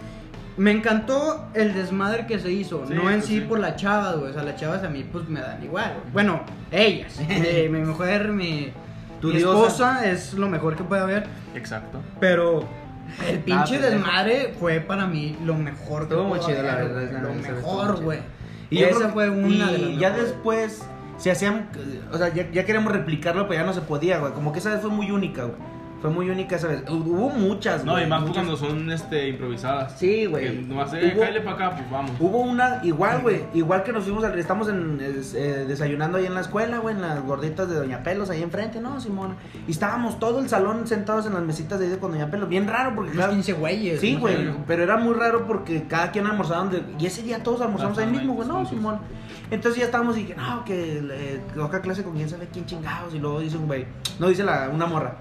[0.55, 3.41] Me encantó el desmadre que se hizo, Sí, no en pues sí, sí.
[3.41, 4.29] por las chavas, güey.
[4.29, 5.93] O sea, las chavas a mí, pues me dan igual.
[5.99, 6.13] güey.
[6.13, 6.41] Bueno,
[6.71, 7.19] ellas.
[7.29, 8.71] Eh, mi mujer, mi,
[9.19, 11.25] Tu mi esposa es lo mejor que puede haber.
[11.55, 11.99] Exacto.
[12.19, 12.67] Pero
[13.27, 17.33] el pinche desmadre fue para mí lo mejor que muy chido, la haber, verdad, Lo
[17.33, 18.19] mejor, güey.
[18.69, 20.31] Y esa fue una y de las ya mejores.
[20.31, 20.85] después
[21.17, 21.69] se hacían,
[22.11, 24.33] o sea, ya, ya queríamos replicarlo, pero ya no se podía, güey.
[24.33, 25.47] Como que esa vez fue muy única.
[26.03, 26.83] Fue muy única esa vez.
[26.85, 28.35] Hu- Hubo muchas, No, güey, y más muchas.
[28.35, 29.97] cuando son este, improvisadas.
[29.97, 30.43] Sí, güey.
[30.61, 32.11] Que nomás, eh, para acá, pues vamos.
[32.19, 36.33] Hubo una, igual, güey, igual que nos fuimos, al, estamos en, eh, desayunando ahí en
[36.35, 39.35] la escuela, güey, en las gorditas de Doña Pelos, ahí enfrente, ¿no, Simona?
[39.65, 42.67] Y estábamos todo el salón sentados en las mesitas de ahí con Doña Pelos, bien
[42.67, 44.01] raro, porque Unos cada- 15 güeyes.
[44.01, 46.83] Sí, no güey, pero era muy raro porque cada quien almorzaba donde...
[46.99, 48.65] Y ese día todos almorzamos ahí mismo, güey, no.
[48.67, 48.99] Simón.
[49.51, 53.13] Entonces ya estábamos y que, no, que eh, toca clase con quién sabe quién chingados.
[53.13, 53.85] Y luego dice un güey,
[54.19, 55.15] no, dice la, una morra,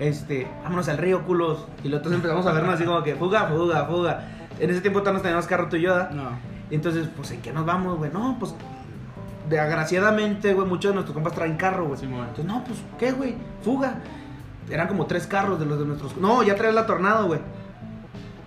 [0.00, 1.66] este, vámonos al río, culos.
[1.84, 4.28] Y luego entonces empezamos a vernos así como que, fuga, fuga, fuga.
[4.58, 6.10] En ese tiempo todavía nos teníamos carro tú y yo, ¿da?
[6.10, 6.30] No.
[6.70, 8.10] Entonces, pues, ¿en qué nos vamos, güey?
[8.10, 8.54] No, pues,
[9.48, 12.00] de agraciadamente, güey, muchos de nuestros compas traen carro, güey.
[12.00, 12.20] Simón.
[12.28, 13.36] Entonces, no, pues, ¿qué, güey?
[13.62, 13.96] Fuga.
[14.70, 16.16] Eran como tres carros de los de nuestros...
[16.16, 17.40] No, ya traía la tornado, güey.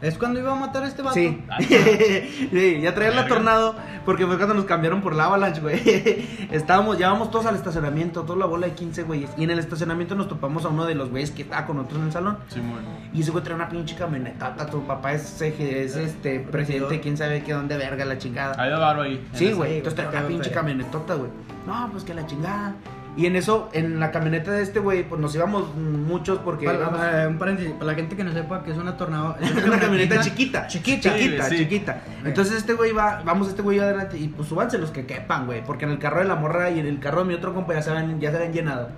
[0.03, 1.13] ¿Es cuando iba a matar a este vato?
[1.13, 1.41] Sí.
[1.49, 1.59] Ah.
[1.61, 3.73] sí, ya traía la tornado
[4.05, 5.79] porque fue cuando nos cambiaron por la avalanche, güey.
[6.51, 9.29] Estábamos, llevamos todos al estacionamiento, toda la bola de 15 güeyes.
[9.37, 12.01] Y en el estacionamiento nos topamos a uno de los güeyes que estaba con nosotros
[12.01, 12.37] en el salón.
[12.49, 12.81] Simón.
[13.13, 14.65] Y ese güey trae una pinche camionetata.
[14.65, 18.61] Tu papá es, es este presidente, quién sabe qué, dónde verga la chingada.
[18.61, 19.25] De barro ahí.
[19.31, 19.77] Sí, güey.
[19.77, 21.29] Entonces trae está una pinche camionetota, güey.
[21.65, 22.75] No, pues que la chingada.
[23.15, 26.65] Y en eso, en la camioneta de este güey, pues nos íbamos muchos porque.
[26.65, 29.35] Para, íbamos- para- un paréntesis, para la gente que no sepa que es una tornado.
[29.39, 31.13] es una camioneta chiquita, Chiquita.
[31.15, 32.01] chiquita, Sí, chiquita.
[32.25, 35.63] Entonces este güey va, vamos este güey adelante y pues súbanse los que quepan, güey,
[35.63, 37.73] porque en el carro de la morra y en el carro de mi otro compa
[37.75, 38.89] ya se habían, ya se habían llenado.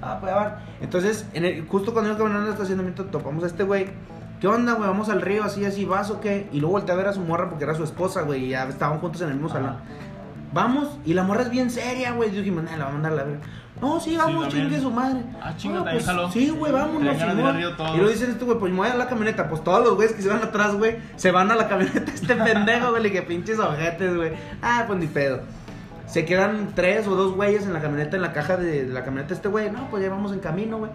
[0.00, 0.54] Ah, pues ya van.
[0.80, 3.86] Entonces, en el- justo cuando íbamos caminando al estacionamiento topamos a este güey.
[4.40, 4.88] ¿Qué onda, güey?
[4.88, 6.48] Vamos al río, así, así, ¿vas o qué?
[6.52, 8.68] Y luego volteé a ver a su morra porque era su esposa, güey, y ya
[8.68, 9.76] estaban juntos en el mismo salón.
[10.52, 12.30] Vamos, y la morra es bien seria, güey.
[12.30, 13.40] Yo dije, "Nah, la va a mandar a la verga.
[13.80, 15.22] No, sí, vamos, chingue su madre.
[15.40, 16.32] Ah, chinga, también pues.
[16.32, 17.14] Sí, güey, vámonos.
[17.14, 19.48] Y luego dicen este güey, pues me voy a la camioneta.
[19.48, 22.10] Pues todos los güeyes que se van atrás, güey, se van a la camioneta.
[22.12, 24.32] Este pendejo, güey, le que pinches ojetes, güey.
[24.62, 25.42] Ah, pues ni pedo.
[26.06, 29.04] Se quedan tres o dos güeyes en la camioneta, en la caja de, de la
[29.04, 29.70] camioneta este güey.
[29.70, 30.90] No, pues ya vamos en camino, güey.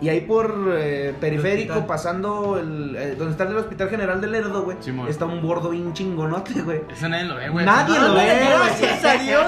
[0.00, 4.62] Y ahí por eh, periférico, pasando el, eh, donde está el Hospital General del Lerdo,
[4.62, 4.76] güey,
[5.08, 6.82] está un bordo bien chingonote, güey.
[6.90, 7.64] Ese nadie lo ve, güey.
[7.64, 8.48] Nadie lo no- ve, güey.
[8.48, 9.46] Gracias a Dios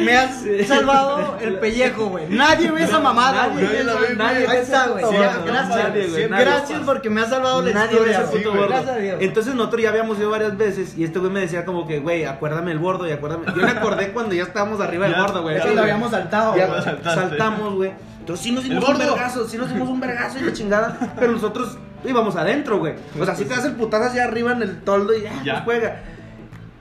[0.00, 2.26] me has salvado el pellejo, güey.
[2.28, 3.66] Nadie ve esa mamada, Nadie güey.
[3.66, 5.04] ve esa- Nadie nadie Ahí ve está, ese güey.
[5.04, 5.44] puto Ya, gordo.
[5.46, 6.44] Gracias, Nadie, güey, nadie.
[6.44, 8.18] Gracias porque me has salvado la Nadie ve historia.
[8.20, 8.60] ese puto güey.
[8.62, 8.68] bordo.
[8.74, 9.16] Gracias a Dios.
[9.20, 12.24] Entonces nosotros ya habíamos ido varias veces y este güey me decía como que, güey,
[12.24, 13.46] acuérdame el bordo y acuérdame.
[13.54, 15.56] Yo me acordé cuando ya estábamos arriba del bordo, güey.
[15.56, 16.66] Eso Sí, lo habíamos saltado, güey.
[17.04, 17.92] saltamos, güey.
[18.24, 21.32] Entonces sí nos dimos un vergazo, sí nos dimos un vergazo y la chingada, pero
[21.32, 22.94] nosotros íbamos adentro, güey.
[23.20, 25.52] O sea, si te das el putazo hacia arriba en el toldo y ya, Ya.
[25.62, 26.00] pues juega.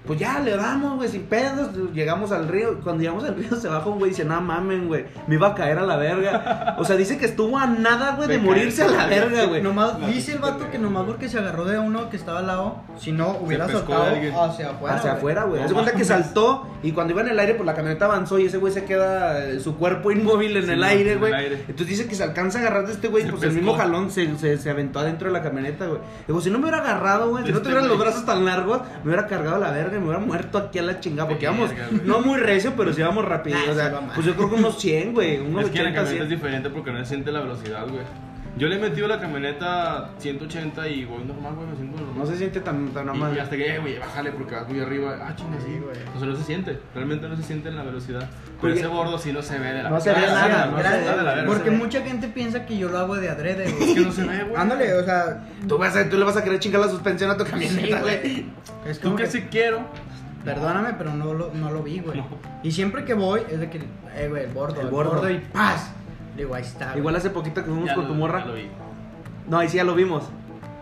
[0.06, 1.70] Pues ya le damos, güey, sin pedos.
[1.94, 2.80] Llegamos al río.
[2.84, 5.06] Cuando llegamos al río se baja un güey y dice, no mamen, güey.
[5.28, 6.76] Me iba a caer a la verga.
[6.78, 9.62] O sea, dice que estuvo a nada, güey, de De morirse a la verga, güey.
[9.62, 12.82] Nomás, dice el vato que nomás porque se agarró de uno que estaba al lado,
[12.98, 14.34] si no hubiera alguien.
[14.36, 14.96] hacia afuera.
[14.96, 15.64] hacia afuera, güey.
[15.64, 18.46] De cuenta que saltó y cuando iba en el aire, pues la camioneta avanzó y
[18.46, 21.34] ese güey se queda eh, su cuerpo inmóvil en Sí, el no, aire, güey.
[21.34, 24.38] Entonces dice que se alcanza a agarrar de este güey, pues el mismo jalón se,
[24.38, 26.00] se, se aventó adentro de la camioneta, güey.
[26.28, 28.82] Digo, si no me hubiera agarrado, güey, si no Este tuvieran los brazos tan largos,
[29.04, 31.30] me hubiera cargado a la verga y me hubiera muerto aquí a la chingada.
[31.30, 32.02] Porque Verga, íbamos, güey.
[32.08, 33.58] no muy recio, pero sí íbamos rápido.
[33.60, 34.12] Ah, o sea, va mal.
[34.16, 35.40] pues yo creo que unos 100, güey.
[35.40, 36.30] Unos Es que en la 80, camioneta es 100.
[36.30, 38.04] diferente porque no se siente la velocidad, güey.
[38.56, 42.18] Yo le he metido la camioneta 180 y voy normal, güey, me siento normal.
[42.20, 43.38] No se siente tan, tan Y- amable.
[43.38, 45.18] Y, hasta que, eh, güey, bájale porque vas muy arriba.
[45.22, 45.96] Ah, chinga, sí, güey.
[46.16, 46.80] O sea, no se siente.
[46.94, 48.30] Realmente no se siente en la velocidad.
[48.62, 50.84] Pero ese bordo sí no se ve de la no se ve nada, no se
[50.84, 51.48] ve la verga.
[51.48, 53.96] Porque mucha gente piensa que yo lo hago de adrede, Es güey.
[53.96, 54.56] que no se ve, güey.
[54.56, 57.38] Ándale, o sea, Tú, vas a- tú le vas a querer chingar la suspensión a
[57.38, 58.46] tu camioneta, güey.
[58.86, 59.82] es Tú como que que, sí quiero.
[60.46, 62.18] perdóname, pero no lo, no lo vi, güey.
[62.20, 62.28] No.
[62.62, 63.80] Y siempre que voy, es de que,
[64.16, 65.12] eh, güey, el bordo, El el bordo.
[65.16, 65.92] bordo, y ¡paz!
[66.36, 66.98] Digo, ahí está.
[66.98, 68.40] Igual hace poquito que fuimos Ya con lo- tu morra.
[68.40, 68.68] ya lo vi.
[69.48, 70.24] No, ahí sí ya lo vimos.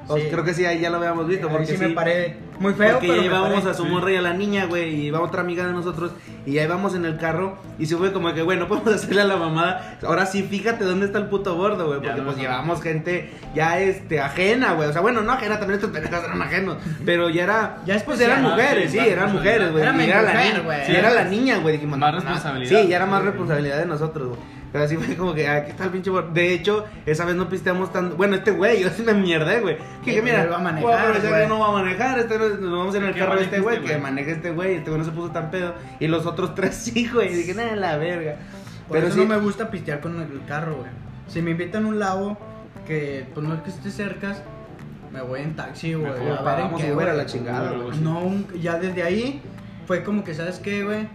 [0.07, 0.23] O- Sí.
[0.31, 1.47] Creo que sí, ahí ya lo habíamos visto.
[1.47, 4.11] Ahí Porque sí sí, me paré muy feo, porque pero ya llevábamos a su morra
[4.11, 6.11] y a la niña, güey, y iba otra amiga de nosotros,
[6.45, 9.21] y ahí vamos en el carro, y se fue como que, güey, no podemos hacerle
[9.21, 9.99] a la mamada.
[10.03, 13.29] Ahora sí, fíjate dónde está el puto bordo, güey, Ya porque no pues llevamos gente
[13.55, 14.89] ya, este, ajena, güey.
[14.89, 18.03] O sea, bueno, no ajena, también estos pendejos eran ajenos, pero ya era, Ya es
[18.03, 18.39] pues especial.
[18.43, 19.83] eran mujeres, sí, eran mujeres, güey.
[19.83, 20.85] Era era la mujer, niña, güey.
[20.87, 22.81] sí, era la niña, güey, dijimos, Más responsabilidad.
[22.81, 24.39] Sí, ya era más responsabilidad de nosotros, güey.
[24.71, 26.09] Pero así fue como que, ah, ¿qué tal pinche?
[26.33, 28.15] De hecho, esa vez no pisteamos tan.
[28.15, 29.77] Bueno, este güey, yo sí me mierdé, güey.
[30.03, 31.41] Que dije, pues, mira, él va a manejar, güey.
[31.41, 33.59] que no va a manejar, este no- nos vamos en el Que carro de este
[33.59, 34.03] güey, este que güey.
[34.03, 35.73] maneje este güey, este güey no se puso tan pedo.
[35.99, 37.33] Y los otros tres sí, güey.
[37.33, 38.35] Y dije, nada, la verga.
[38.87, 40.89] Por Pero eso sí, no me gusta pistear con el carro, güey.
[41.27, 42.37] Si me invitan a un lado
[42.87, 44.35] que pues no es que esté cerca,
[45.11, 46.09] me voy en taxi, güey.
[46.09, 47.07] A ver en qué, a güey.
[47.17, 47.87] la chingada, güey.
[47.87, 47.99] güey.
[47.99, 49.41] No, ya desde ahí
[49.85, 51.07] fue como que, ¿sabes qué, güey?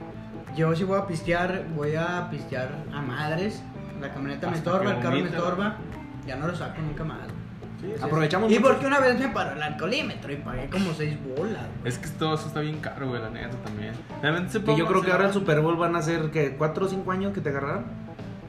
[0.57, 3.63] Yo si voy a pistear, voy a pistear a madres.
[4.01, 5.77] La camioneta me Hasta estorba, que el carro me estorba.
[6.27, 7.19] Ya no lo saco nunca más.
[7.81, 8.71] Sí, sí, Aprovechamos Y mucho.
[8.73, 11.93] porque una vez me paró el alcoholímetro y pagué como seis bolas, güey.
[11.93, 13.93] Es que todo eso está bien caro, güey, la neta también.
[14.23, 16.57] Realmente se Que puede yo creo que ahora el Super Bowl van a ser, que
[16.57, 17.85] ¿Cuatro o cinco años que te agarraron?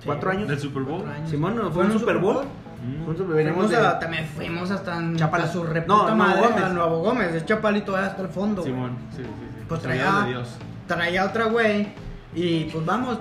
[0.06, 0.48] ¿Cuatro años?
[0.48, 1.02] ¿Del Super Bowl?
[1.02, 1.30] Cuatro años.
[1.30, 1.64] Simón, ¿no?
[1.64, 2.36] ¿fue ¿Fue un Super Bowl?
[2.46, 3.04] Mm.
[3.04, 5.48] Fue un Super- veníamos Fuimos de- a- también fuimos hasta en Chapala.
[5.48, 6.64] su No, reputa Nuevo madre, Gómez.
[6.64, 8.62] a Nuevo Gómez, es todavía hasta el fondo.
[8.62, 8.74] güey.
[8.74, 9.64] Simón, sí, sí, sí.
[9.68, 10.58] Pues traía, de Dios.
[10.88, 11.88] Traía otra güey
[12.34, 13.20] y pues vamos,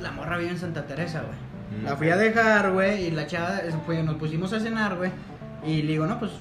[0.00, 1.80] la morra vive en Santa Teresa, güey.
[1.80, 1.84] Mm.
[1.86, 5.10] La fui a dejar, güey, y la chava, fue, nos pusimos a cenar, güey.
[5.66, 6.32] Y le digo, no, pues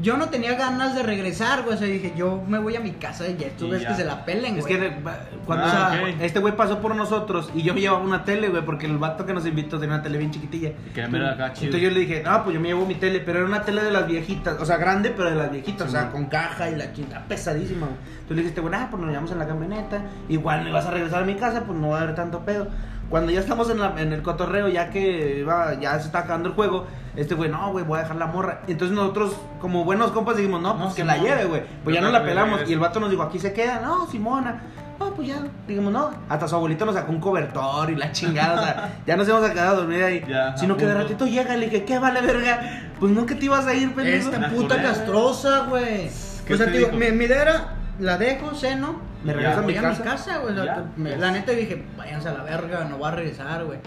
[0.00, 1.74] yo no tenía ganas de regresar, güey.
[1.74, 3.94] O sea, dije, yo me voy a mi casa y ya tú Y ves que
[3.94, 4.74] se la pelen, Es güey.
[4.74, 6.20] que re- va- cuando Ah, o sea, ok.
[6.22, 9.26] este güey pasó por nosotros y yo me llevaba una tele, güey, porque el vato
[9.26, 10.70] que nos invitó tenía una tele bien chiquitilla.
[10.94, 11.66] querían ver acá chido.
[11.66, 13.82] Entonces yo le dije, no, pues yo me llevo mi tele, pero era una tele
[13.84, 16.12] de las viejitas, o sea, grande, pero de las viejitas, Sí, o sea, man.
[16.12, 17.86] con caja y la chingada pesadísima.
[17.86, 17.98] güey.
[17.98, 20.86] Entonces le dije, este güey, ah, pues nos llevamos en la camioneta, igual me vas
[20.86, 22.68] a regresar a mi casa, pues no va a haber tanto pedo.
[23.12, 26.48] Cuando ya estamos en, la- en el cotorreo, ya que va, ya se está acabando
[26.48, 28.62] el juego, este güey, no, güey, voy a dejar la morra.
[28.66, 31.62] Entonces nosotros, como buenos compas, dijimos, no, pues No, que la lleve, güey.
[31.84, 32.62] Pues Yo ya no la pelamos.
[32.68, 34.62] Y el vato nos dijo, aquí se queda, no, Simona.
[34.98, 35.36] No, pues ya,
[35.68, 36.10] dijimos, no.
[36.28, 39.48] Hasta su abuelito nos sacó un cobertor y la chingada, o sea, ya nos íbamos
[39.48, 40.24] a quedar a dormir ahí.
[40.28, 42.60] Ya, Sino que de ratito llega y le dije, ¿qué vale, verga?
[42.98, 44.30] Pues no que te ibas a ir, pendejo.
[44.30, 44.82] Esta puta culera.
[44.82, 46.10] castrosa, güey.
[46.46, 49.38] ¿Qué O sea, te digo, mi, mi idea era, la dejo, ceno, Me Ya.
[49.38, 50.02] regreso a mi casa.
[50.02, 50.54] mi casa, güey.
[50.56, 50.84] Ya.
[50.96, 53.78] me- la neta dije, váyanse a la verga, no voy a regresar, güey.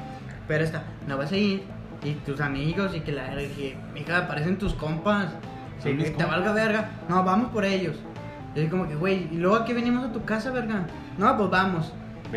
[0.47, 1.63] Pero esta, no vas a ir.
[2.03, 3.38] Y tus amigos, y que la verga.
[3.41, 5.27] Dije, mija, parecen tus compas.
[5.79, 6.29] Sí, que te compas.
[6.29, 6.89] valga verga.
[7.09, 7.95] No, vamos por ellos.
[8.55, 10.86] Y como que, güey, ¿y luego aquí venimos a tu casa, verga?
[11.17, 11.91] No, pues vamos.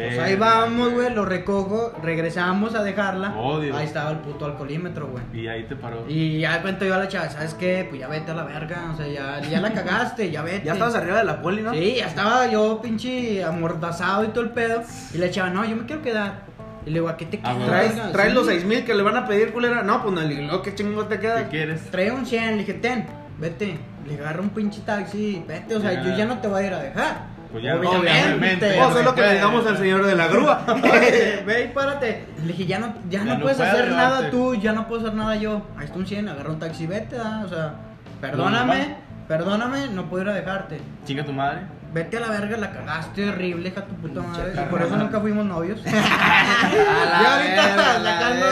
[0.06, 1.12] Pues ahí vamos, güey.
[1.14, 3.36] lo recojo, regresamos a dejarla.
[3.38, 3.76] Odio.
[3.76, 5.22] Ahí estaba el puto alcoholímetro, güey.
[5.32, 6.04] Y ahí te paró.
[6.08, 7.86] Y ya cuento yo a la chava, ¿sabes qué?
[7.88, 10.64] Pues ya vete a la verga, o sea, ya, ya la cagaste, ya vete.
[10.66, 11.72] Ya estabas arriba de la poli, ¿no?
[11.72, 14.82] Sí, ya estaba yo pinche amordazado y todo el pedo.
[15.14, 16.42] Y la chava, no, yo me quiero quedar.
[16.86, 17.68] Y le digo, ¿a qué te Ah, quedas?
[17.68, 18.34] ¿Traes, traes Sí.
[18.34, 19.82] los seis mil que le van a pedir, culera?
[19.82, 21.44] No, pues no, le digo, "No, ¿qué chingos te queda?
[21.44, 21.90] ¿Qué quieres?
[21.90, 23.06] Trae un 100, le dije, ten,
[23.38, 23.78] vete.
[24.06, 26.02] Le agarro un pinche taxi, vete, o sea, Ya.
[26.02, 27.26] yo ya no te voy a ir a dejar.
[27.50, 28.76] Pues ya, Obviamente.
[28.76, 30.64] ya no es lo que le digamos al señor de la grúa.
[31.46, 32.26] Ve y párate.
[32.42, 33.96] Le dije, ya no, ya Ya no, no puedes hacer llevarte.
[33.96, 35.62] nada tú, ya no puedo hacer nada yo.
[35.78, 37.74] Ahí está un 100, agarra un taxi, vete, ah, o sea,
[38.20, 38.96] perdóname,
[39.26, 40.80] perdóname, no puedo ir a dejarte.
[41.06, 41.60] Chinga tu madre.
[41.92, 44.52] Vete a la verga, la cagaste horrible, hija tu puta madre.
[44.54, 45.80] Y por eso nunca fuimos novios.
[45.86, 48.46] A Ya ahorita verga, a la sacando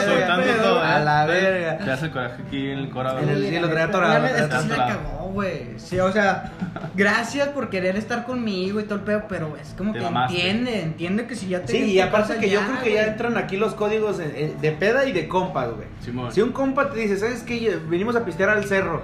[0.45, 0.79] su todo.
[0.81, 1.77] A la verga.
[1.77, 3.23] Te hace el coraje aquí en el corazón.
[3.23, 5.67] En el- sí, lo traía La atorado, neta, lo Es que sí la cagó, güey.
[5.77, 6.51] Sí, o sea,
[6.95, 10.81] gracias por querer estar conmigo y todo el pedo, pero es como Te que entiende,
[10.81, 11.73] entiende que si ya te.
[11.73, 15.11] Sí, y aparte que yo creo que ya entran aquí los códigos de peda y
[15.11, 15.87] de compas, güey.
[16.31, 17.77] Si un compa te dice, ¿sabes qué?
[17.87, 19.03] Venimos a pistear al cerro.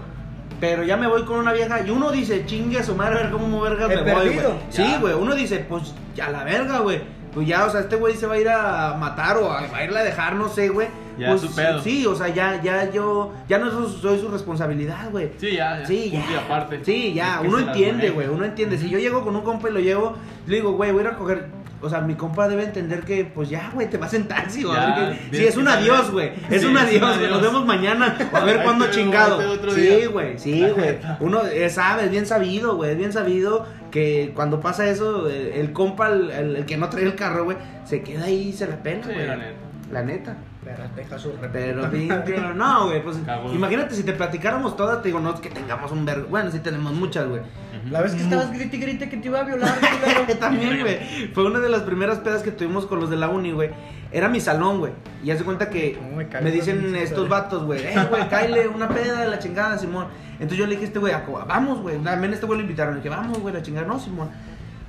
[0.64, 3.24] Pero ya me voy con una vieja y uno dice, chingue a su madre, a
[3.24, 4.46] ver cómo vergas He me voy, güey.
[4.70, 5.14] Sí, güey.
[5.14, 5.94] Uno dice, pues
[6.26, 7.02] a la verga, güey.
[7.34, 9.78] Pues ya, o sea, este güey se va a ir a matar o a, va
[9.80, 10.88] a irle a dejar, no sé, güey.
[11.18, 11.82] Ya, pues, su pedo.
[11.82, 15.32] Sí, o sea, ya, ya yo, ya no soy, soy su responsabilidad, güey.
[15.38, 15.80] Sí, ya.
[15.80, 15.86] ya.
[15.86, 16.40] Sí, ya.
[16.46, 16.80] aparte.
[16.86, 17.36] Sí, ya.
[17.36, 18.30] Es que Uno entiende, güey.
[18.30, 18.78] Uno entiende.
[18.78, 20.16] Si yo llego con un compa y lo llevo,
[20.48, 21.48] le digo, güey, voy a ir a coger.
[21.84, 24.64] O sea, mi compa debe entender que, pues ya, güey, te vas en taxi.
[24.64, 26.32] Qué- tienes Sí, es un adiós, güey.
[26.50, 27.30] Es un adiós, güey.
[27.30, 28.18] Nos vemos mañana.
[28.32, 29.40] A ver cuándo chingado.
[29.76, 30.40] Sí, güey.
[30.40, 30.98] Sí, güey.
[31.20, 32.92] Uno eh, sabe, es bien sabido, güey.
[32.92, 36.90] Es bien sabido que cuando pasa eso, eh, el compa, el, el- el que no
[36.90, 39.28] trae el carro, güey, se queda ahí y se la pela, Sí, güey.
[39.28, 39.54] la neta.
[39.92, 40.38] La neta.
[40.64, 43.18] Pero deja su Pero no, güey, pues
[43.54, 46.28] imagínate si te platicáramos todas, te digo, no es que tengamos un vergo.
[46.30, 47.42] Bueno, sí tenemos muchas, güey.
[47.90, 49.74] La vez que estabas grite y grite que te iba a violar.
[50.40, 51.28] También, güey.
[51.34, 53.72] Fue una de las primeras pedas que tuvimos con los de la uni, güey.
[54.12, 54.94] Era mi salón, güey.
[55.24, 55.98] Y hace cuenta que
[56.40, 57.82] No me dicen estos vatos, güey.
[57.84, 60.08] Eh, güey, cáile una peda de la chingada, Simón.
[60.34, 61.98] Entonces yo le dije a este güey, "A co- vamos, güey.
[61.98, 62.94] También este güey lo invitaron.
[62.96, 63.88] Le dije, vamos, güey, la chingada.
[63.88, 64.30] No, Simón.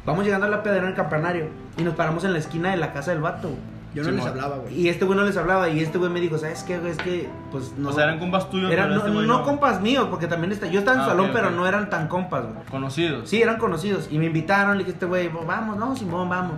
[0.04, 1.48] Vamos llegando a la pedera en el campanario.
[1.78, 3.60] Y nos paramos en la esquina de la casa del vato, güey.
[3.94, 4.74] Yo no Sí, les hablaba, güey.
[4.80, 5.68] Y este güey no les hablaba.
[5.68, 6.90] Y este güey me dijo, ¿sabes qué, güey?
[6.92, 7.90] Es que, pues no.
[7.90, 10.52] O sea, eran compas tuyos, Eran- pero no, este güey no compas míos, porque también
[10.52, 10.66] está.
[10.66, 12.66] Yo estaba en Ah, su salón, pero no eran tan compas, güey.
[12.70, 13.28] Conocidos.
[13.30, 14.08] Sí, eran conocidos.
[14.10, 16.56] Y me invitaron, le dije a este güey, vamos, no, Simón, vamos.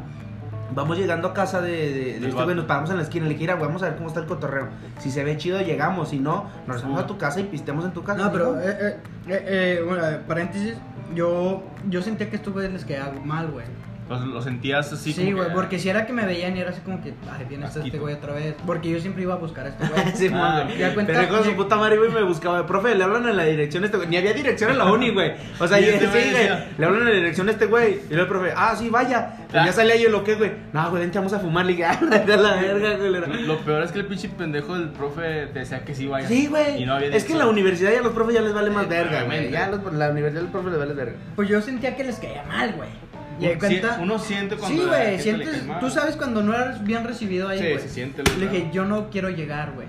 [0.75, 3.27] Vamos llegando a casa de, de- de Del este güey, nos paramos en la esquina.
[3.27, 4.69] Le dije, güey, vamos a ver cómo está el cotorreo.
[4.99, 6.09] Si se ve chido, llegamos.
[6.11, 8.25] Si no, nos vamos a tu casa y pisteamos en tu casa.
[8.25, 8.97] No, pero, eh, eh,
[9.29, 9.45] eh,
[9.79, 10.75] eh, bueno, eh, paréntesis,
[11.15, 13.65] yo, yo sentía que estos güeyes les quedaba mal, güey.
[14.09, 16.71] Los- Lo, sentías así Sí, güey, que- porque si era que me veían y era
[16.71, 17.99] así como que, ay, viene este, este Asquito.
[18.01, 18.55] güey otra vez.
[18.67, 20.13] Porque yo siempre iba a buscar a este güey.
[20.17, 20.79] Simón, Ah, güey.
[20.79, 22.67] ya cuenta- Pero de su puta madre, güey, me buscaba.
[22.67, 24.09] Profe, le hablan en la dirección a este güey.
[24.09, 25.33] Ni había dirección en la uni, güey.
[25.59, 28.01] O sea, Y y este sí, güey Le hablan en la dirección a este güey.
[28.09, 29.37] Y luego el profe, ah, sí, vaya.
[29.51, 30.53] Pues ya salía yo lo que, güey.
[30.73, 31.65] No, güey, vente, vamos a fumar.
[31.67, 32.05] Le dije, ah, a
[32.37, 33.11] la verga, güey.
[33.13, 36.27] Lo, lo peor es que el pinche pendejo del profe te decía que sí vaya.
[36.29, 36.83] Sí, güey.
[36.83, 38.71] Y no había es que en la universidad ya a los profes ya les vale
[38.71, 39.51] más Sí, verga, güey.
[39.51, 41.13] Ya a los, la universidad los profes les vale verga.
[41.37, 42.89] Pues yo sentía que les caía mal, güey.
[43.39, 43.99] Y ahí Uno cuenta.
[44.01, 45.63] uno siente cuando Sí, güey, sientes.
[45.81, 47.81] Tú sabes cuando no eres bien recibido ahí, Sí, güey.
[47.81, 49.87] se siente, Le dije, yo no quiero llegar, güey.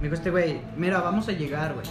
[0.00, 1.86] Me dijo este güey, mira, vamos a llegar, güey.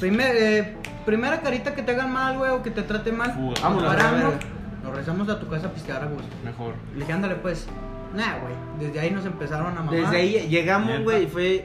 [0.00, 3.32] Primer, eh, primera carita que te hagan mal, güey, o que te trate mal.
[3.32, 3.68] Fuga.
[3.70, 4.34] nos paramos,
[4.82, 6.28] nos rezamos a tu casa a pistear a gusto.
[6.44, 6.74] Mejor.
[6.94, 7.66] Le dije, ándale, pues.
[8.14, 8.54] Nah, güey.
[8.80, 9.94] Desde ahí nos empezaron a mamar.
[9.94, 11.64] Desde ahí llegamos, güey, y fue.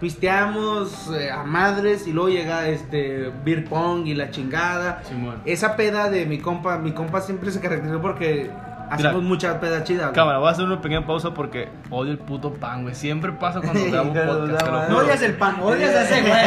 [0.00, 5.02] Pisteamos eh, a madres y luego llega este beer pong y la chingada.
[5.04, 5.42] Simón.
[5.44, 8.50] Esa peda de mi compa, mi compa siempre se caracterizó porque
[8.90, 10.06] hacemos muchas pedas chidas.
[10.06, 10.14] güey.
[10.14, 12.94] Cámara, voy a hacer una pequeña pausa porque odio el puto pan, güey.
[12.94, 14.90] Siempre pasa cuando grabo un podcast.
[14.90, 16.44] No odias el pan, odias a ese güey.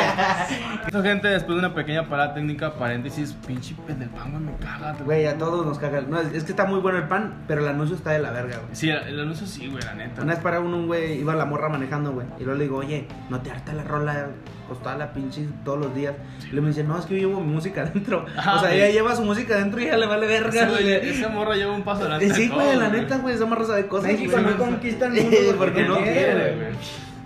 [0.86, 4.56] Esto, gente, después de una pequeña parada técnica, paréntesis, pinche pen del pan, güey, me
[4.58, 4.96] caga.
[5.04, 6.02] Güey, a todos nos caga.
[6.02, 8.58] No, es, que está muy bueno el pan, pero el anuncio está de la verga,
[8.58, 8.76] güey.
[8.76, 10.22] Sí, el anuncio sí, güey, la neta.
[10.22, 12.28] Una vez para uno, un güey, iba la morra manejando, güey.
[12.40, 14.30] Y luego le digo, oye, ¿no te harta la rola?
[14.72, 16.14] Pues toda la pinche todos los días.
[16.50, 18.26] Y le me dice, no, es que yo llevo mi música adentro.
[18.38, 18.80] Ah, o sea, güey.
[18.84, 20.50] ella lleva su música adentro y ella le vale verga.
[20.50, 22.28] Ese, güey, esa morra lleva un paso adelante.
[22.28, 24.14] Eh, Sí, güey, la neta, güey, esa morra sabe cosas.
[24.14, 26.68] México no conquista el Sí, mundo porque no quiere, güey.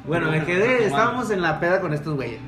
[0.07, 2.39] Bueno, me quedé, estábamos en la peda con estos güeyes.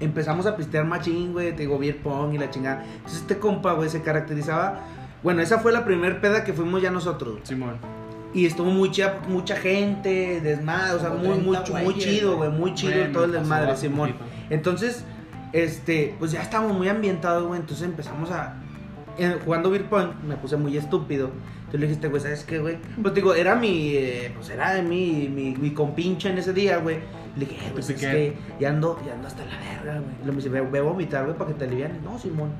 [0.00, 2.84] Empezamos a pistear machín, güey, te digo, beer pong y la chingada.
[2.96, 4.80] Entonces este compa, güey, se caracterizaba...
[5.22, 7.40] Bueno, esa fue la primer peda que fuimos ya nosotros.
[7.44, 7.76] Simón.
[8.32, 12.50] Y estuvo muy chida, mucha gente, desmadre, o sea, muy, 30 muy, chido, güey.
[12.50, 14.14] muy chido Bueno, todo el desmadre, Simón.
[14.50, 15.04] Entonces,
[15.52, 18.54] este, pues ya estábamos muy ambientados, güey, entonces empezamos a...
[19.44, 21.30] jugando beer pong, me puse muy estúpido.
[21.70, 22.78] Entonces le dijiste, güey, ¿sabes qué, güey?
[23.00, 26.98] Pues digo, era mi, eh, pues era mi, mi, mi compinche en ese día, güey.
[27.36, 30.26] Le dije, eh, pues es que ya ando, ya ando hasta la verga, güey.
[30.26, 32.02] Le dice, ve, ve a vomitar, güey, para que te alivianes.
[32.02, 32.50] No, Simón.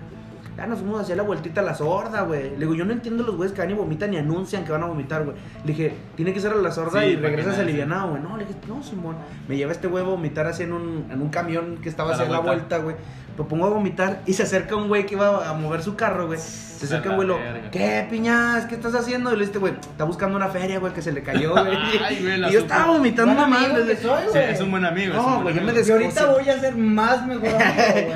[0.61, 2.51] Ya nos fuimos a hacer la vueltita a la sorda, güey.
[2.51, 4.83] Le digo, yo no entiendo los güeyes que van y vomitan y anuncian que van
[4.83, 5.35] a vomitar, güey.
[5.65, 8.23] Le dije, tiene que ser a la sorda Sí, y regresas alivianado, güey.
[8.23, 9.17] No, le dije, no, Simón.
[9.49, 12.35] Me lleva este güey a vomitar así en un, en un camión que estaba haciendo
[12.35, 12.95] la vuelta, güey.
[13.41, 16.27] Lo pongo a vomitar y se acerca un güey que iba a mover su carro,
[16.27, 16.39] güey.
[16.39, 17.39] Se acerca un güey, lo.
[17.73, 18.67] ¿qué piñas?
[18.67, 19.33] ¿Qué estás haciendo?
[19.33, 21.75] Y le dice, güey, está buscando una feria, güey, que se le cayó, güey.
[22.05, 23.65] Ay, güey, la y yo estaba vomitando mal.
[23.65, 25.15] amigo desde- soy, Sí, es un buen amigo.
[25.15, 25.87] No, güey, yo me amigo.
[25.87, 28.13] Y ahorita voy a ser más mejor amigo,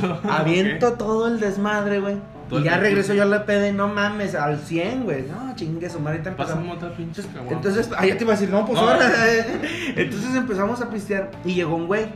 [0.02, 0.18] güey.
[0.28, 2.16] Aviento todo el desmadre, güey.
[2.50, 5.22] Y ya regreso yo a la PD, no mames, al 100, güey.
[5.22, 6.78] No, chingue su madre, Pasa empezamos.
[7.48, 8.88] Entonces, ah, ya te iba a decir, no, pues No.
[8.88, 9.08] ahora.
[9.96, 12.06] Entonces empezamos a pistear y llegó un güey.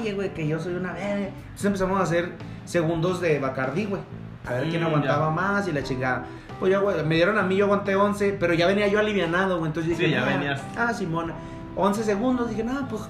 [0.00, 1.28] Oye, güey, que yo soy una verga.
[1.28, 2.32] Entonces empezamos a hacer
[2.64, 4.02] segundos de Bacardí, güey.
[4.46, 5.30] A ver quién Mm, aguantaba ya.
[5.30, 6.24] más y la chingada.
[6.58, 9.58] Pues ya, güey, me dieron a mí, yo aguanté 11, pero ya venía yo alivianado,
[9.58, 9.68] güey.
[9.68, 10.60] Entonces Sí, dije, ya "Ah, venías.
[10.76, 11.34] Ah, Simona.
[11.76, 13.02] 11 segundos, dije, no, pues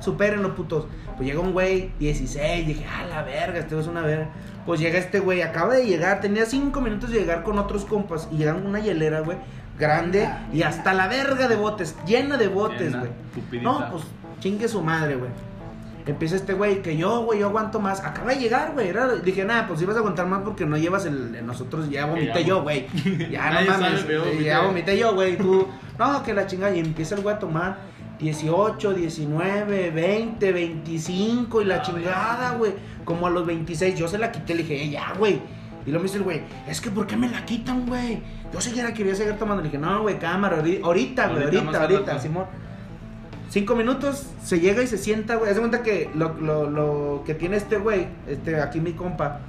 [0.00, 0.86] supérenlo, putos.
[1.16, 4.28] Pues llega un güey, 16, dije, ah, la verga, este es una verga.
[4.66, 8.28] Pues llega este güey, acaba de llegar, tenía 5 minutos de llegar con otros compas
[8.30, 9.38] y llegan una hielera, güey,
[9.78, 13.10] grande y hasta la verga de botes, llena de botes, güey.
[13.62, 14.04] No, pues
[14.40, 15.30] chingue su madre, güey.
[16.06, 18.02] Empieza este güey, que yo, güey, yo aguanto más.
[18.04, 18.92] Acaba de llegar, güey.
[19.24, 21.44] Dije, nada, pues ibas a aguantar más porque no llevas el.
[21.46, 22.86] Nosotros ya vomité yo, güey.
[23.30, 24.00] Ya no mames.
[24.00, 25.36] sabe, eh, ya vomité yo, güey.
[25.36, 25.66] Tú,
[25.98, 26.74] no, que la chingada.
[26.74, 27.78] Y empieza el güey a tomar
[28.18, 32.72] 18, 19, 20, 25 y la A chingada, güey.
[33.04, 35.40] Como a los 26, yo se la quité, le dije, "Eh, ya, güey.
[35.86, 38.20] Y luego me dice el güey, es que ¿por qué me la quitan, güey?
[38.52, 39.62] Yo siquiera quería seguir tomando.
[39.62, 42.18] Le dije, no, güey, cámara, ahorita, güey, Ahorita, ahorita, ahorita.
[42.18, 42.44] Simón.
[43.50, 45.50] Cinco minutos, se llega y se sienta, güey.
[45.50, 49.40] Haz de cuenta que lo, lo, lo que tiene este güey, este, aquí mi compa,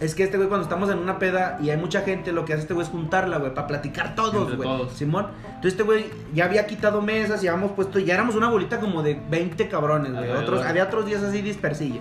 [0.00, 2.52] Es que este güey, cuando estamos en una peda y hay mucha gente, lo que
[2.52, 4.68] hace este güey es juntarla, güey, para platicar todos, güey.
[4.68, 4.92] todos.
[4.92, 5.28] Simón.
[5.46, 6.04] Entonces, este güey
[6.34, 10.12] ya había quitado mesas y habíamos puesto, ya éramos una bolita como de 20 cabrones,
[10.12, 10.30] güey.
[10.30, 12.00] Otros, había otros días así dispersillo.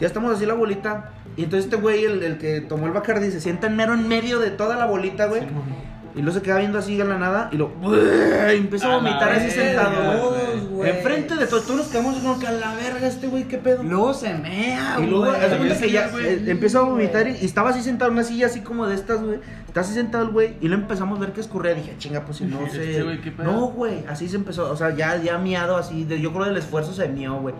[0.00, 1.12] Ya estamos así la bolita.
[1.36, 4.08] Y entonces este güey, el, el que tomó el Bacardi, se sienta en mero en
[4.08, 5.42] medio de toda la bolita, güey.
[6.14, 7.70] Y luego se queda viendo así en la nada y lo
[8.52, 10.34] y empieza a A vomitar así sentado,
[10.70, 10.90] güey.
[10.90, 13.82] Enfrente de todos, todos nos quedamos como que a la verga este güey, qué pedo.
[13.82, 15.40] Luego se mea, Y luego, güey.
[15.40, 18.18] haz de cuenta que ya eh, empezó a vomitar y, y estaba así sentado en
[18.18, 19.38] una silla así como de estas, güey.
[19.66, 21.74] Está así sentado el güey y lo empezamos a ver que escurría.
[21.74, 23.20] Dije, chinga, pues si no Este sé.
[23.22, 23.50] ¿qué pedo?
[23.50, 24.70] no, güey, así se empezó.
[24.70, 26.04] O sea, ya, ya miado así.
[26.04, 27.54] de- yo creo del esfuerzo se mió, güey.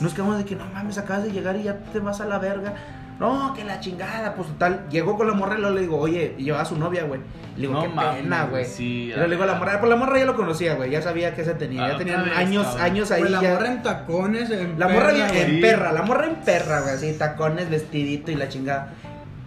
[0.00, 2.38] Nos quedamos de que no mames, acabas de llegar y ya te vas a la
[2.38, 2.74] verga.
[3.18, 4.86] No, que la chingada, pues total.
[4.90, 7.20] Llegó con la morra y luego le digo, oye, y llevaba a su novia, güey.
[7.56, 8.64] Le digo, No qué pena, güey.
[8.64, 10.90] sí, y luego le digo a la morra, pues la morra ya lo conocía, güey.
[10.90, 11.84] Ya sabía que se tenía.
[11.84, 12.82] Ah, ya tenían otra vez, años, cabrón.
[12.84, 13.20] años ahí.
[13.22, 13.54] Güey, la ya.
[13.54, 17.12] morra en tacones, en La morra perra, en perra, la morra en perra, güey, así,
[17.18, 18.94] tacones, vestidito y la chingada.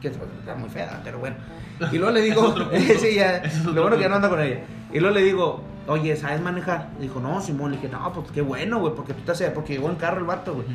[0.02, 1.38] Que pues, está muy fea, pero bueno.
[1.93, 2.53] Y luego le digo,
[2.99, 4.60] sí, ya, lo bueno que ya no anda con ella.
[4.91, 6.89] Y luego le digo, oye, ¿sabes manejar?
[6.99, 9.73] Dijo, no, Simón, le dije, no, pues qué bueno, güey, porque tú te haces, porque
[9.76, 10.65] llegó en carro el vato, güey.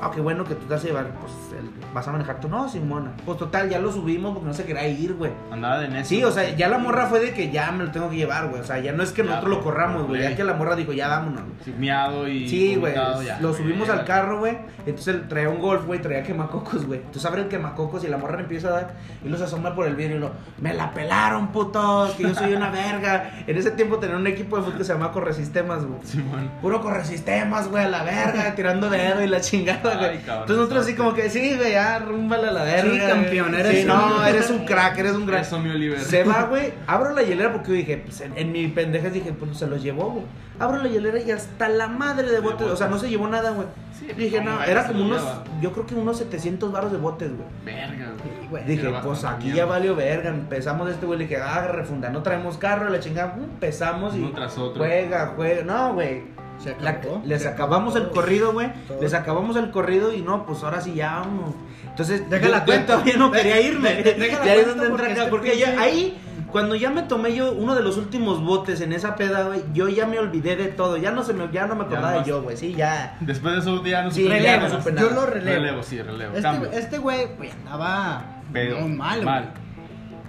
[0.00, 2.48] Ah, qué bueno que tú te vas a llevar, pues, el- vas a manejar tú.
[2.48, 3.12] No, Simona.
[3.24, 5.32] Pues total, ya lo subimos porque no se quería ir, güey.
[5.50, 6.04] Andaba de necio.
[6.18, 8.48] Sí, o sea, ya la morra fue de que ya me lo tengo que llevar,
[8.48, 8.60] güey.
[8.60, 10.22] O sea, ya no es que Ya, nosotros lo corramos, güey.
[10.22, 11.42] Ya que la morra dijo, ya vámonos,
[11.78, 12.48] miado y.
[12.48, 12.94] Sí, güey.
[13.40, 14.58] Lo subimos al carro, güey.
[14.86, 16.00] Entonces él traía un golf, güey.
[16.02, 16.98] Traía quemacocos, güey.
[17.00, 18.94] Entonces abre el quemacocos y la morra le empieza a dar.
[19.24, 20.30] Y los asoma por el vidrio y lo.
[20.60, 22.10] Me la pelaron, putos.
[22.12, 23.30] Que yo soy una verga.
[23.46, 26.00] En ese tiempo tenía un equipo de fútbol que se llama Corresistemas, güey.
[26.04, 26.50] Simón.
[26.60, 28.54] Puro Corresistemas, güey, a la verga.
[28.54, 30.16] tirando dedo y la chingada, Güey.
[30.16, 32.90] Entonces nosotros así como que, sí, güey, ya, rúmbale a la verga.
[32.92, 35.42] Sí, campeón, eres Sí, un- no, eres un crack, eres un gran.
[35.42, 36.00] Eso, mi Oliver.
[36.00, 36.72] Se va, güey.
[36.86, 39.82] Abro la hielera porque yo dije, pues en, en mi pendeja dije, pues se los
[39.82, 40.24] llevó, güey.
[40.58, 42.66] Abro la hielera y hasta la madre de botes.
[42.68, 43.66] O sea, no se llevó nada, güey.
[43.98, 45.44] Sí, dije, ¿cómo no, era como lo unos, lleva?
[45.60, 47.48] yo creo que unos 700 baros de botes, güey.
[47.64, 48.12] Verga,
[48.50, 48.64] güey.
[48.64, 49.56] Dije, pues aquí mierda.
[49.58, 50.30] ya valió verga.
[50.30, 53.34] Empezamos este güey, le dije, ah, refunda, no traemos carro, la chingada.
[53.36, 54.20] Empezamos y.
[54.20, 54.78] Uno tras otro.
[54.84, 55.64] Juega, juega.
[55.64, 56.22] No, güey.
[56.62, 57.20] Se La- acabó.
[57.24, 58.72] les Se acabamos acabó el corrido, güey.
[59.00, 61.54] Les acabamos el corrido y no, pues ahora sí ya vamos.
[61.88, 62.92] Entonces, Deja yo- la yo cuenta.
[62.94, 63.94] todavía no quería irme.
[63.94, 65.12] de- de- deja la cuenta donde porque entra acá.
[65.22, 66.18] este Porque ya ahí,
[66.50, 69.88] cuando ya me tomé yo uno de los últimos botes en esa peda, güey, yo
[69.88, 70.96] ya me olvidé de todo.
[70.96, 72.56] Ya no se me, ya no me Ya acordaba de yo, güey.
[72.56, 73.16] Sí, ya.
[73.20, 75.56] Después de eso ya no Sí, supe ya nada Yo lo relevo.
[75.56, 76.36] Relevo, sí, relevo.
[76.36, 78.78] Este, este güey, pues andaba Pedo.
[78.80, 78.90] muy.
[78.96, 79.52] Mal.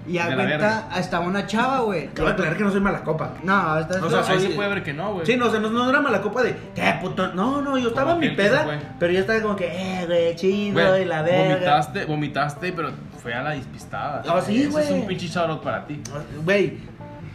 [0.08, 1.00] Y a De la cuenta, verga.
[1.00, 2.08] estaba una chava, güey.
[2.10, 3.32] Te voy a aclarar que no soy mala copa.
[3.44, 5.26] No, esta O sea, Ahí soy- se puede ver que no, güey.
[5.26, 7.34] Sí, no, o sea, no, no era mala copa de, ¿qué puto?
[7.34, 8.68] No, no, yo estaba en mi peda,
[9.00, 11.56] pero ya estaba como que, eh, güey, chido y la verga.
[11.56, 12.90] Vomitaste, vomitaste, pero
[13.22, 14.22] fue a la despistada.
[14.28, 14.86] Ah, sí, Ese güey.
[14.86, 16.00] Es un pinche shoutout para ti.
[16.44, 16.78] Güey,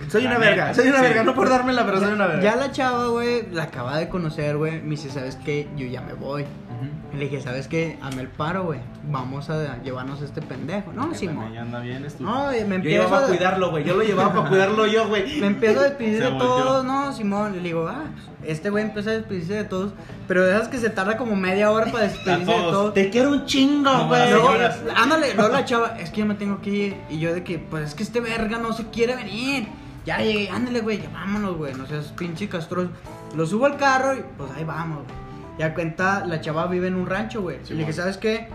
[0.09, 1.03] soy La una neta, verga, soy una sí.
[1.03, 2.43] verga, no por dármela, pero soy una verga.
[2.43, 4.81] Ya la chava, güey, la acaba de conocer, güey.
[4.81, 5.69] Me dice, ¿sabes qué?
[5.77, 6.43] Yo ya me voy.
[6.43, 6.89] Ujú.
[7.13, 7.99] Y le dije, ¿sabes qué?
[8.03, 8.79] Hazme el paro, güey.
[9.11, 10.93] Vamos a llevarnos a este pendejo.
[10.93, 11.45] No, Simón.
[11.45, 13.97] también anda bien, tu- No, y me Yo empiezo llevaba a a cuidarlo, güey, yo
[13.97, 15.41] lo llevaba para cuidarlo yo, güey.
[15.41, 17.55] Me empiezo a despedir de todos, no, Simón.
[17.55, 18.05] Y le digo, ah,
[18.39, 19.93] pues, este güey empieza a despedirse de todos.
[20.29, 22.95] Pero de esas que se tarda como media hora para despedirse de todos.
[22.95, 24.29] Te quiero un chingo, güey.
[24.29, 24.79] señoras.
[24.95, 26.97] ándale, luego la chava, es que yo me tengo que ir.
[27.11, 29.67] Y yo de que, pues es que este verga no se quiere venir.
[30.07, 31.75] Ya llegué, ándale, güey, ya vámonos, güey.
[31.75, 32.91] No seas pinche castroso.
[33.37, 35.20] Lo subo al carro y pues ahí vamos, güey.
[35.61, 37.59] Ya cuenta, la chava vive en un rancho, güey.
[37.65, 37.93] Sí, y le dije.
[37.93, 38.49] ¿sabes qué?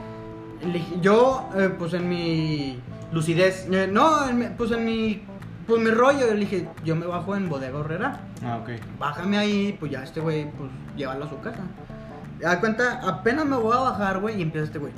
[0.66, 2.80] Le dije, yo, eh, pues en mi.
[3.12, 3.68] Lucidez.
[3.72, 5.22] eh, no, en mi- pues en mi.
[5.68, 8.22] Pues mi rollo, le dije, yo me bajo en Bodega Horrera.
[8.44, 8.70] Ah, ok.
[9.00, 11.60] Bájame ahí, pues ya este güey, pues llévalo a su casa.
[12.40, 14.94] Da cuenta, apenas me voy a bajar, güey, y empieza este güey.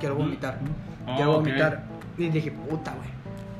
[0.00, 0.58] Quiero vomitar.
[1.06, 1.84] Oh, Quiero vomitar.
[2.16, 3.08] Y dije, puta, güey.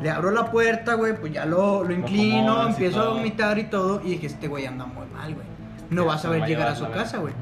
[0.02, 3.64] Le abro la puerta, güey, pues ya lo, lo inclino, acomodas empiezo a vomitar y
[3.64, 4.00] todo.
[4.04, 5.46] Y dije, este güey anda muy mal, güey.
[5.90, 7.34] No Ya va a a llegar a su casa, güey.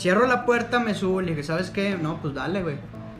[0.00, 1.98] Cierro la puerta, me subo, le dije, ¿sabes qué?
[2.00, 2.76] No, pues dale, güey.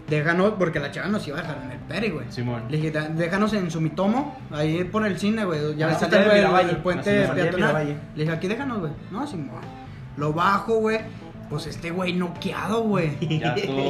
[0.08, 2.24] Déjanos, porque la chava nos iba a dejar en el peri, güey.
[2.30, 2.62] Simón.
[2.70, 5.76] Le dije, "Da- déjanos en Sumitomo, ahí por el cine, güey.
[5.76, 5.98] Ya ves
[6.70, 7.98] el, puente peatonal.
[8.16, 8.92] Le dije, aquí déjanos, güey.
[9.10, 9.60] No, Simón.
[10.16, 11.00] Lo bajo, güey.
[11.50, 13.10] Pues este güey noqueado, güey.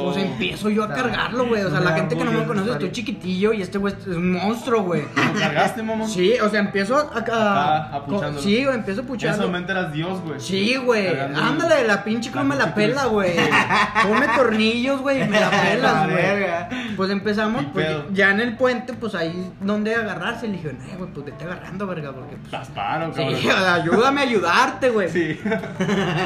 [0.01, 1.61] Pues empiezo yo a cargarlo, güey.
[1.63, 4.31] O sea, la gente que no me conoce, estoy chiquitillo y este güey es un
[4.33, 5.03] monstruo, güey.
[5.03, 6.09] ¿Lo cargaste, mamón?
[6.09, 7.01] Sí, o sea, empiezo a.
[7.01, 8.41] a- Ah, apuchándolo.
[8.41, 9.45] sí, güey, empiezo a En ese pucharlo.
[9.47, 10.39] momento eras Dios, güey.
[10.39, 11.07] Sí, güey.
[11.19, 13.31] Ándale, la pinche cruz me la pinche pela, güey.
[14.07, 16.95] Ponme tornillos, güey, y me la pelas, La güey.
[16.95, 20.47] Pues empezamos, pues ya en el puente, pues ahí donde agarrarse.
[20.47, 22.45] Le dije, no, güey, pues vete agarrando, verga, porque pues.
[22.45, 23.73] Estás paro, Sí, cabrón.
[23.81, 25.09] ayúdame a ayudarte, güey.
[25.09, 25.39] Sí.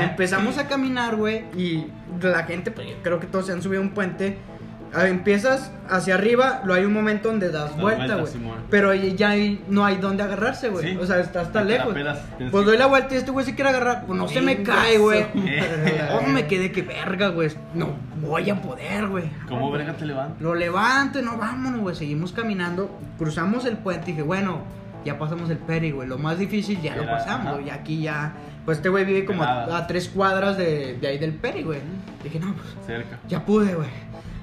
[0.01, 1.87] Empezamos a caminar, güey, y
[2.21, 4.37] la gente, pues yo creo que todos se han subido a un puente.
[4.97, 8.31] empiezas hacia arriba, lo hay un momento donde das vuelta, güey.
[8.69, 10.91] Pero ya hay- no hay donde agarrarse, güey.
[10.93, 10.97] Sí.
[10.97, 11.93] O sea, está hasta Te la lejos.
[11.93, 12.19] pelas,
[12.49, 14.05] Pues doy la vuelta y este güey se quiere agarrar.
[14.05, 15.25] Pues no se me cae, güey.
[16.13, 17.49] Oh, me quedé que verga, güey.
[17.73, 17.89] No
[18.21, 19.25] voy a poder, güey.
[19.49, 20.41] ¿Cómo verga te levantas?
[20.41, 21.95] Lo levanto y no, vámonos, güey.
[21.95, 22.89] Seguimos caminando.
[23.17, 24.61] Cruzamos el puente y dije, bueno,
[25.03, 26.07] ya pasamos el peri, güey.
[26.07, 27.47] Lo más difícil ya lo pasamos.
[27.55, 27.61] ajá.
[27.61, 28.31] Y aquí ya.
[28.65, 31.79] Pues este güey vive como a, a tres cuadras de, de ahí del peri, güey.
[32.23, 33.19] Dije, no, pues Cerca.
[33.27, 33.89] ya pude, güey.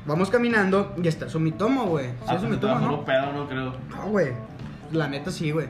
[0.07, 2.07] Vamos caminando y está Sumitomo, güey.
[2.07, 3.05] ¿Sí Ah, es pues Sumitomo, bajó no?
[3.05, 3.74] pedo, no creo.
[3.90, 4.32] No, güey.
[4.93, 5.66] La neta sí, güey.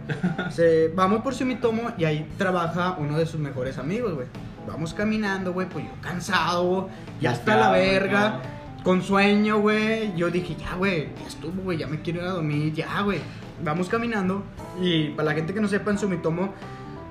[0.95, 4.27] Vamos por Sumitomo y ahí trabaja uno de sus mejores amigos, güey.
[4.66, 6.85] Vamos caminando, güey, pues yo cansado, güey,
[7.20, 8.41] ya está la verga,
[8.85, 10.15] con sueño, güey.
[10.16, 13.20] Yo dije, ya, güey, ya estuvo, güey, ya me quiero ir a dormir, ya, güey.
[13.65, 14.43] Vamos caminando
[14.81, 16.53] y para la gente que no sepa, en Sumitomo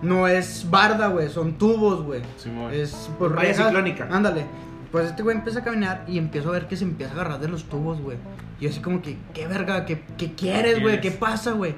[0.01, 2.21] no es barda, güey, son tubos, güey.
[2.37, 2.73] Simón.
[2.73, 3.65] Es por Valla rejas.
[3.67, 4.07] ciclónica.
[4.11, 4.45] Ándale.
[4.91, 7.39] Pues este güey empieza a caminar y empiezo a ver que se empieza a agarrar
[7.39, 8.17] de los tubos, güey.
[8.59, 9.85] Y yo así como que, ¿qué verga?
[9.85, 10.99] ¿Qué, qué quieres, güey?
[10.99, 11.75] ¿Qué pasa, güey?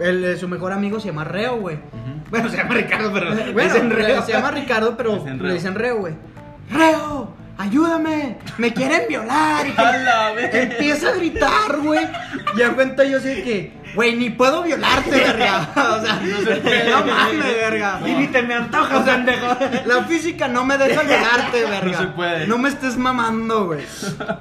[0.00, 1.78] El, eh, su mejor amigo se llama Reo, güey.
[2.30, 3.32] Bueno, se llama Ricardo, pero.
[3.32, 4.22] Eh, Bueno, dicen Reo.
[4.22, 6.14] se llama Ricardo, pero le dicen Reo, güey.
[6.70, 7.34] ¡Reo!
[7.58, 8.36] ¡Ayúdame!
[8.58, 9.66] ¡Me quieren violar!
[9.66, 10.60] Y que ¡A la verga!
[10.62, 12.04] empieza a gritar, güey.
[12.56, 15.68] Ya cuenta yo de que, güey, ni puedo violarte, verga.
[15.76, 16.20] O sea,
[16.90, 18.00] no mames, verga.
[18.06, 19.46] Y ni te me antoja, O sea, pendejo.
[19.86, 21.98] La física no me deja violarte, verga.
[21.98, 22.46] se puede.
[22.46, 23.80] No me estés mamando, güey.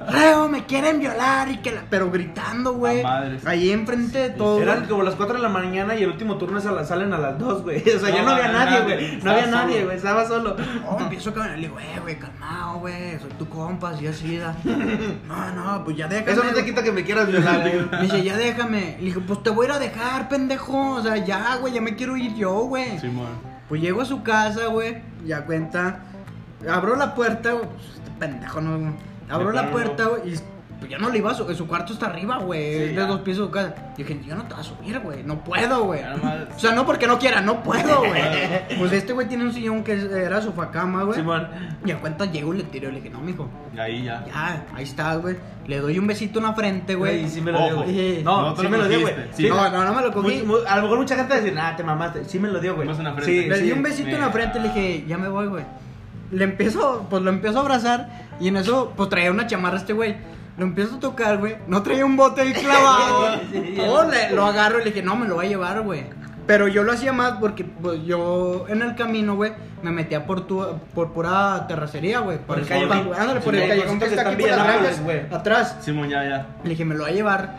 [0.10, 1.82] Reo, me quieren violar y que la...
[1.90, 3.04] Pero gritando, güey.
[3.46, 4.62] Ahí enfrente de todo.
[4.62, 7.14] Eran como las 4 de la mañana y el último turno es a la- salen
[7.14, 7.84] a las 2, güey.
[7.96, 9.18] O sea, ya No, no había no, nadie, güey.
[9.22, 9.98] No había nadie, güey.
[9.98, 10.56] Estaba solo.
[10.88, 11.58] Oh, empiezo a caminar.
[11.58, 13.20] Le digo, eh, güey, calmado, güey.
[13.20, 14.38] Soy tu compa, así así.
[14.38, 14.56] da.
[15.28, 16.32] No, no, pues ya déjame.
[16.32, 18.05] Eso no te quita que me quieras violar, güey.
[18.08, 18.98] Me dice, ya déjame.
[19.00, 20.96] Le dije, pues te voy a ir a dejar, pendejo.
[20.96, 23.00] O sea, ya, güey, ya me quiero ir yo, güey.
[23.00, 23.28] Simón.
[23.68, 25.02] Pues llego a su casa, güey.
[25.26, 26.00] Ya cuenta.
[26.70, 27.66] Abro la puerta, güey.
[27.68, 28.96] Pues, este pendejo, no.
[29.30, 30.34] Abro la puerta, güey.
[30.34, 30.40] Y
[30.80, 31.56] pues ya no le iba a subir.
[31.56, 32.62] Su cuarto está arriba, güey.
[32.76, 33.06] Sí, es de ya.
[33.08, 33.74] dos pisos su casa.
[33.98, 35.24] Y dije, yo no te voy a subir, güey.
[35.24, 36.02] No puedo, güey.
[36.56, 38.78] O sea, no porque no quiera, no puedo, güey.
[38.78, 41.20] pues este güey tiene un sillón que era sofacama, güey.
[41.20, 41.48] Simón.
[41.86, 42.90] Y a cuenta llego y le tiro.
[42.90, 43.50] Le dije, no, mijo.
[43.76, 44.24] Y ahí ya.
[44.28, 45.36] Ya, ahí estás, güey.
[45.68, 47.30] Le doy un besito en la frente, Güey, güey.
[47.32, 48.22] sí me lo dio, güey.
[48.24, 49.14] No, No, te sí lo me lo dio, güey.
[49.34, 49.50] Sí.
[49.50, 50.28] No, no, no me lo cogí.
[50.28, 52.24] Muy- muy- a lo mejor mucha gente va a decir, nah, te mamaste.
[52.26, 52.88] Sí me lo dio, güey.
[52.88, 53.32] Más en la frente.
[53.44, 53.64] Sí, Le sí.
[53.64, 55.64] di un besito en la frente y le dije, ya me voy, güey.
[56.32, 59.94] Le empiezo, pues lo empiezo a abrazar y en eso, pues traía una chamarra este
[59.94, 60.16] güey.
[60.58, 61.58] Lo empiezo a tocar, güey.
[61.68, 63.40] No traía un bote ahí clavado.
[63.88, 66.04] Oh, le- lo agarro y le dije, no, me lo voy a llevar, güey.
[66.48, 69.52] Pero yo lo hacía más porque pues, yo en el camino, güey,
[69.82, 70.64] me metía por tu,
[70.94, 72.38] por pura terracería, güey.
[72.38, 73.14] Por el el callejón.
[73.18, 75.22] Ándale, por el por callejón que está aquí por granjas, güey.
[75.34, 75.78] atrás.
[75.82, 76.46] Simón, ya, ya.
[76.64, 77.56] Le dije, me lo voy a llevar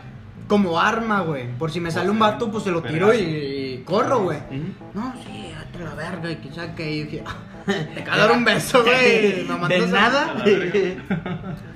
[0.46, 1.48] como arma, güey.
[1.58, 4.38] Por si me sale un vato, pues se lo tiro y, corro, güey.
[4.94, 6.88] No, sí, hazte la verga y que saque.
[6.90, 7.34] Y dije, "Ah,
[7.66, 9.44] te acabo de dar un beso, güey.
[9.60, 10.44] Me De nada.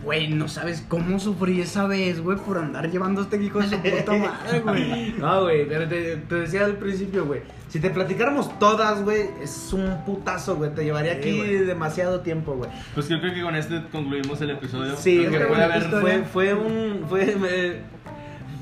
[0.05, 3.69] Güey, no sabes cómo sufrí esa vez, güey, por andar llevando a este hijo de
[3.69, 5.12] su puta madre, güey.
[5.19, 7.41] No, güey, pero te, te decía al principio, güey.
[7.69, 10.75] Si te platicáramos todas, güey, es un putazo, güey.
[10.75, 12.71] Te llevaría Sí, aquí demasiado tiempo, güey.
[12.95, 14.97] Pues yo creo que con este concluimos el episodio.
[14.97, 15.83] Sí, Creo que puede haber.
[15.85, 17.05] fue, fue un.
[17.09, 17.99] Fue, me-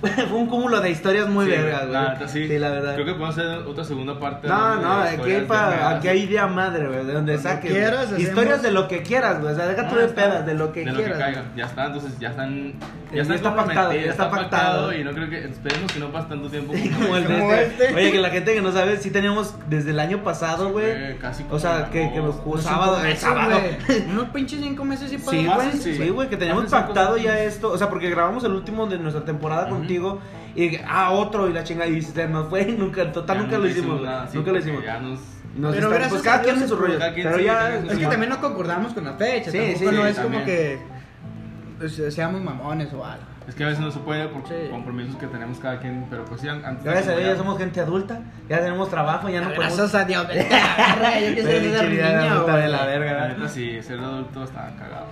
[0.29, 1.93] fue un cúmulo de historias muy Sí, vergas, güey.
[1.93, 2.59] la neta, sí.
[2.59, 2.95] la verdad.
[2.95, 4.47] Creo que podemos hacer otra segunda parte.
[4.49, 5.95] No, no, de aquí hay, pa- vergas.
[5.95, 7.70] aquí hay idea madre, güey, de donde saques.
[7.70, 9.53] quieras, Historias de lo que quieras, güey.
[9.53, 11.16] O sea, deja No, tú de pedas, de lo que de lo quieras.
[11.16, 11.45] que caiga.
[11.57, 12.73] Ya está, entonces ya están.
[13.11, 14.93] Ya Ya, están está pactado, ya está pactado.
[14.95, 15.39] Y no creo que.
[15.49, 17.85] Esperemos que no pase tanto tiempo Como el de Como este.
[17.87, 17.95] este.
[17.97, 20.93] Oye, que la gente que no sabe, sí teníamos desde el año pasado, güey.
[20.93, 23.61] Güey, casi O sea, que, que los jugó sábado, cinco eh, sábado.
[24.11, 27.39] Unos pinches cinco meses y Sí, Ah, güey, sí, sí, güey, que teníamos pactado ya
[27.41, 29.77] esto, o sea, porque grabamos el último de nuestra temporada Ujú.
[29.89, 30.20] Contigo
[30.55, 33.43] y ah, otro y la chinga y se nos fue y nunca, en total Ya
[33.43, 34.85] nunca lo hicimos, nada, sí, nunca lo hicimos.
[34.85, 35.20] Ya nos.
[35.56, 38.06] Nos Pero está- gracias pues cada quien en su rollo, pero sí, ya Es que
[38.06, 39.51] también no concordamos con la fecha.
[39.51, 40.44] Sí, tampoco sí, no es como también.
[40.44, 40.78] que
[41.78, 43.24] pues, seamos mamones o algo.
[43.48, 44.55] Es que a veces no se puede por Sí.
[44.70, 46.05] compromisos que tenemos cada quien.
[46.10, 46.85] Pero pues sí, antes.
[46.85, 49.77] de Gracias a como Dios ya somos gente adulta, ya tenemos trabajo, ya no podemos
[49.77, 51.73] Gracias a Dios, la yo que soy de
[52.69, 53.28] la La verga.
[53.28, 55.06] neta, sí, ser adulto está cagado.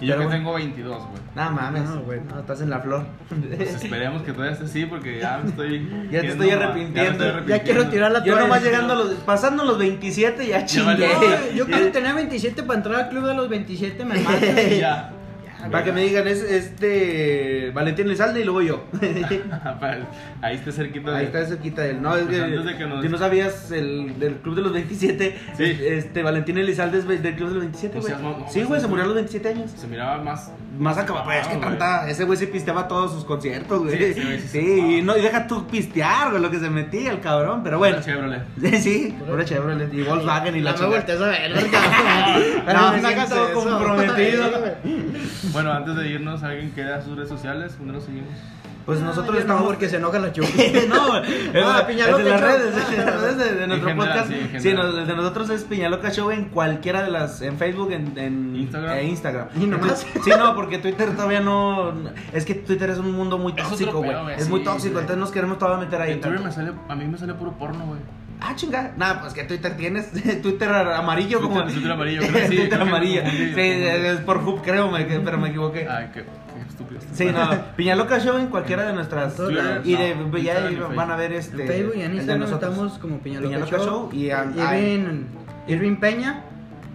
[0.00, 0.30] Y yo Pero que bueno.
[0.38, 1.22] tengo 22, güey.
[1.34, 2.20] No mames, No, güey.
[2.28, 3.04] no, estás en la flor.
[3.56, 5.88] Pues esperemos que todavía esté así porque ya me estoy.
[6.10, 7.18] Ya te estoy arrepintiendo.
[7.24, 10.64] me estoy Ya quiero tirar la Yo nomás llegando a los, pasando los 27 ya
[10.64, 11.08] chingué.
[11.08, 14.40] No, yo cuando tenía 27 para entrar al club de los 27 me matan.
[14.78, 15.12] Ya.
[15.70, 18.84] Para que me digan, es este Valentín Elizalde y luego yo.
[20.42, 21.10] Ahí está cerquita.
[21.10, 22.00] de- Ahí está cerquita del.
[22.00, 25.38] No, es Pues que, de nos- si no sabías el del Club de los 27.
[25.56, 25.78] Sí.
[25.82, 28.12] Este, Valentín Elizalde es del Club de los 27, O güey.
[28.12, 29.70] sea, no, no, sí, no, güey, no, se murió a los 27 años.
[29.76, 30.50] Se miraba más.
[30.78, 31.68] Más acabado, pues es que Ah, güey.
[31.68, 32.08] tanta.
[32.10, 34.14] Ese güey se pisteaba todos sus conciertos, güey.
[34.14, 37.20] Sí, sí Sí, y, no, y deja tú pistear, güey, lo que se metía el
[37.20, 37.62] cabrón.
[37.62, 37.98] Pero bueno.
[38.00, 38.42] Chevrolet.
[38.80, 40.96] Sí, pura Chevrolet y Volkswagen y la No me chingada.
[41.00, 41.50] voltees a ver.
[42.74, 43.50] No, me eso.
[43.52, 44.50] comprometido.
[45.52, 47.76] Bueno, antes de irnos, ¿alguien quiere sus redes sociales?
[47.78, 48.28] ¿Dónde nos seguimos?
[48.86, 50.48] Pues nosotros Yo estamos No, porque se enoja la chupi.
[50.88, 54.28] no, es, Ah, es de las redes, es de, las redes de- nuestro general, podcast.
[54.30, 57.92] sí, Sí, no, el de nosotros es Piñaloca Show en cualquiera de las, en Facebook,
[57.92, 58.96] en, en Instagram.
[58.96, 59.48] e Instagram.
[59.60, 60.06] ¿Y nomás?
[60.24, 61.92] Sí, no, porque Twitter todavía no,
[62.32, 64.22] es que Twitter es un mundo muy Es tóxico, güey.
[64.22, 65.02] güey, Es muy sí, tóxico, güey.
[65.02, 66.12] entonces nos queremos todavía meter ahí.
[66.12, 68.00] En Twitter me sale, a mí me sale puro porno, güey.
[68.40, 68.92] Ah, chinga.
[68.96, 70.10] Nada, pues que Twitter tienes.
[70.42, 71.70] Twitter amarillo Twitter- como.
[71.72, 73.22] Twitter amarillo, creo sí, Twitter amarillo.
[73.30, 75.86] Sí, es por Hub, creo, me- pero me equivoqué.
[75.88, 77.00] Ay, qué, qué estúpido.
[77.12, 77.50] Sí, no.
[77.76, 79.36] Piñaloca Show en cualquiera de nuestras.
[79.36, 81.62] Twitter, y de, no, ya Instagram van a ver este.
[81.62, 82.70] En Facebook y en Instagram nosotros.
[82.72, 83.86] estamos como Piñaloca, Piñaloca Show.
[83.86, 84.44] Show y a-
[84.80, 85.24] Irving,
[85.68, 86.44] Irving Peña.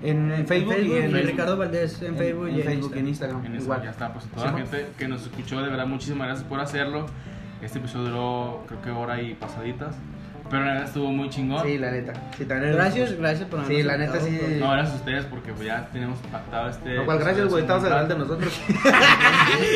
[0.03, 3.07] En, en Facebook, y en, y Ricardo Valdés en, Facebook y en Facebook y en
[3.07, 3.38] Instagram.
[3.39, 3.45] Instagram.
[3.45, 3.81] En igual.
[3.84, 6.59] ya está, pues toda Sí, la gente que nos escuchó, de verdad, muchísimas gracias por
[6.59, 7.07] hacerlo.
[7.61, 9.95] Este episodio duró, creo que hora y pasaditas.
[10.49, 11.65] Pero la verdad estuvo muy chingón.
[11.65, 12.13] Sí, la neta.
[12.38, 14.39] Sí, también Gracias, gracias por Sí, la neta sí.
[14.59, 16.95] No, gracias a ustedes porque pues, ya tenemos pactado este.
[16.95, 17.61] No, cual gracias, güey.
[17.63, 18.61] Estamos adelante de nosotros.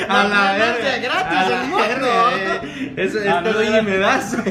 [0.07, 0.89] No, a la verga.
[0.89, 2.93] de gratis, A la el eh.
[2.97, 4.37] Eso, Ah, este y me das.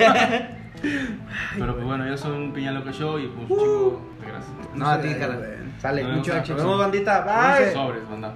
[1.58, 4.52] Pero pues bueno, yo soy un Piña Loco Show y pues un chico de gracias.
[4.74, 5.38] No, a ti, cara.
[5.80, 6.04] Sale.
[6.04, 6.34] Mucho.
[6.34, 7.20] Nos vemos, bandita.
[7.22, 7.72] Bye.
[7.72, 8.32] Sobres, banda.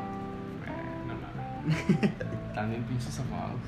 [1.04, 1.20] Bueno,
[1.66, 2.10] mames.
[2.54, 3.58] También pinches amados.